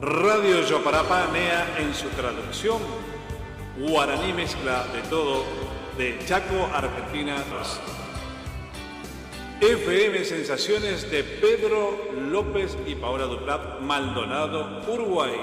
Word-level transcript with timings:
Radio 0.00 0.62
Yoparapa 0.62 1.26
Nea 1.30 1.76
en 1.78 1.94
su 1.94 2.08
traducción, 2.08 2.78
guaraní 3.78 4.32
mezcla 4.32 4.86
de 4.94 5.02
todo, 5.10 5.44
de 5.98 6.18
Chaco, 6.24 6.70
Argentina. 6.72 7.36
FM 9.60 10.24
Sensaciones 10.24 11.10
de 11.10 11.22
Pedro 11.22 12.12
López 12.14 12.78
y 12.86 12.94
Paola 12.94 13.26
Duplat, 13.26 13.80
Maldonado, 13.80 14.80
Uruguay. 14.88 15.36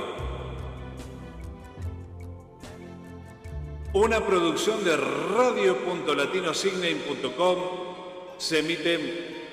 Una 3.93 4.25
producción 4.25 4.83
de 4.83 4.97
radio.latinosignain.com 4.97 7.57
se 8.39 8.59
emite 8.59 9.36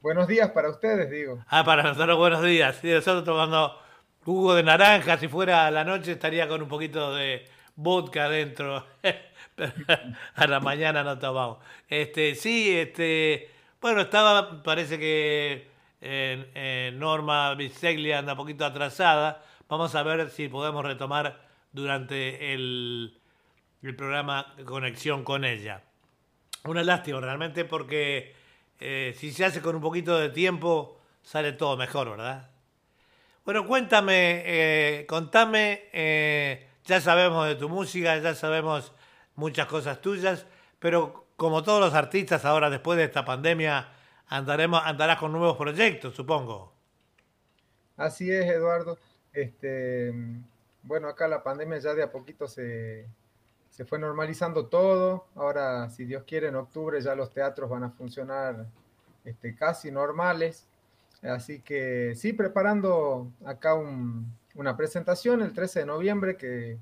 Buenos 0.00 0.26
días 0.26 0.50
para 0.50 0.70
ustedes, 0.70 1.10
digo. 1.10 1.44
Ah, 1.48 1.62
para 1.62 1.82
nosotros 1.82 2.16
buenos 2.16 2.42
días. 2.42 2.76
Sí, 2.80 2.90
nosotros 2.90 3.22
tomando 3.22 3.78
jugo 4.24 4.54
de 4.54 4.62
naranja, 4.62 5.18
si 5.18 5.28
fuera 5.28 5.66
a 5.66 5.70
la 5.70 5.84
noche 5.84 6.12
estaría 6.12 6.48
con 6.48 6.62
un 6.62 6.68
poquito 6.68 7.14
de 7.14 7.46
vodka 7.76 8.24
adentro. 8.24 8.86
a 10.34 10.46
la 10.46 10.60
mañana 10.60 11.04
no 11.04 11.18
tomamos. 11.18 11.58
Este, 11.88 12.34
sí, 12.34 12.76
este, 12.76 13.50
bueno, 13.82 14.00
estaba, 14.00 14.62
parece 14.62 14.98
que 14.98 15.75
Norma 16.00 17.54
Biseglia 17.54 18.18
anda 18.18 18.32
un 18.32 18.38
poquito 18.38 18.64
atrasada. 18.64 19.42
Vamos 19.68 19.94
a 19.94 20.02
ver 20.02 20.30
si 20.30 20.48
podemos 20.48 20.84
retomar 20.84 21.40
durante 21.72 22.54
el, 22.54 23.18
el 23.82 23.96
programa 23.96 24.54
Conexión 24.64 25.24
con 25.24 25.44
ella. 25.44 25.82
Una 26.64 26.82
lástima 26.82 27.20
realmente 27.20 27.64
porque 27.64 28.34
eh, 28.80 29.14
si 29.16 29.32
se 29.32 29.44
hace 29.44 29.60
con 29.62 29.76
un 29.76 29.82
poquito 29.82 30.18
de 30.18 30.30
tiempo 30.30 31.00
sale 31.22 31.52
todo 31.52 31.76
mejor, 31.76 32.10
¿verdad? 32.10 32.50
Bueno, 33.44 33.66
cuéntame, 33.66 34.42
eh, 34.44 35.06
contame, 35.08 35.84
eh, 35.92 36.66
ya 36.84 37.00
sabemos 37.00 37.46
de 37.46 37.54
tu 37.54 37.68
música, 37.68 38.18
ya 38.18 38.34
sabemos 38.34 38.92
muchas 39.36 39.66
cosas 39.66 40.00
tuyas, 40.00 40.46
pero 40.78 41.26
como 41.36 41.62
todos 41.62 41.80
los 41.80 41.94
artistas 41.94 42.44
ahora 42.44 42.70
después 42.70 42.98
de 42.98 43.04
esta 43.04 43.24
pandemia 43.24 43.88
andaremos, 44.28 44.80
andarás 44.84 45.18
con 45.18 45.32
nuevos 45.32 45.56
proyectos, 45.56 46.14
supongo. 46.14 46.72
Así 47.96 48.30
es, 48.30 48.46
Eduardo. 48.46 48.98
Este, 49.32 50.12
bueno, 50.82 51.08
acá 51.08 51.28
la 51.28 51.42
pandemia 51.42 51.78
ya 51.78 51.94
de 51.94 52.02
a 52.02 52.10
poquito 52.10 52.46
se, 52.48 53.06
se 53.70 53.84
fue 53.84 53.98
normalizando 53.98 54.66
todo. 54.66 55.26
Ahora, 55.34 55.88
si 55.90 56.04
Dios 56.04 56.24
quiere, 56.26 56.48
en 56.48 56.56
octubre 56.56 57.00
ya 57.00 57.14
los 57.14 57.30
teatros 57.30 57.68
van 57.68 57.84
a 57.84 57.90
funcionar 57.90 58.66
este, 59.24 59.54
casi 59.54 59.90
normales. 59.90 60.68
Así 61.22 61.60
que 61.60 62.14
sí, 62.14 62.32
preparando 62.32 63.32
acá 63.44 63.74
una 63.74 64.76
presentación 64.76 65.42
el 65.42 65.52
13 65.52 65.80
de 65.80 65.86
noviembre 65.86 66.36
que 66.36 66.78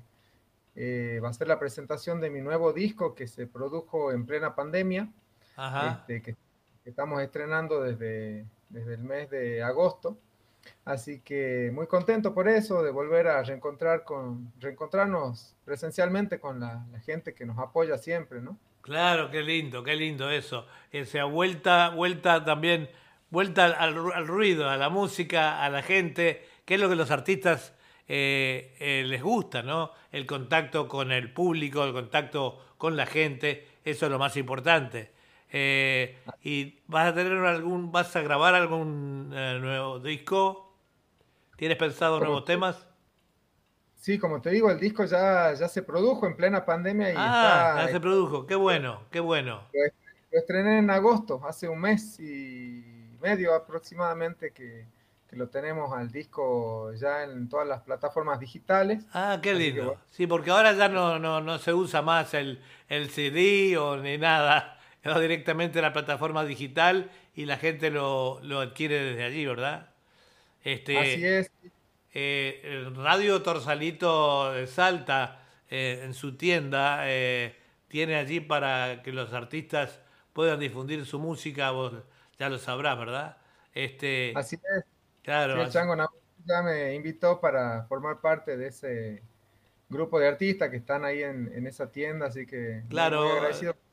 eh, 0.75 1.19
va 1.23 1.29
a 1.29 1.33
ser 1.33 1.47
la 1.47 1.57
presentación 1.57 2.19
de 2.19 2.29
mi 2.29 2.41
nuevo 2.41 2.73
disco 2.73 3.15
que 3.15 3.27
se 3.27 3.47
produjo 3.47 4.11
en 4.11 4.25
plena 4.25 4.55
pandemia, 4.55 5.09
Ajá. 5.55 6.05
Este, 6.07 6.35
estamos 6.85 7.21
estrenando 7.21 7.81
desde, 7.81 8.45
desde 8.69 8.93
el 8.93 9.03
mes 9.03 9.29
de 9.29 9.63
agosto. 9.63 10.17
Así 10.83 11.19
que 11.19 11.71
muy 11.73 11.87
contento 11.87 12.33
por 12.33 12.47
eso, 12.47 12.83
de 12.83 12.91
volver 12.91 13.27
a 13.27 13.43
reencontrar 13.43 14.03
con, 14.03 14.51
reencontrarnos 14.59 15.55
presencialmente 15.63 16.39
con 16.39 16.59
la, 16.59 16.85
gente 17.05 17.33
que 17.33 17.45
nos 17.45 17.57
apoya 17.59 17.97
siempre, 17.97 18.41
¿no? 18.41 18.57
Claro, 18.81 19.31
qué 19.31 19.41
lindo, 19.41 19.83
qué 19.83 19.95
lindo 19.95 20.29
eso. 20.29 20.67
Esa 20.91 21.25
vuelta, 21.25 21.89
vuelta 21.89 22.43
también, 22.45 22.89
vuelta 23.31 23.65
al, 23.65 23.95
ruido, 24.27 24.69
a 24.69 24.77
la 24.77 24.89
música, 24.89 25.63
a 25.63 25.69
la 25.69 25.81
gente, 25.81 26.45
que 26.65 26.75
es 26.75 26.79
lo 26.79 26.87
que 26.87 26.95
los 26.95 27.09
artistas 27.09 27.73
eh, 28.07 28.75
eh, 28.79 29.03
les 29.07 29.23
gusta, 29.23 29.63
¿no? 29.63 29.91
El 30.11 30.27
contacto 30.27 30.87
con 30.87 31.11
el 31.11 31.31
público, 31.33 31.83
el 31.83 31.93
contacto 31.93 32.63
con 32.77 32.95
la 32.95 33.07
gente, 33.07 33.67
eso 33.83 34.05
es 34.05 34.11
lo 34.11 34.19
más 34.19 34.37
importante. 34.37 35.14
Eh, 35.57 36.17
¿Y 36.43 36.81
vas 36.85 37.07
a 37.07 37.15
tener 37.15 37.31
algún, 37.31 37.89
vas 37.89 38.13
a 38.13 38.21
grabar 38.21 38.55
algún 38.55 39.31
eh, 39.33 39.57
nuevo 39.61 39.99
disco? 39.99 40.75
¿Tienes 41.55 41.77
pensado 41.77 42.19
nuevos 42.19 42.43
temas? 42.43 42.85
Sí, 43.95 44.19
como 44.19 44.41
te 44.41 44.49
digo, 44.49 44.69
el 44.69 44.81
disco 44.81 45.05
ya, 45.05 45.53
ya 45.53 45.69
se 45.69 45.81
produjo 45.81 46.27
en 46.27 46.35
plena 46.35 46.65
pandemia 46.65 47.13
y 47.13 47.15
ah, 47.17 47.85
ya 47.85 47.87
se 47.93 48.01
produjo, 48.01 48.45
qué 48.45 48.55
bueno, 48.55 49.03
qué 49.09 49.21
bueno. 49.21 49.61
Lo, 49.71 50.37
estrené 50.37 50.79
en 50.79 50.89
agosto, 50.89 51.39
hace 51.47 51.69
un 51.69 51.79
mes 51.79 52.19
y 52.19 53.15
medio 53.21 53.55
aproximadamente 53.55 54.51
que, 54.51 54.93
lo 55.31 55.49
tenemos 55.49 55.91
al 55.91 56.11
disco 56.11 56.93
ya 56.93 57.23
en 57.23 57.49
todas 57.49 57.67
las 57.67 57.81
plataformas 57.81 58.39
digitales. 58.39 59.05
Ah, 59.11 59.39
qué 59.41 59.53
lindo. 59.53 59.97
Sí, 60.09 60.27
porque 60.27 60.49
ahora 60.49 60.71
ya 60.71 60.87
no, 60.87 61.19
no, 61.19 61.41
no 61.41 61.59
se 61.59 61.73
usa 61.73 62.01
más 62.01 62.33
el, 62.33 62.61
el 62.87 63.09
CD 63.09 63.77
o 63.77 63.97
ni 63.97 64.17
nada 64.17 64.74
va 65.09 65.19
directamente 65.19 65.79
a 65.79 65.81
la 65.81 65.93
plataforma 65.93 66.43
digital 66.45 67.11
y 67.35 67.45
la 67.45 67.57
gente 67.57 67.91
lo, 67.91 68.39
lo 68.43 68.59
adquiere 68.59 68.99
desde 68.99 69.23
allí, 69.23 69.45
¿verdad? 69.45 69.89
Este... 70.63 70.97
Así 70.97 71.25
es. 71.25 71.51
eh, 72.13 72.89
Radio 72.95 73.41
Torsalito 73.41 74.51
de 74.53 74.67
Salta, 74.67 75.43
eh, 75.69 76.01
en 76.03 76.13
su 76.13 76.37
tienda, 76.37 77.01
eh, 77.03 77.55
tiene 77.87 78.15
allí 78.15 78.39
para 78.39 79.01
que 79.03 79.11
los 79.11 79.33
artistas 79.33 79.99
puedan 80.33 80.59
difundir 80.59 81.05
su 81.05 81.19
música, 81.19 81.71
vos 81.71 81.93
ya 82.39 82.49
lo 82.49 82.57
sabrás, 82.57 82.97
¿verdad? 82.97 83.37
Este, 83.73 84.33
así 84.35 84.55
es. 84.55 84.85
Claro. 85.23 85.61
el 85.61 85.69
Chango 85.69 85.95
ya 86.45 86.61
me 86.61 86.93
invitó 86.93 87.39
para 87.39 87.85
formar 87.85 88.21
parte 88.21 88.57
de 88.57 88.67
ese 88.67 89.23
grupo 89.89 90.19
de 90.19 90.27
artistas 90.27 90.69
que 90.69 90.77
están 90.77 91.05
ahí 91.05 91.23
en, 91.23 91.65
esa 91.67 91.91
tienda, 91.91 92.27
así 92.27 92.45
que 92.45 92.83
claro, 92.89 93.25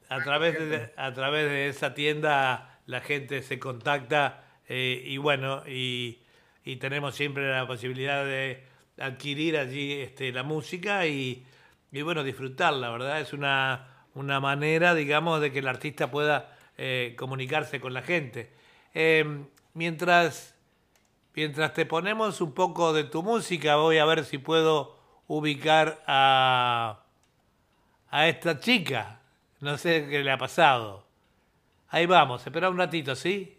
a 0.09 0.23
través 0.23 0.59
de, 0.59 0.93
a 0.97 1.13
través 1.13 1.49
de 1.49 1.69
esa 1.69 1.95
tienda 1.95 2.81
la 2.87 3.01
gente 3.01 3.43
se 3.43 3.59
contacta 3.59 4.45
eh, 4.69 5.03
y 5.05 5.17
bueno 5.17 5.63
y, 5.67 6.21
y, 6.65 6.77
tenemos 6.77 7.15
siempre 7.15 7.51
la 7.51 7.67
posibilidad 7.67 8.25
de 8.25 8.65
adquirir 8.99 9.57
allí 9.57 9.93
este, 9.93 10.33
la 10.33 10.43
música 10.43 11.07
y, 11.07 11.45
y 11.91 12.03
bueno 12.03 12.23
disfrutarla, 12.23 12.91
verdad 12.91 13.21
es 13.21 13.33
una 13.33 13.89
una 14.15 14.41
manera 14.41 14.95
digamos 14.95 15.41
de 15.41 15.53
que 15.53 15.61
el 15.61 15.69
artista 15.69 16.11
pueda 16.11 16.57
eh, 16.77 17.15
comunicarse 17.19 17.81
con 17.81 17.95
la 17.95 18.03
gente. 18.03 18.53
Em, 18.95 19.47
mientras 19.75 20.55
mientras 21.35 21.73
te 21.73 21.87
ponemos 21.87 22.41
un 22.41 22.53
poco 22.53 22.93
de 22.93 23.05
tu 23.05 23.23
música 23.23 23.77
voy 23.77 23.99
a 23.99 24.05
ver 24.05 24.25
si 24.25 24.39
puedo 24.39 24.99
ubicar 25.27 26.03
a, 26.07 27.05
a 28.11 28.29
esta 28.29 28.61
chica. 28.61 29.22
No 29.63 29.79
sé 29.79 30.09
qué 30.11 30.25
le 30.25 30.33
ha 30.33 30.39
pasado. 30.39 31.05
Ahí 31.89 32.05
vamos, 32.05 32.45
espera 32.45 32.69
un 32.69 32.77
ratito, 32.77 33.15
¿sí? 33.15 33.57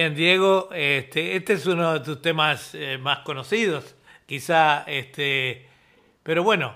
Bien, 0.00 0.14
Diego. 0.14 0.70
Este, 0.72 1.36
este 1.36 1.52
es 1.52 1.66
uno 1.66 1.92
de 1.92 2.00
tus 2.00 2.22
temas 2.22 2.74
eh, 2.74 2.96
más 2.96 3.18
conocidos, 3.18 3.94
quizá, 4.24 4.84
este, 4.86 5.68
pero 6.22 6.42
bueno, 6.42 6.72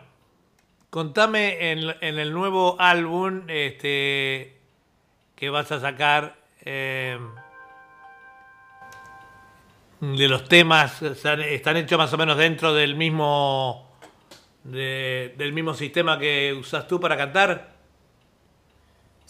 contame 0.91 1.71
en, 1.73 2.19
el 2.19 2.33
nuevo 2.35 2.77
álbum 2.79 3.45
este, 3.49 4.59
que 5.37 5.49
vas 5.49 5.73
a 5.73 5.81
sacar 5.81 6.37
eh, 6.67 7.19
de 10.01 10.29
los 10.29 10.47
temas, 10.47 11.01
están, 11.01 11.41
están 11.41 11.79
hechos 11.79 11.97
más 11.97 12.13
o 12.13 12.19
menos 12.19 12.37
dentro 12.37 12.75
del 12.75 12.95
mismo, 12.95 13.91
de- 14.65 15.35
del 15.39 15.55
mismo 15.55 15.73
sistema 15.73 16.19
que 16.19 16.53
usas 16.53 16.87
tú 16.87 17.01
para 17.01 17.17
cantar. 17.17 17.74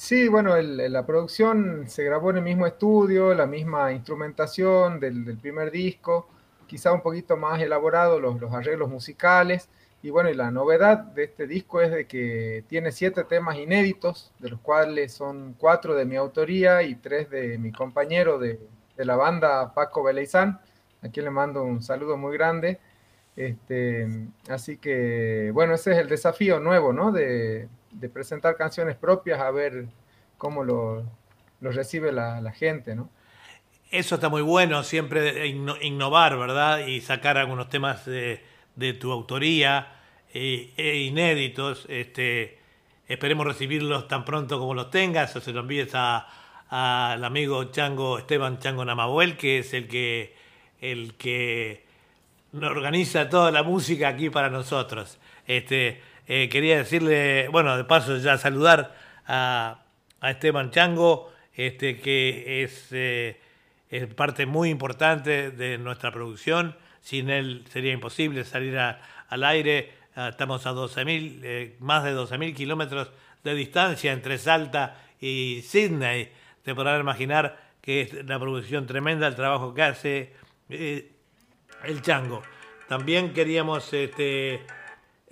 Sí, 0.05 0.29
bueno, 0.29 0.55
la 0.61 1.07
producción 1.07 1.89
se 1.89 2.05
grabó 2.05 2.29
en 2.29 2.37
el 2.37 2.43
mismo 2.43 2.67
estudio, 2.67 3.33
la 3.33 3.47
misma 3.47 3.91
instrumentación 3.91 5.01
del, 5.01 5.25
del 5.25 5.39
primer 5.39 5.71
disco, 5.71 6.29
quizá 6.67 6.93
un 6.93 7.01
poquito 7.01 7.39
más 7.39 7.63
elaborado 7.63 8.21
los, 8.21 8.39
los 8.39 8.53
arreglos 8.53 8.91
musicales. 8.91 9.71
Y 10.03 10.11
bueno, 10.11 10.31
la 10.35 10.51
novedad 10.51 10.99
de 10.99 11.25
este 11.25 11.47
disco 11.47 11.81
es 11.81 11.91
de 11.91 12.07
que 12.07 12.65
tiene 12.69 12.93
siete 12.93 13.25
temas 13.25 13.57
inéditos, 13.57 14.31
de 14.41 14.51
los 14.51 14.61
cuales 14.61 15.11
son 15.15 15.55
cuatro 15.57 15.95
de 15.95 16.05
mi 16.05 16.17
autoría 16.17 16.83
y 16.83 16.97
tres 16.97 17.31
de 17.31 17.57
mi 17.57 17.73
compañero 17.73 18.39
de, 18.39 18.61
de 18.99 19.05
la 19.07 19.17
banda, 19.17 19.73
Paco 19.73 20.03
Beleizán, 20.03 20.61
a 21.01 21.09
quien 21.09 21.25
le 21.25 21.31
mando 21.31 21.63
un 21.63 21.83
saludo 21.83 22.19
muy 22.19 22.37
grande. 22.37 22.79
Este, 23.37 24.07
así 24.51 24.77
que, 24.77 25.51
bueno, 25.55 25.73
ese 25.73 25.93
es 25.93 25.99
el 25.99 26.11
desafío 26.11 26.61
nuevo, 26.61 26.93
¿no? 26.93 27.11
De, 27.11 27.71
de 27.95 28.09
presentar 28.09 28.57
canciones 28.57 28.97
propias, 28.97 29.41
a 29.41 29.51
ver 29.51 29.87
cómo 30.37 30.65
lo, 30.65 31.05
lo 31.61 31.71
recibe 31.71 32.13
la, 32.13 32.41
la 32.41 32.53
gente, 32.53 32.95
¿no? 32.95 33.09
Eso 33.91 34.17
está 34.17 34.29
muy 34.29 34.43
bueno, 34.43 34.83
siempre 34.83 35.47
inno- 35.47 35.79
innovar, 35.81 36.37
¿verdad? 36.37 36.87
Y 36.87 37.01
sacar 37.01 37.39
algunos 37.39 37.69
temas 37.69 38.05
de, 38.05 38.43
de 38.75 38.93
tu 38.93 39.13
autoría 39.13 39.93
eh, 40.33 40.73
e 40.77 40.97
inéditos. 41.05 41.87
Este, 41.89 42.59
esperemos 43.07 43.47
recibirlos 43.47 44.09
tan 44.09 44.25
pronto 44.25 44.59
como 44.59 44.75
los 44.75 44.91
tengas 44.91 45.37
o 45.37 45.41
se 45.41 45.53
los 45.53 45.63
envíes 45.63 45.95
al 45.95 47.25
amigo 47.25 47.65
Chango 47.71 48.19
Esteban 48.19 48.59
Chango 48.59 48.85
Namabuel, 48.85 49.37
que 49.37 49.61
es 49.61 49.73
el 49.75 49.87
que, 49.87 50.35
el 50.81 51.15
que 51.15 51.85
organiza 52.53 53.29
toda 53.29 53.53
la 53.53 53.63
música 53.63 54.09
aquí 54.09 54.29
para 54.29 54.51
nosotros. 54.51 55.21
Este, 55.47 56.01
eh, 56.27 56.49
quería 56.49 56.79
decirle, 56.79 57.49
bueno, 57.49 57.77
de 57.77 57.85
paso 57.85 58.17
ya 58.17 58.39
saludar 58.39 58.95
a, 59.27 59.81
Esteban 60.23 60.71
Chango, 60.71 61.31
este, 61.55 61.99
que 62.01 62.63
es, 62.63 62.89
eh, 62.93 63.39
parte 64.17 64.47
muy 64.47 64.71
importante 64.71 65.51
de 65.51 65.77
nuestra 65.77 66.11
producción. 66.13 66.77
Sin 67.01 67.29
él 67.29 67.65
sería 67.69 67.93
imposible 67.93 68.45
salir 68.45 68.79
al 68.79 69.45
aire. 69.45 69.93
Ah, 70.17 70.29
estamos 70.31 70.65
a 70.67 70.73
12.000, 70.73 71.41
eh, 71.43 71.77
más 71.81 72.05
de 72.05 72.15
12.000 72.15 72.55
kilómetros 72.55 73.11
de 73.43 73.55
distancia 73.55 74.13
entre 74.13 74.39
Salta 74.39 74.97
y 75.21 75.61
Sydney. 75.63 76.31
Te 76.63 76.75
podrás 76.75 76.99
imaginar 76.99 77.59
que 77.83 78.01
es 78.01 78.15
una 78.15 78.39
producción 78.39 78.87
tremenda 78.87 79.27
el 79.27 79.35
trabajo 79.35 79.75
que 79.75 79.83
hace 79.83 80.33
el 80.71 82.01
Chango. 82.01 82.43
También 82.89 83.35
queríamos 83.35 83.93
este, 83.93 84.63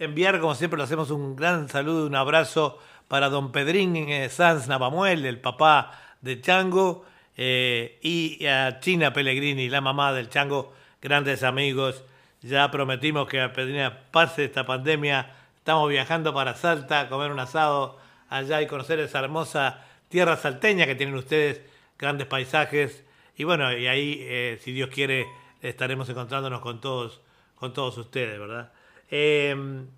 enviar, 0.02 0.40
como 0.40 0.54
siempre 0.54 0.78
lo 0.78 0.84
hacemos, 0.84 1.10
un 1.10 1.36
gran 1.36 1.68
saludo, 1.68 2.06
un 2.06 2.14
abrazo 2.14 2.78
para 3.08 3.28
don 3.28 3.52
Pedrín 3.52 4.08
Sanz 4.30 4.66
Navamuel, 4.68 5.24
el 5.26 5.40
papá 5.40 5.92
de 6.20 6.40
Chango, 6.40 7.04
eh, 7.36 7.98
y 8.02 8.44
a 8.46 8.80
China 8.80 9.12
Pellegrini, 9.12 9.68
la 9.68 9.80
mamá 9.80 10.12
del 10.12 10.28
Chango, 10.28 10.72
grandes 11.00 11.42
amigos. 11.42 12.04
Ya 12.42 12.70
prometimos 12.70 13.28
que 13.28 13.40
a 13.40 13.52
Pedrina 13.52 14.00
pase 14.10 14.44
esta 14.44 14.66
pandemia. 14.66 15.34
Estamos 15.58 15.88
viajando 15.88 16.34
para 16.34 16.54
Salta 16.54 17.00
a 17.00 17.08
comer 17.08 17.30
un 17.30 17.38
asado 17.38 17.98
allá 18.28 18.60
y 18.60 18.66
conocer 18.66 18.98
esa 18.98 19.20
hermosa 19.20 19.84
tierra 20.08 20.36
salteña 20.36 20.86
que 20.86 20.94
tienen 20.94 21.14
ustedes, 21.14 21.62
grandes 21.98 22.26
paisajes. 22.26 23.04
Y 23.36 23.44
bueno, 23.44 23.72
y 23.76 23.86
ahí, 23.86 24.18
eh, 24.20 24.58
si 24.60 24.72
Dios 24.72 24.90
quiere, 24.90 25.26
estaremos 25.60 26.08
encontrándonos 26.08 26.60
con 26.60 26.80
todos, 26.80 27.20
con 27.54 27.72
todos 27.72 27.96
ustedes, 27.98 28.38
¿verdad? 28.38 28.72
Em, 29.14 29.88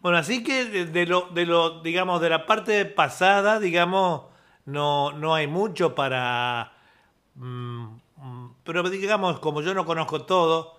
bueno, 0.00 0.18
así 0.18 0.44
que 0.44 0.86
de, 0.86 1.06
lo, 1.06 1.28
de 1.30 1.44
lo, 1.44 1.82
digamos, 1.82 2.20
de 2.20 2.30
la 2.30 2.46
parte 2.46 2.84
pasada, 2.84 3.58
digamos, 3.58 4.26
no, 4.64 5.12
no 5.12 5.34
hay 5.34 5.48
mucho 5.48 5.94
para. 5.96 6.72
Mm, 7.34 7.96
mm, 8.16 8.54
pero 8.64 8.88
digamos, 8.90 9.40
como 9.40 9.60
yo 9.60 9.74
no 9.74 9.84
conozco 9.84 10.22
todo, 10.24 10.78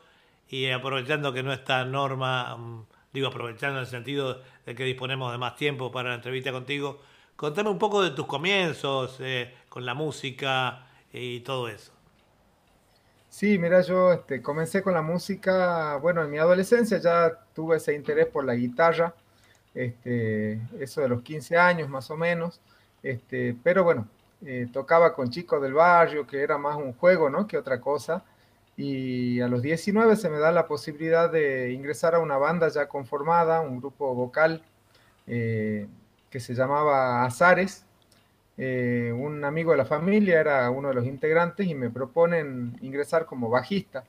y 0.49 0.69
aprovechando 0.69 1.33
que 1.33 1.43
no 1.43 1.51
está 1.53 1.83
norma, 1.85 2.55
mm, 2.57 2.85
digo, 3.13 3.27
aprovechando 3.27 3.79
en 3.79 3.85
el 3.85 3.89
sentido 3.89 4.41
de 4.65 4.75
que 4.75 4.85
disponemos 4.85 5.31
de 5.33 5.37
más 5.37 5.55
tiempo 5.57 5.91
para 5.91 6.09
la 6.09 6.15
entrevista 6.15 6.51
contigo, 6.53 7.01
contame 7.35 7.69
un 7.69 7.79
poco 7.79 8.01
de 8.03 8.11
tus 8.11 8.25
comienzos 8.27 9.17
eh, 9.19 9.53
con 9.69 9.85
la 9.85 9.93
música 9.95 10.87
y 11.11 11.41
todo 11.41 11.67
eso. 11.67 11.94
Sí, 13.35 13.59
mira, 13.59 13.81
yo 13.81 14.13
este, 14.13 14.41
comencé 14.41 14.81
con 14.81 14.93
la 14.93 15.01
música, 15.01 15.97
bueno, 15.97 16.23
en 16.23 16.31
mi 16.31 16.37
adolescencia 16.37 16.99
ya 16.99 17.37
tuve 17.53 17.75
ese 17.75 17.93
interés 17.93 18.27
por 18.27 18.45
la 18.45 18.55
guitarra, 18.55 19.13
este, 19.73 20.61
eso 20.79 21.01
de 21.01 21.09
los 21.09 21.21
15 21.21 21.57
años 21.57 21.89
más 21.89 22.09
o 22.11 22.15
menos, 22.15 22.61
este, 23.03 23.53
pero 23.61 23.83
bueno, 23.83 24.07
eh, 24.45 24.69
tocaba 24.71 25.13
con 25.13 25.31
chicos 25.31 25.61
del 25.61 25.73
barrio, 25.73 26.25
que 26.25 26.41
era 26.41 26.57
más 26.57 26.77
un 26.77 26.93
juego, 26.93 27.29
¿no? 27.29 27.45
Que 27.45 27.57
otra 27.57 27.81
cosa. 27.81 28.23
Y 28.77 29.41
a 29.41 29.49
los 29.49 29.61
19 29.61 30.15
se 30.15 30.29
me 30.29 30.39
da 30.39 30.53
la 30.53 30.65
posibilidad 30.65 31.29
de 31.29 31.73
ingresar 31.73 32.15
a 32.15 32.19
una 32.19 32.37
banda 32.37 32.69
ya 32.69 32.87
conformada, 32.87 33.59
un 33.59 33.79
grupo 33.79 34.15
vocal 34.15 34.63
eh, 35.27 35.87
que 36.29 36.39
se 36.39 36.53
llamaba 36.55 37.25
Azares, 37.25 37.85
eh, 38.57 39.11
un 39.13 39.43
amigo 39.43 39.71
de 39.71 39.77
la 39.77 39.85
familia 39.85 40.39
era 40.39 40.69
uno 40.69 40.89
de 40.89 40.95
los 40.95 41.05
integrantes 41.05 41.67
y 41.67 41.75
me 41.75 41.89
proponen 41.89 42.77
ingresar 42.81 43.25
como 43.25 43.49
bajista. 43.49 44.05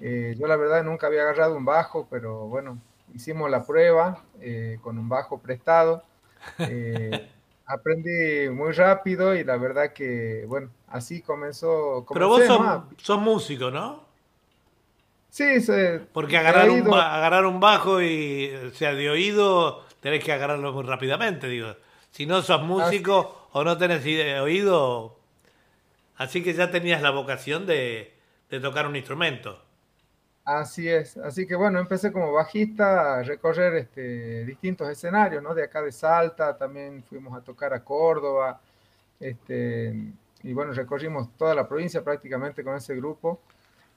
Eh, 0.00 0.36
yo 0.38 0.46
la 0.46 0.56
verdad 0.56 0.84
nunca 0.84 1.06
había 1.06 1.22
agarrado 1.22 1.56
un 1.56 1.64
bajo, 1.64 2.06
pero 2.10 2.46
bueno, 2.46 2.78
hicimos 3.14 3.50
la 3.50 3.64
prueba 3.64 4.22
eh, 4.40 4.78
con 4.82 4.98
un 4.98 5.08
bajo 5.08 5.38
prestado. 5.38 6.02
aprendí 7.66 8.48
muy 8.50 8.72
rápido 8.72 9.34
y 9.34 9.44
la 9.44 9.56
verdad 9.56 9.92
que, 9.92 10.44
bueno, 10.48 10.70
así 10.88 11.20
comenzó. 11.20 12.06
Pero 12.12 12.28
vos 12.28 12.42
sos, 12.98 13.20
músico, 13.20 13.70
¿no? 13.70 14.06
Sí, 15.30 15.44
porque 16.12 16.38
agarrar 16.38 16.70
un, 16.70 16.92
agarrar 16.92 17.46
un 17.46 17.60
bajo 17.60 18.02
y, 18.02 18.50
o 18.66 18.70
sea, 18.70 18.94
de 18.94 19.10
oído, 19.10 19.84
tenés 20.00 20.24
que 20.24 20.32
agarrarlo 20.32 20.72
muy 20.72 20.84
rápidamente, 20.84 21.46
digo. 21.48 21.76
Si 22.10 22.26
no 22.26 22.42
sos 22.42 22.62
músico, 22.62 23.37
o 23.52 23.64
no 23.64 23.76
tenés 23.78 24.04
oído. 24.40 25.16
Así 26.16 26.42
que 26.42 26.52
ya 26.52 26.70
tenías 26.70 27.00
la 27.00 27.10
vocación 27.10 27.66
de, 27.66 28.12
tocar 28.62 28.86
un 28.86 28.96
instrumento. 28.96 29.62
Así 30.44 30.88
es, 30.88 31.18
así 31.18 31.46
que 31.46 31.54
bueno, 31.54 31.78
empecé 31.78 32.10
como 32.10 32.32
bajista 32.32 33.18
a 33.18 33.22
recorrer 33.22 33.74
este, 33.74 34.46
distintos 34.46 34.88
escenarios, 34.88 35.42
¿no? 35.42 35.54
De 35.54 35.62
acá 35.62 35.82
de 35.82 35.92
Salta, 35.92 36.56
también 36.56 37.04
fuimos 37.04 37.36
a 37.36 37.42
tocar 37.42 37.74
a 37.74 37.84
Córdoba, 37.84 38.58
este, 39.20 39.94
y 40.42 40.52
bueno, 40.54 40.72
recorrimos 40.72 41.36
toda 41.36 41.54
la 41.54 41.68
provincia 41.68 42.02
prácticamente 42.02 42.64
con 42.64 42.74
ese 42.76 42.96
grupo. 42.96 43.40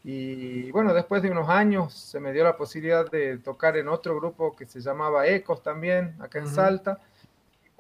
Y 0.04 0.70
bueno, 0.72 0.94
después 0.94 1.22
de 1.22 1.32
unos 1.32 1.48
años 1.48 1.94
se 1.94 2.20
me 2.20 2.34
dio 2.34 2.44
la 2.44 2.58
posibilidad 2.58 3.10
de 3.10 3.38
tocar 3.38 3.78
en 3.78 3.88
otro 3.88 4.16
grupo 4.18 4.56
que 4.56 4.66
se 4.66 4.82
llamaba 4.82 5.28
Ecos 5.28 5.64
también, 5.64 6.18
acá 6.20 6.40
en 6.40 6.48
Salta 6.48 7.00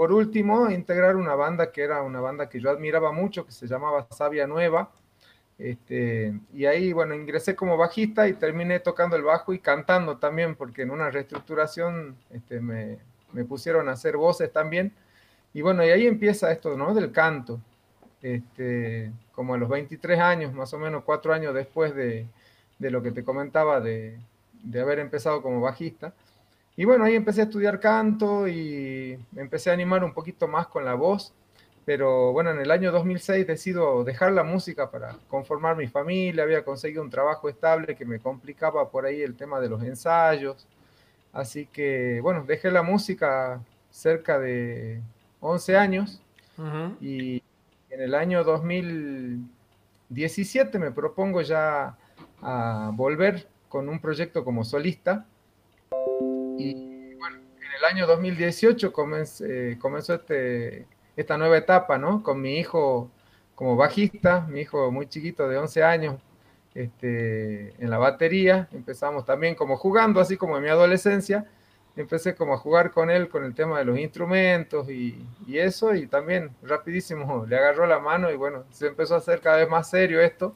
por 0.01 0.12
último, 0.13 0.72
integrar 0.72 1.15
una 1.15 1.36
banda 1.36 1.72
que 1.72 1.84
era 1.84 2.01
una 2.01 2.20
banda 2.20 2.50
que 2.50 2.60
yo 2.60 2.72
admiraba 2.72 3.12
mucho, 3.12 3.46
que 3.46 3.51
se 3.51 3.67
llamaba 3.67 4.08
Sabia 4.10 4.48
Nueva. 4.48 4.89
Este, 5.60 6.34
y 6.51 6.65
ahí, 6.65 6.91
bueno, 6.91 7.13
ingresé 7.13 7.55
como 7.55 7.77
bajista 7.77 8.27
y 8.27 8.34
terminé 8.34 8.79
tocando 8.79 9.15
el 9.15 9.22
bajo 9.22 9.53
y 9.53 9.60
cantando 9.60 10.17
también, 10.17 10.55
porque 10.55 10.81
en 10.81 10.89
una 10.89 11.12
reestructuración 11.12 12.15
este, 12.31 12.60
me, 12.60 12.98
me, 13.31 13.46
pusieron 13.46 13.89
a 13.89 13.91
hacer 13.91 14.17
voces 14.17 14.51
también. 14.51 14.91
Y 15.53 15.62
bueno, 15.62 15.86
y 15.86 15.91
ahí 15.91 16.08
empieza 16.08 16.51
esto, 16.51 16.75
¿no? 16.75 16.96
Del 16.96 17.12
canto. 17.12 17.62
Este, 18.24 19.12
como 19.34 19.53
a 19.53 19.60
los 19.60 19.70
23 19.70 20.20
años, 20.20 20.51
más 20.51 20.74
o 20.74 20.79
menos 20.79 21.03
cuatro 21.03 21.31
años 21.31 21.53
después 21.53 21.93
de, 21.93 22.25
de 22.79 22.89
lo 22.89 23.03
que 23.03 23.12
te 23.12 23.24
comentaba 23.24 23.79
de, 23.79 24.17
de 24.63 24.81
haber 24.81 24.98
empezado 24.98 25.43
como 25.43 25.62
bajista. 25.62 26.12
Y 26.78 26.86
bueno, 26.86 27.04
ahí 27.04 27.16
empecé 27.16 27.42
a 27.42 27.46
estudiar 27.46 27.80
canto 27.80 28.48
y 28.48 29.18
me 29.32 29.42
empecé 29.42 29.70
a 29.70 29.74
animar 29.74 30.04
un 30.04 30.13
poquito 30.13 30.48
más 30.48 30.68
con 30.68 30.86
la 30.86 30.94
voz, 30.94 31.34
pero 31.86 32.32
bueno, 32.32 32.51
en 32.51 32.60
el 32.60 32.72
año 32.72 32.92
2006 32.92 33.46
decido 33.46 34.04
dejar 34.04 34.32
la 34.32 34.44
música 34.44 34.90
para 34.90 35.18
conformar 35.28 35.75
mi 35.75 35.88
familia, 35.88 36.44
había 36.44 36.63
conseguido 36.63 37.04
un 37.04 37.10
trabajo 37.10 37.50
estable 37.50 37.96
que 37.96 38.06
me 38.06 38.20
complicaba 38.20 38.90
por 38.90 39.06
ahí 39.06 39.22
el 39.22 39.36
tema 39.36 39.60
de 39.60 39.70
los 39.70 39.84
ensayos, 39.84 40.66
así 41.34 41.66
que 41.66 42.20
bueno, 42.22 42.46
dejé 42.48 42.72
la 42.72 42.84
música 42.84 43.62
cerca 43.90 44.40
de 44.40 45.01
11 45.42 45.78
años. 45.78 46.22
Y 47.00 47.42
en 47.90 48.01
el 48.01 48.13
año 48.13 48.44
2017 48.44 50.78
me 50.78 50.92
propongo 50.92 51.42
ya 51.42 51.98
a 52.42 52.92
volver 52.94 53.48
con 53.68 53.90
un 53.90 54.00
proyecto 54.00 54.46
como 54.46 54.63
solista 54.63 55.25
y 56.62 57.15
bueno, 57.15 57.38
en 57.38 57.72
el 57.77 57.86
año 57.86 58.08
2018 58.08 58.94
eh, 59.41 59.77
comenzó 59.80 60.13
este, 60.13 60.86
esta 61.15 61.38
nueva 61.38 61.58
etapa, 61.58 61.98
¿no? 61.98 62.22
Con 62.24 62.41
mi 62.41 62.58
hijo 62.58 63.10
como 63.56 63.75
bajista, 63.75 64.41
mi 64.50 64.62
hijo 64.62 64.91
muy 64.91 65.08
chiquito 65.08 65.48
de 65.48 65.58
11 65.58 65.84
años, 65.84 66.15
este, 66.74 67.74
en 67.84 67.89
la 67.89 67.98
batería. 67.98 68.68
Empezamos 68.72 69.25
también 69.25 69.56
como 69.56 69.77
jugando, 69.77 70.20
así 70.20 70.38
como 70.38 70.58
en 70.58 70.63
mi 70.63 70.70
adolescencia. 70.70 71.46
Empecé 71.96 72.36
como 72.36 72.53
a 72.53 72.58
jugar 72.58 72.91
con 72.91 73.10
él 73.10 73.27
con 73.30 73.44
el 73.44 73.53
tema 73.53 73.80
de 73.80 73.86
los 73.86 74.00
instrumentos 74.00 74.89
y, 74.89 75.27
y 75.46 75.58
eso, 75.58 75.94
y 75.94 76.08
también 76.08 76.51
rapidísimo 76.63 77.46
le 77.50 77.58
agarró 77.58 77.86
la 77.86 78.00
mano 78.00 78.32
y 78.32 78.38
bueno, 78.38 78.63
se 78.72 78.88
empezó 78.88 79.15
a 79.15 79.18
hacer 79.18 79.41
cada 79.41 79.58
vez 79.58 79.70
más 79.70 79.89
serio 79.89 80.22
esto. 80.22 80.56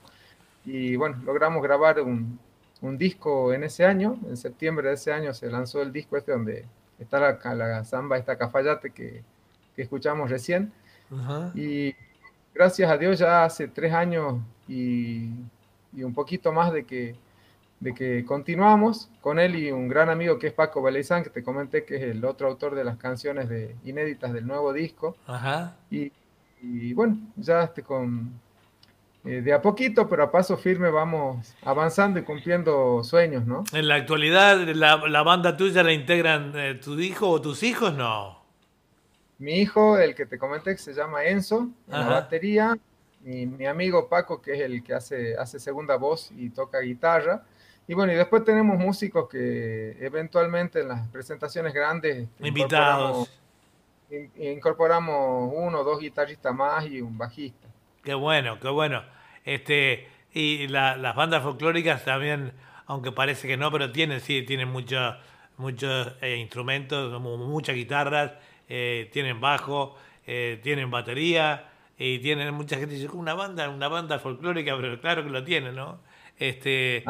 Y 0.65 0.95
bueno, 0.95 1.21
logramos 1.25 1.61
grabar 1.61 2.01
un, 2.01 2.39
un 2.81 2.97
disco 2.97 3.53
en 3.53 3.63
ese 3.63 3.85
año, 3.85 4.17
en 4.27 4.37
septiembre 4.37 4.89
de 4.89 4.95
ese 4.95 5.11
año 5.11 5.33
se 5.33 5.49
lanzó 5.49 5.81
el 5.81 5.91
disco 5.91 6.17
este 6.17 6.31
donde 6.31 6.65
está 6.99 7.19
la, 7.19 7.55
la 7.55 7.83
samba, 7.83 8.17
esta 8.17 8.37
cafayate 8.37 8.91
que, 8.91 9.23
que 9.75 9.81
escuchamos 9.81 10.29
recién. 10.29 10.71
Y 11.53 11.93
gracias 12.53 12.89
a 12.89 12.97
Dios 12.97 13.19
ya 13.19 13.43
hace 13.43 13.67
tres 13.67 13.93
años 13.93 14.39
y, 14.67 15.29
y, 15.93 16.03
un 16.03 16.13
poquito 16.13 16.51
más 16.51 16.73
de 16.73 16.85
que, 16.85 17.15
de 17.79 17.93
que 17.93 18.25
continuamos 18.25 19.09
con 19.21 19.37
él 19.39 19.55
y 19.55 19.71
un 19.71 19.87
gran 19.87 20.09
amigo 20.09 20.39
que 20.39 20.47
es 20.47 20.53
Paco 20.53 20.81
Valeizán, 20.81 21.23
que 21.23 21.29
te 21.29 21.43
comenté 21.43 21.85
que 21.85 21.97
es 21.97 22.03
el 22.03 22.25
otro 22.25 22.47
autor 22.47 22.73
de 22.75 22.83
las 22.83 22.97
canciones 22.97 23.49
de, 23.49 23.75
inéditas 23.85 24.33
del 24.33 24.47
nuevo 24.47 24.73
disco. 24.73 25.15
Y, 25.91 26.11
y, 26.61 26.93
bueno, 26.93 27.17
ya 27.35 27.63
este, 27.63 27.83
con, 27.83 28.39
eh, 29.25 29.41
de 29.41 29.53
a 29.53 29.61
poquito, 29.61 30.07
pero 30.07 30.23
a 30.23 30.31
paso 30.31 30.55
firme 30.57 30.89
vamos 30.89 31.55
avanzando 31.63 32.19
y 32.19 32.23
cumpliendo 32.23 33.03
sueños, 33.03 33.45
¿no? 33.45 33.63
En 33.73 33.87
la 33.87 33.95
actualidad, 33.95 34.57
la, 34.75 34.97
la 35.07 35.23
banda 35.23 35.57
tuya 35.57 35.83
la 35.83 35.91
integran 35.93 36.53
eh, 36.55 36.75
tu 36.75 36.99
hijo 36.99 37.29
o 37.29 37.41
tus 37.41 37.63
hijos, 37.63 37.93
no. 37.93 38.43
Mi 39.37 39.55
hijo, 39.59 39.97
el 39.97 40.15
que 40.15 40.25
te 40.25 40.37
comenté, 40.37 40.71
que 40.71 40.77
se 40.77 40.93
llama 40.93 41.25
Enzo, 41.25 41.69
en 41.87 41.91
la 41.91 42.07
batería. 42.07 42.77
Mi, 43.21 43.45
mi 43.47 43.65
amigo 43.65 44.07
Paco, 44.07 44.41
que 44.41 44.53
es 44.53 44.61
el 44.61 44.83
que 44.83 44.93
hace, 44.93 45.35
hace 45.35 45.59
segunda 45.59 45.97
voz 45.97 46.31
y 46.37 46.51
toca 46.51 46.79
guitarra. 46.79 47.43
Y 47.87 47.93
bueno, 47.95 48.13
y 48.13 48.15
después 48.15 48.43
tenemos 48.45 48.77
músicos 48.77 49.27
que 49.27 49.97
eventualmente 49.99 50.81
en 50.81 50.87
las 50.89 51.07
presentaciones 51.09 51.73
grandes 51.73 52.27
Invitados. 52.39 53.27
incorporamos- 54.09 54.31
in- 54.37 54.51
incorporamos 54.53 55.51
uno 55.53 55.79
o 55.79 55.83
dos 55.83 55.99
guitarristas 55.99 56.53
más 56.55 56.85
y 56.85 57.01
un 57.01 57.17
bajista. 57.17 57.67
Qué 58.03 58.13
bueno, 58.13 58.59
qué 58.59 58.69
bueno. 58.69 59.03
Este, 59.45 60.07
y 60.33 60.67
la- 60.67 60.97
las 60.97 61.15
bandas 61.15 61.43
folclóricas 61.43 62.03
también, 62.03 62.51
aunque 62.87 63.11
parece 63.11 63.47
que 63.47 63.55
no, 63.57 63.71
pero 63.71 63.91
tienen, 63.91 64.19
sí, 64.19 64.43
tienen 64.43 64.69
muchos 64.69 65.15
muchos 65.57 66.13
eh, 66.21 66.35
instrumentos, 66.35 67.21
muchas 67.21 67.75
guitarras, 67.75 68.33
eh, 68.67 69.09
tienen 69.13 69.39
bajo, 69.39 69.95
eh, 70.27 70.59
tienen 70.61 70.91
batería, 70.91 71.69
y 71.97 72.19
tienen 72.19 72.53
mucha 72.53 72.77
gente 72.77 72.95
dice, 72.95 73.07
una 73.09 73.33
banda, 73.33 73.69
una 73.69 73.87
banda 73.87 74.19
folclórica, 74.19 74.75
pero 74.75 74.99
claro 74.99 75.23
que 75.23 75.29
lo 75.29 75.43
tienen, 75.43 75.75
¿no? 75.75 75.99
Este, 76.37 77.05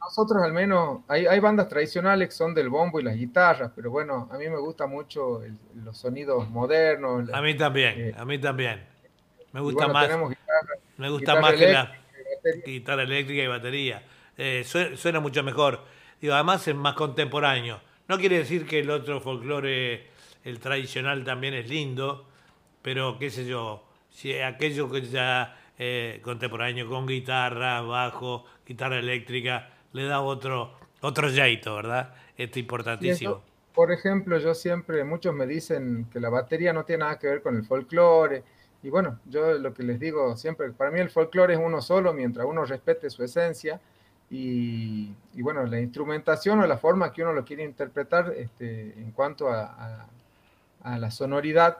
nosotros 0.00 0.40
al 0.44 0.52
menos, 0.52 1.00
hay, 1.08 1.26
hay 1.26 1.40
bandas 1.40 1.68
tradicionales 1.68 2.28
que 2.28 2.34
son 2.34 2.54
del 2.54 2.68
bombo 2.68 3.00
y 3.00 3.02
las 3.02 3.16
guitarras, 3.16 3.72
pero 3.74 3.90
bueno, 3.90 4.28
a 4.30 4.38
mí 4.38 4.48
me 4.48 4.58
gusta 4.58 4.86
mucho 4.86 5.42
el- 5.42 5.58
los 5.84 5.96
sonidos 5.98 6.48
modernos. 6.50 7.26
la- 7.26 7.38
a 7.38 7.42
mí 7.42 7.56
también, 7.56 7.94
eh, 7.98 8.14
a 8.16 8.24
mí 8.24 8.38
también. 8.38 8.84
Me 9.52 9.60
gusta 9.60 9.86
bueno, 9.86 9.94
más, 9.94 10.06
tenemos 10.06 10.30
guitarra, 10.30 10.74
me 11.00 11.10
gusta 11.10 11.36
guitarra 11.36 11.36
más 11.36 11.56
que 11.56 11.66
la 11.66 11.92
guitarra 12.64 13.02
eléctrica 13.04 13.42
y 13.42 13.46
batería. 13.46 14.02
Eh, 14.36 14.64
sue- 14.66 14.96
suena 14.96 15.20
mucho 15.20 15.42
mejor. 15.42 15.84
Digo, 16.20 16.34
además 16.34 16.66
es 16.68 16.74
más 16.74 16.94
contemporáneo. 16.94 17.80
No 18.08 18.18
quiere 18.18 18.38
decir 18.38 18.66
que 18.66 18.80
el 18.80 18.90
otro 18.90 19.20
folclore, 19.20 20.08
el 20.44 20.58
tradicional, 20.60 21.24
también 21.24 21.54
es 21.54 21.68
lindo, 21.68 22.26
pero 22.82 23.18
qué 23.18 23.30
sé 23.30 23.46
yo, 23.46 23.84
si 24.10 24.34
aquello 24.38 24.90
que 24.90 25.02
ya 25.02 25.56
eh, 25.78 26.20
contemporáneo 26.22 26.88
con 26.88 27.06
guitarra, 27.06 27.80
bajo, 27.82 28.46
guitarra 28.66 28.98
eléctrica, 28.98 29.70
le 29.92 30.04
da 30.04 30.20
otro 30.20 30.78
otro 31.02 31.30
jeito, 31.30 31.76
¿verdad? 31.76 32.14
Esto 32.36 32.58
es 32.58 32.62
Y 32.98 33.08
importantísimo. 33.08 33.10
eso, 33.10 33.44
por 33.72 33.90
ejemplo, 33.92 34.38
yo 34.38 34.54
siempre, 34.54 35.04
muchos 35.04 35.34
me 35.34 35.46
dicen 35.46 36.08
que 36.10 36.20
la 36.20 36.28
batería 36.28 36.72
no 36.72 36.84
tiene 36.84 37.04
nada 37.04 37.18
que 37.18 37.26
ver 37.28 37.42
con 37.42 37.56
el 37.56 37.64
folclore. 37.64 38.44
Y 38.82 38.88
bueno, 38.90 39.18
yo 39.26 39.52
lo 39.58 39.74
que 39.74 39.82
les 39.82 40.00
digo 40.00 40.36
siempre, 40.36 40.70
para 40.72 40.90
mí 40.90 41.00
el 41.00 41.10
folclore 41.10 41.54
es 41.54 41.60
uno 41.62 41.82
solo 41.82 42.12
mientras 42.14 42.46
uno 42.46 42.64
respete 42.64 43.10
su 43.10 43.22
esencia. 43.22 43.80
Y, 44.30 45.12
y 45.34 45.42
bueno, 45.42 45.66
la 45.66 45.80
instrumentación 45.80 46.60
o 46.60 46.66
la 46.66 46.78
forma 46.78 47.12
que 47.12 47.22
uno 47.22 47.32
lo 47.32 47.44
quiere 47.44 47.64
interpretar 47.64 48.32
este, 48.36 48.92
en 48.96 49.10
cuanto 49.10 49.48
a, 49.48 49.64
a- 49.64 50.06
a 50.82 50.98
la 50.98 51.10
sonoridad, 51.10 51.78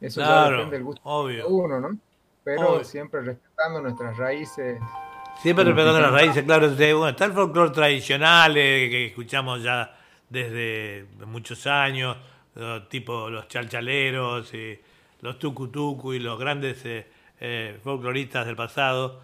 eso 0.00 0.20
ya 0.20 0.26
Claro, 0.26 0.50
depende 0.58 0.76
del 0.76 0.84
gusto 0.84 1.00
de 1.02 1.42
obvio. 1.42 1.48
uno, 1.48 1.80
¿no? 1.80 1.96
Pero 2.44 2.74
Obvio. 2.74 2.84
siempre 2.84 3.22
respetando 3.22 3.80
nuestras 3.80 4.16
raíces. 4.18 4.78
Siempre 5.42 5.64
respetando 5.64 6.00
las 6.00 6.12
raíces, 6.12 6.44
claro. 6.44 6.70
de- 6.70 6.94
bueno, 6.94 7.08
está 7.10 7.24
el 7.24 7.32
folclore 7.32 7.70
tradicional 7.72 8.56
eh, 8.56 8.88
que 8.90 9.06
escuchamos 9.06 9.62
ya 9.62 9.98
desde 10.28 11.06
muchos 11.26 11.66
años, 11.66 12.16
eh, 12.54 12.82
tipo 12.88 13.28
los 13.30 13.48
chalchaleros, 13.48 14.52
y 14.54 14.78
los 15.20 15.38
tucutucu 15.38 16.12
y 16.14 16.18
los 16.18 16.38
grandes 16.38 16.84
eh, 16.84 17.06
eh, 17.40 17.78
folcloristas 17.82 18.46
del 18.46 18.56
pasado. 18.56 19.20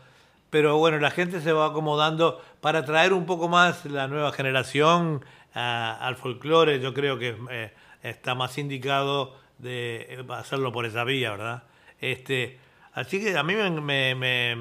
Pero 0.51 0.77
bueno, 0.77 0.99
la 0.99 1.11
gente 1.11 1.41
se 1.41 1.53
va 1.53 1.67
acomodando 1.67 2.43
para 2.61 2.85
traer 2.85 3.13
un 3.13 3.25
poco 3.27 3.49
más 3.49 3.85
la 3.87 4.07
nueva 4.09 4.33
generación 4.33 5.25
a- 5.55 5.95
al 6.07 6.17
folclore. 6.17 6.81
Yo 6.81 6.93
creo 6.93 7.19
que 7.19 7.37
eh, 7.51 7.73
está 8.03 8.35
más 8.35 8.59
indicado 8.59 9.37
de 9.59 10.25
hacerlo 10.31 10.73
por 10.73 10.85
esa 10.87 11.05
vía, 11.05 11.31
¿verdad? 11.33 11.63
Este, 12.01 12.59
así 12.95 13.21
que 13.23 13.37
a 13.39 13.43
mí 13.43 13.55
me- 13.55 14.15
me- 14.15 14.57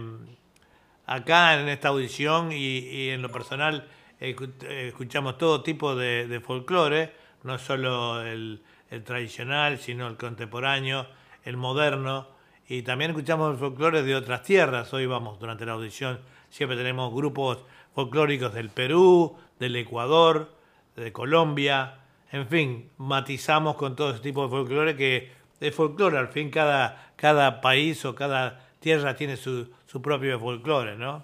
acá 1.05 1.59
en 1.59 1.67
esta 1.69 1.89
audición 1.89 2.51
y, 2.51 3.09
en 3.09 3.21
lo 3.21 3.29
personal 3.29 3.87
escu- 4.19 4.63
escuchamos 4.69 5.37
todo 5.37 5.61
tipo 5.63 5.95
de, 5.95 6.27
de 6.27 6.39
folclore, 6.39 7.13
no 7.43 7.57
solo 7.57 8.21
el 8.21 8.61
tradicional, 9.03 9.77
sino 9.79 10.07
el 10.07 10.17
contemporáneo, 10.17 11.07
el 11.43 11.57
moderno, 11.57 12.27
y 12.67 12.83
también 12.83 13.11
escuchamos 13.11 13.51
el 13.51 13.57
folclore 13.57 14.03
de 14.03 14.15
otras 14.15 14.43
tierras. 14.43 14.93
Hoy 14.93 15.05
vamos, 15.05 15.39
durante 15.39 15.65
la 15.65 15.73
audición, 15.73 16.19
siempre 16.49 16.77
tenemos 16.77 17.13
grupos 17.13 17.63
folclóricos 17.93 18.53
del 18.53 18.69
Perú, 18.69 19.35
del 19.59 19.75
Ecuador, 19.75 20.51
de 20.95 21.11
Colombia, 21.11 21.99
en 22.31 22.47
fin, 22.47 22.89
matizamos 22.97 23.75
con 23.75 23.95
todo 23.95 24.11
ese 24.11 24.21
tipo 24.21 24.43
de 24.43 24.49
folclore 24.49 24.95
que 24.95 25.31
es 25.59 25.75
folclore, 25.75 26.17
al 26.17 26.29
fin 26.29 26.49
cada, 26.49 27.11
cada 27.15 27.59
país 27.61 28.03
o 28.05 28.15
cada 28.15 28.67
tierra 28.79 29.15
tiene 29.15 29.35
su, 29.35 29.69
su 29.85 30.01
propio 30.01 30.39
folclore, 30.39 30.95
¿no? 30.95 31.23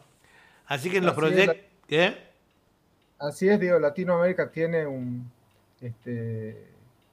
Así 0.67 0.89
que 0.89 0.97
en 0.97 1.06
los 1.06 1.15
proyectos... 1.15 1.56
¿Qué? 1.88 2.27
Así 3.19 3.47
es, 3.47 3.60
digo, 3.60 3.80
Latinoamérica 3.80 4.51
tiene 4.51 4.86
un, 4.86 5.32
este, 5.82 6.66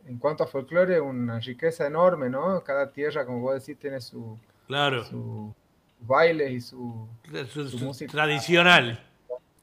en 0.06 0.18
cuanto 0.18 0.44
a 0.44 0.46
folclore, 0.46 1.00
una 1.00 1.40
riqueza 1.40 1.86
enorme, 1.86 2.28
¿no? 2.28 2.62
Cada 2.62 2.90
tierra, 2.90 3.24
como 3.24 3.40
vos 3.40 3.54
decís, 3.54 3.78
tiene 3.78 4.00
su, 4.00 4.38
Claro, 4.66 5.04
sus 5.04 5.52
bailes 6.00 6.50
y 6.52 6.60
su- 6.60 7.08
su 7.48 7.68
su- 7.70 7.84
música. 7.84 8.10
tradicional. 8.12 8.98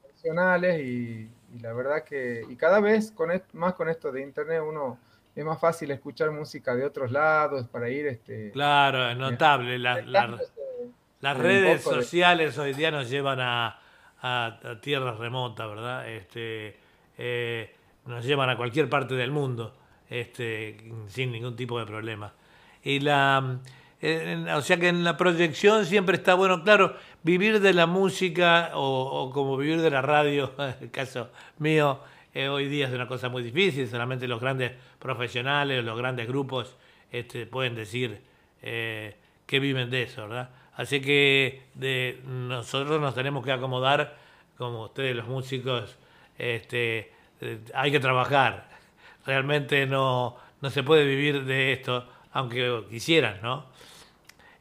tradicionales 0.02 0.82
y, 0.82 1.30
y 1.56 1.60
la 1.62 1.74
verdad 1.74 2.04
que, 2.04 2.44
y 2.48 2.56
cada 2.56 2.80
vez 2.80 3.12
con 3.12 3.32
est- 3.32 3.52
más 3.54 3.74
con 3.74 3.90
esto 3.90 4.12
de 4.12 4.22
internet, 4.22 4.62
uno 4.68 4.98
es 5.36 5.44
más 5.46 5.60
fácil 5.60 5.90
escuchar 5.92 6.30
música 6.32 6.76
de 6.76 6.86
otros 6.86 7.12
lados 7.12 7.68
para 7.68 7.90
ir, 7.90 8.06
este, 8.08 8.52
Claro, 8.52 9.10
es 9.10 9.18
notable. 9.18 9.80
La- 9.80 10.02
las 11.22 11.38
redes 11.38 11.86
de- 11.86 11.92
sociales 11.92 12.58
hoy 12.58 12.74
día 12.74 12.90
nos 12.92 13.10
llevan 13.10 13.40
a, 13.40 13.80
a- 14.22 14.60
a 14.64 14.82
tierras 14.82 15.18
remotas, 15.18 15.68
¿verdad? 15.70 16.10
Este, 16.10 16.78
eh, 17.18 17.74
nos 18.06 18.26
llevan 18.26 18.50
a 18.50 18.58
cualquier 18.58 18.90
parte 18.90 19.14
del 19.16 19.32
mundo 19.32 19.76
este, 20.12 20.78
sin 21.08 21.32
ningún 21.32 21.56
tipo 21.56 21.80
de 21.80 21.86
problema. 21.88 22.32
Y 22.84 23.00
la, 23.00 23.58
en- 24.02 24.48
o 24.50 24.62
sea 24.62 24.78
que 24.78 24.90
en 24.90 25.04
la 25.04 25.18
proyección 25.18 25.86
siempre 25.88 26.18
está 26.18 26.36
bueno, 26.36 26.64
claro, 26.64 26.96
vivir 27.24 27.60
de 27.62 27.74
la 27.74 27.88
música 27.88 28.72
o, 28.76 28.82
o 29.24 29.32
como 29.32 29.58
vivir 29.58 29.82
de 29.82 29.90
la 29.90 30.02
radio, 30.04 30.54
en 30.60 30.76
el 30.82 30.92
caso 30.92 31.30
mío, 31.58 32.00
eh, 32.34 32.48
hoy 32.48 32.68
día 32.68 32.88
es 32.88 32.94
una 32.94 33.08
cosa 33.08 33.30
muy 33.30 33.42
difícil, 33.44 33.88
solamente 33.88 34.28
los 34.28 34.40
grandes 34.40 34.74
profesionales, 35.00 35.84
los 35.84 35.98
grandes 35.98 36.28
grupos 36.28 36.76
este, 37.12 37.46
pueden 37.46 37.76
decir 37.76 38.22
eh, 38.62 39.16
que 39.46 39.60
viven 39.60 39.90
de 39.90 40.04
eso, 40.04 40.24
¿verdad? 40.28 40.50
Así 40.76 41.02
que 41.02 41.64
de, 41.76 42.22
nosotros 42.26 43.00
nos 43.02 43.14
tenemos 43.16 43.44
que 43.46 43.52
acomodar, 43.52 44.18
como 44.58 44.84
ustedes 44.86 45.16
los 45.16 45.28
músicos, 45.28 45.98
este, 46.38 47.12
eh, 47.42 47.60
hay 47.74 47.92
que 47.92 48.00
trabajar. 48.00 48.70
Realmente 49.26 49.86
no, 49.86 50.36
no 50.62 50.70
se 50.70 50.84
puede 50.84 51.06
vivir 51.06 51.46
de 51.46 51.74
esto, 51.74 52.08
aunque 52.32 52.86
quisieran, 52.90 53.40
¿no? 53.42 53.66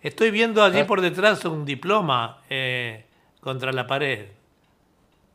Estoy 0.03 0.31
viendo 0.31 0.63
allí 0.63 0.81
Ah. 0.81 0.87
por 0.87 1.01
detrás 1.01 1.45
un 1.45 1.65
diploma 1.65 2.43
eh, 2.51 3.05
contra 3.41 3.73
la 3.73 3.87
pared. 3.87 4.29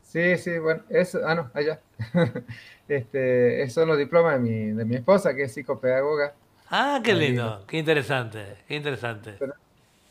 Sí, 0.02 0.36
sí, 0.38 0.58
bueno, 0.58 0.82
eso, 0.88 1.20
ah, 1.26 1.34
no, 1.34 1.50
allá. 1.54 1.80
Este, 2.88 3.62
esos 3.62 3.74
son 3.74 3.88
los 3.88 3.98
diplomas 3.98 4.34
de 4.34 4.38
mi, 4.38 4.70
de 4.70 4.84
mi 4.84 4.94
esposa, 4.94 5.34
que 5.34 5.42
es 5.44 5.52
psicopedagoga, 5.52 6.34
Ah, 6.70 7.00
qué 7.02 7.14
lindo, 7.14 7.64
qué 7.66 7.78
interesante, 7.78 8.58
qué 8.68 8.76
interesante. 8.76 9.36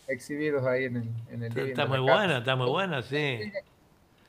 exhibidos 0.08 0.66
ahí 0.66 0.86
en 0.86 0.98
el, 0.98 1.04
en 1.32 1.44
el 1.44 1.54
living 1.54 1.70
Está 1.70 1.86
muy 1.86 2.00
bueno, 2.00 2.38
está 2.38 2.56
muy 2.58 2.68
bueno, 2.70 3.02
sí. 3.02 3.52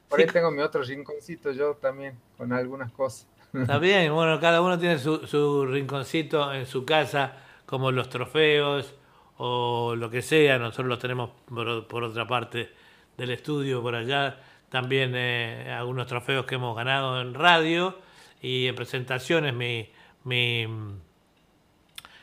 Por 0.09 0.20
ahí 0.20 0.27
tengo 0.27 0.51
mi 0.53 0.61
otro 0.62 0.83
rinconcito 0.83 1.51
yo 1.53 1.75
también, 1.75 2.14
con 2.38 2.53
algunas 2.53 2.92
cosas. 2.92 3.27
Está 3.61 3.79
bien, 3.81 4.12
bueno, 4.12 4.38
cada 4.40 4.61
uno 4.61 4.79
tiene 4.79 4.99
su, 4.99 5.27
su 5.27 5.66
rinconcito 5.66 6.53
en 6.53 6.66
su 6.66 6.85
casa, 6.85 7.33
como 7.66 7.90
los 7.92 8.09
trofeos 8.09 8.95
o 9.38 9.95
lo 9.97 10.11
que 10.11 10.23
sea. 10.23 10.59
Nosotros 10.59 10.87
los 10.87 10.99
tenemos 10.99 11.31
por, 11.49 11.87
por 11.87 12.05
otra 12.05 12.27
parte 12.27 12.73
del 13.16 13.31
estudio, 13.31 13.83
por 13.83 13.95
allá. 13.95 14.38
También 14.69 15.12
eh, 15.14 15.73
algunos 15.73 16.07
trofeos 16.07 16.45
que 16.47 16.57
hemos 16.57 16.77
ganado 16.77 17.21
en 17.21 17.35
radio 17.35 17.99
y 18.42 18.66
en 18.66 18.75
presentaciones. 18.75 19.55
Mi, 19.55 19.88
mi, 20.25 20.66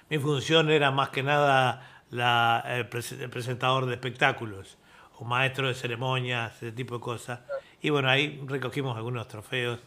mi 0.09 0.17
función 0.19 0.69
era 0.69 0.91
más 0.91 1.09
que 1.09 1.23
nada 1.23 2.01
la, 2.11 2.63
el, 2.67 2.89
pres- 2.89 3.19
el 3.19 3.29
presentador 3.29 3.85
de 3.85 3.93
espectáculos 3.93 4.77
o 5.17 5.25
maestro 5.25 5.67
de 5.67 5.73
ceremonias, 5.73 6.55
ese 6.57 6.71
tipo 6.71 6.95
de 6.95 7.01
cosas. 7.01 7.39
Y 7.81 7.89
bueno, 7.89 8.09
ahí 8.09 8.41
recogimos 8.47 8.95
algunos 8.97 9.27
trofeos 9.27 9.79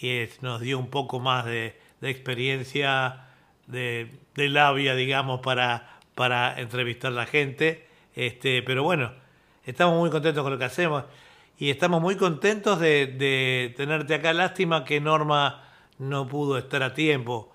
y 0.00 0.24
nos 0.40 0.60
dio 0.60 0.78
un 0.78 0.88
poco 0.88 1.20
más 1.20 1.44
de, 1.44 1.76
experiencia, 2.00 3.26
de, 3.66 4.10
de 4.34 4.48
labia, 4.48 4.94
digamos, 4.94 5.40
para, 5.40 5.98
para 6.14 6.58
entrevistar 6.60 7.12
a 7.12 7.14
la 7.14 7.26
gente. 7.26 7.86
Este, 8.14 8.62
pero 8.62 8.82
bueno, 8.82 9.12
estamos 9.64 9.98
muy 9.98 10.10
contentos 10.10 10.42
con 10.42 10.52
lo 10.52 10.58
que 10.58 10.64
hacemos 10.64 11.04
y 11.58 11.70
estamos 11.70 12.00
muy 12.00 12.16
contentos 12.16 12.80
de, 12.80 13.06
de 13.06 13.74
tenerte 13.76 14.14
acá. 14.14 14.32
Lástima 14.32 14.84
que 14.84 15.00
Norma 15.00 15.64
no 15.98 16.26
pudo 16.26 16.58
estar 16.58 16.82
a 16.82 16.94
tiempo. 16.94 17.52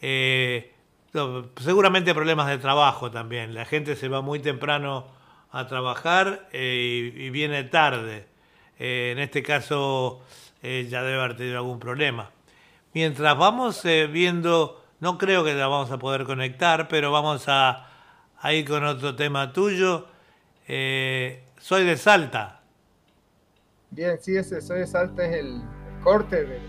Eh, 0.00 0.72
seguramente 1.60 2.14
problemas 2.14 2.48
de 2.48 2.58
trabajo 2.58 3.10
también. 3.10 3.54
La 3.54 3.64
gente 3.64 3.96
se 3.96 4.08
va 4.08 4.20
muy 4.20 4.40
temprano 4.40 5.06
a 5.50 5.66
trabajar 5.66 6.48
eh, 6.52 7.12
y, 7.14 7.30
viene 7.30 7.64
tarde. 7.64 8.26
Eh, 8.78 9.12
en 9.12 9.18
este 9.18 9.42
caso 9.42 10.22
ya 10.62 11.02
debe 11.02 11.18
haber 11.18 11.36
tenido 11.36 11.58
algún 11.58 11.78
problema. 11.78 12.30
Mientras 12.92 13.36
vamos 13.36 13.82
viendo, 14.10 14.82
no 15.00 15.18
creo 15.18 15.44
que 15.44 15.54
la 15.54 15.66
vamos 15.68 15.90
a 15.90 15.98
poder 15.98 16.24
conectar, 16.24 16.88
pero 16.88 17.12
vamos 17.12 17.44
a, 17.48 17.88
ir 18.50 18.66
con 18.66 18.84
otro 18.84 19.14
tema 19.14 19.52
tuyo. 19.52 20.06
soy 20.66 21.84
de 21.84 21.96
Salta. 21.96 22.60
Bien, 23.90 24.18
sí, 24.20 24.36
ese 24.36 24.60
Soy 24.60 24.80
de 24.80 24.86
Salta 24.86 25.24
es 25.24 25.36
el 25.36 25.60
corte 26.02 26.44
del 26.44 26.60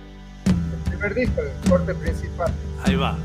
primer 0.90 1.14
disco, 1.14 1.42
el 1.42 1.70
corte 1.70 1.94
principal. 1.96 2.54
Ahí 2.86 2.96
va. 2.96 3.18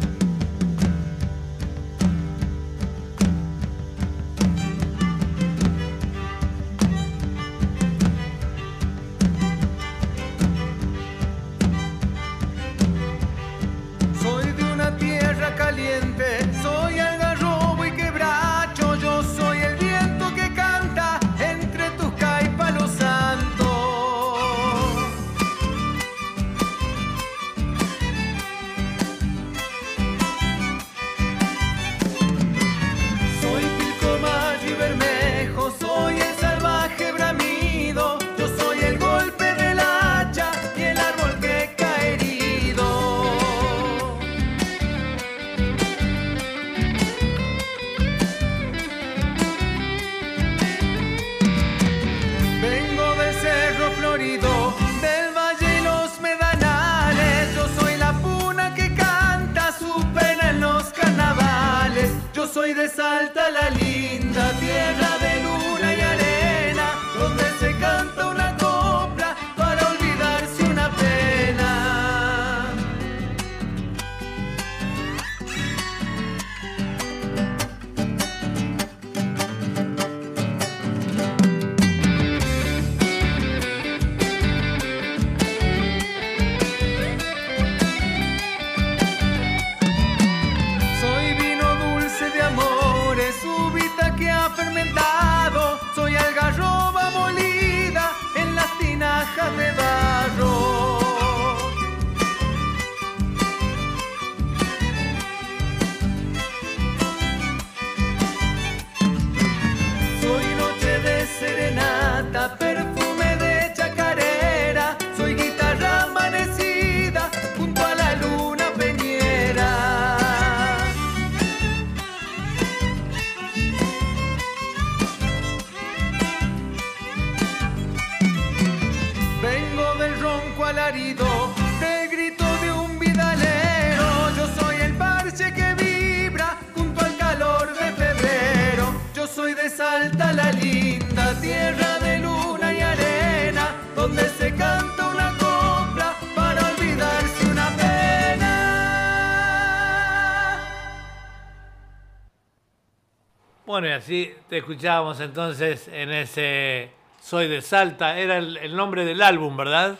Así 154.03 154.35
te 154.49 154.59
escuchábamos 154.59 155.21
entonces 155.21 155.87
en 155.87 156.11
ese 156.11 156.91
Soy 157.21 157.47
de 157.47 157.62
Salta. 157.62 158.19
Era 158.19 158.38
el, 158.38 158.75
nombre 158.75 159.05
del 159.05 159.23
álbum, 159.23 159.57
¿verdad? 159.57 159.97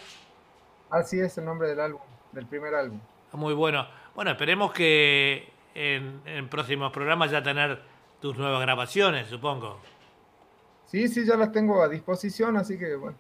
Así 0.91 1.21
es 1.21 1.39
el 1.39 1.45
nombre 1.45 1.69
del 1.69 1.79
álbum, 1.79 2.01
del 2.33 2.47
primer 2.47 2.75
álbum. 2.75 2.99
Muy 3.31 3.55
bueno. 3.55 3.87
Bueno, 4.17 4.33
esperemos 4.33 4.73
que 4.73 5.49
en, 5.77 6.49
próximos 6.49 6.93
programas 6.93 7.31
ya 7.31 7.45
tener 7.45 7.81
tus 8.21 8.37
nuevas 8.37 8.61
grabaciones, 8.61 9.29
supongo. 9.29 9.79
Sí, 10.87 11.07
sí, 11.07 11.25
ya 11.25 11.37
las 11.37 11.53
tengo 11.53 11.81
a 11.81 11.89
disposición, 11.89 12.57
así 12.57 12.77
que 12.77 12.97
bueno, 12.97 13.17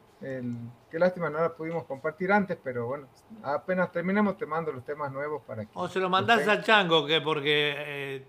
qué 0.90 0.98
lástima 0.98 1.30
no 1.30 1.38
las 1.38 1.52
pudimos 1.52 1.84
compartir 1.84 2.32
antes, 2.32 2.58
pero 2.62 2.88
bueno, 2.88 3.06
apenas 3.44 3.92
terminemos 3.92 4.36
te 4.36 4.46
mando 4.46 4.72
los 4.72 4.84
temas 4.84 5.12
nuevos 5.12 5.42
para 5.46 5.64
que... 5.64 5.70
O 5.74 5.88
se 5.88 6.00
lo 6.00 6.10
mandás 6.10 6.46
a 6.48 6.60
Chango, 6.60 7.06
que 7.06 7.20
porque 7.20 7.74
eh, 7.78 8.26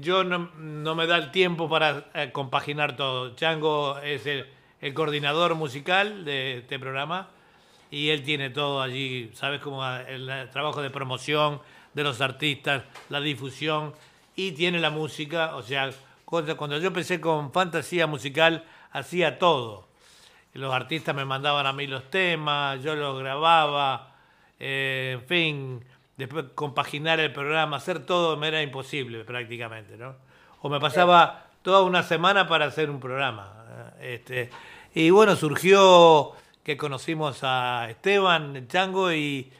yo 0.00 0.24
no, 0.24 0.94
me 0.94 1.06
da 1.06 1.16
el 1.16 1.30
tiempo 1.30 1.68
para 1.68 2.06
eh, 2.14 2.30
compaginar 2.32 2.96
todo. 2.96 3.34
Chango 3.34 3.98
es 3.98 4.26
el, 4.26 4.46
coordinador 4.94 5.54
musical 5.54 6.24
de 6.24 6.58
este 6.58 6.78
programa 6.78 7.28
y 7.90 8.10
él 8.10 8.22
tiene 8.22 8.50
todo 8.50 8.80
allí, 8.80 9.30
¿sabes? 9.34 9.60
Como 9.60 9.84
el, 9.86 10.48
trabajo 10.50 10.80
de 10.80 10.90
promoción 10.90 11.60
de 11.94 12.04
los 12.04 12.20
artistas, 12.20 12.84
la 13.08 13.20
difusión 13.20 13.92
y 14.36 14.52
tiene 14.52 14.78
la 14.78 14.90
música. 14.90 15.56
O 15.56 15.62
sea, 15.62 15.90
cuando, 16.24 16.78
yo 16.78 16.86
empecé 16.86 17.20
con 17.20 17.52
fantasía 17.52 18.06
musical, 18.06 18.64
hacía 18.92 19.38
todo. 19.38 19.88
Los 20.54 20.72
artistas 20.72 21.14
me 21.14 21.24
mandaban 21.24 21.66
a 21.66 21.72
mí 21.72 21.86
los 21.86 22.10
temas, 22.10 22.82
yo 22.82 22.94
los 22.94 23.18
grababa, 23.18 24.16
eh, 24.58 25.18
en 25.20 25.26
fin 25.26 25.84
después 26.18 26.46
compaginar 26.54 27.20
el 27.20 27.32
programa, 27.32 27.78
hacer 27.78 28.04
todo 28.04 28.36
me 28.36 28.48
era 28.48 28.62
imposible 28.62 29.24
prácticamente, 29.24 29.96
¿no? 29.96 30.16
O 30.60 30.68
me 30.68 30.80
pasaba 30.80 31.46
toda 31.62 31.82
una 31.82 32.02
semana 32.02 32.48
para 32.48 32.66
hacer 32.66 32.90
un 32.90 32.98
programa. 32.98 33.94
¿eh? 34.00 34.14
Este, 34.14 34.50
y 34.94 35.10
bueno, 35.10 35.36
surgió 35.36 36.32
que 36.64 36.76
conocimos 36.76 37.38
a 37.44 37.86
Esteban, 37.88 38.56
el 38.56 38.68
Chango, 38.68 39.12
y, 39.12 39.50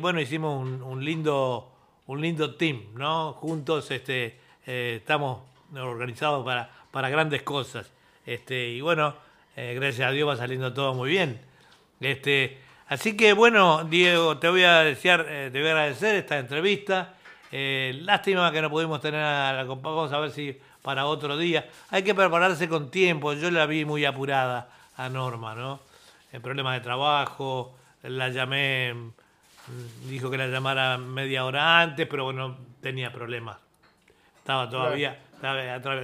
bueno, 0.00 0.20
hicimos 0.20 0.66
un, 0.66 1.04
lindo, 1.04 1.70
un 2.06 2.20
lindo 2.20 2.56
team, 2.56 2.82
¿no? 2.94 3.34
Juntos 3.34 3.90
este, 3.90 4.40
eh, 4.66 4.96
estamos 5.00 5.42
organizados 5.74 6.44
para, 6.44 6.70
para 6.90 7.10
grandes 7.10 7.42
cosas. 7.42 7.92
Este, 8.24 8.70
y 8.70 8.80
bueno, 8.80 9.14
eh, 9.54 9.74
gracias 9.74 10.08
a 10.08 10.12
Dios 10.12 10.28
va 10.28 10.36
saliendo 10.36 10.72
todo 10.72 10.94
muy 10.94 11.10
bien. 11.10 11.40
Este, 12.00 12.58
Así 12.88 13.16
que 13.16 13.32
bueno, 13.32 13.82
Diego, 13.82 14.38
te 14.38 14.48
voy 14.48 14.62
a 14.62 14.80
desear, 14.82 15.26
eh, 15.28 15.50
te 15.52 15.58
voy 15.58 15.68
a 15.68 15.72
agradecer 15.72 16.14
esta 16.14 16.38
entrevista. 16.38 17.14
Eh, 17.50 17.98
lástima 18.02 18.52
que 18.52 18.62
no 18.62 18.70
pudimos 18.70 19.00
tener 19.00 19.20
a 19.20 19.52
la 19.52 19.64
vamos 19.64 20.12
a 20.12 20.20
ver 20.20 20.30
si 20.30 20.56
para 20.82 21.06
otro 21.06 21.36
día. 21.36 21.68
Hay 21.90 22.04
que 22.04 22.14
prepararse 22.14 22.68
con 22.68 22.92
tiempo. 22.92 23.32
Yo 23.32 23.50
la 23.50 23.66
vi 23.66 23.84
muy 23.84 24.04
apurada 24.04 24.68
a 24.96 25.08
Norma, 25.08 25.56
¿no? 25.56 25.80
En 26.30 26.40
problemas 26.40 26.74
de 26.74 26.80
trabajo, 26.80 27.76
la 28.04 28.28
llamé, 28.28 28.94
mm, 28.94 30.08
dijo 30.08 30.30
que 30.30 30.38
la 30.38 30.46
llamara 30.46 30.96
media 30.96 31.44
hora 31.44 31.80
antes, 31.80 32.06
pero 32.06 32.22
bueno, 32.22 32.56
tenía 32.80 33.12
problemas. 33.12 33.56
Estaba 34.38 34.70
todavía, 34.70 35.18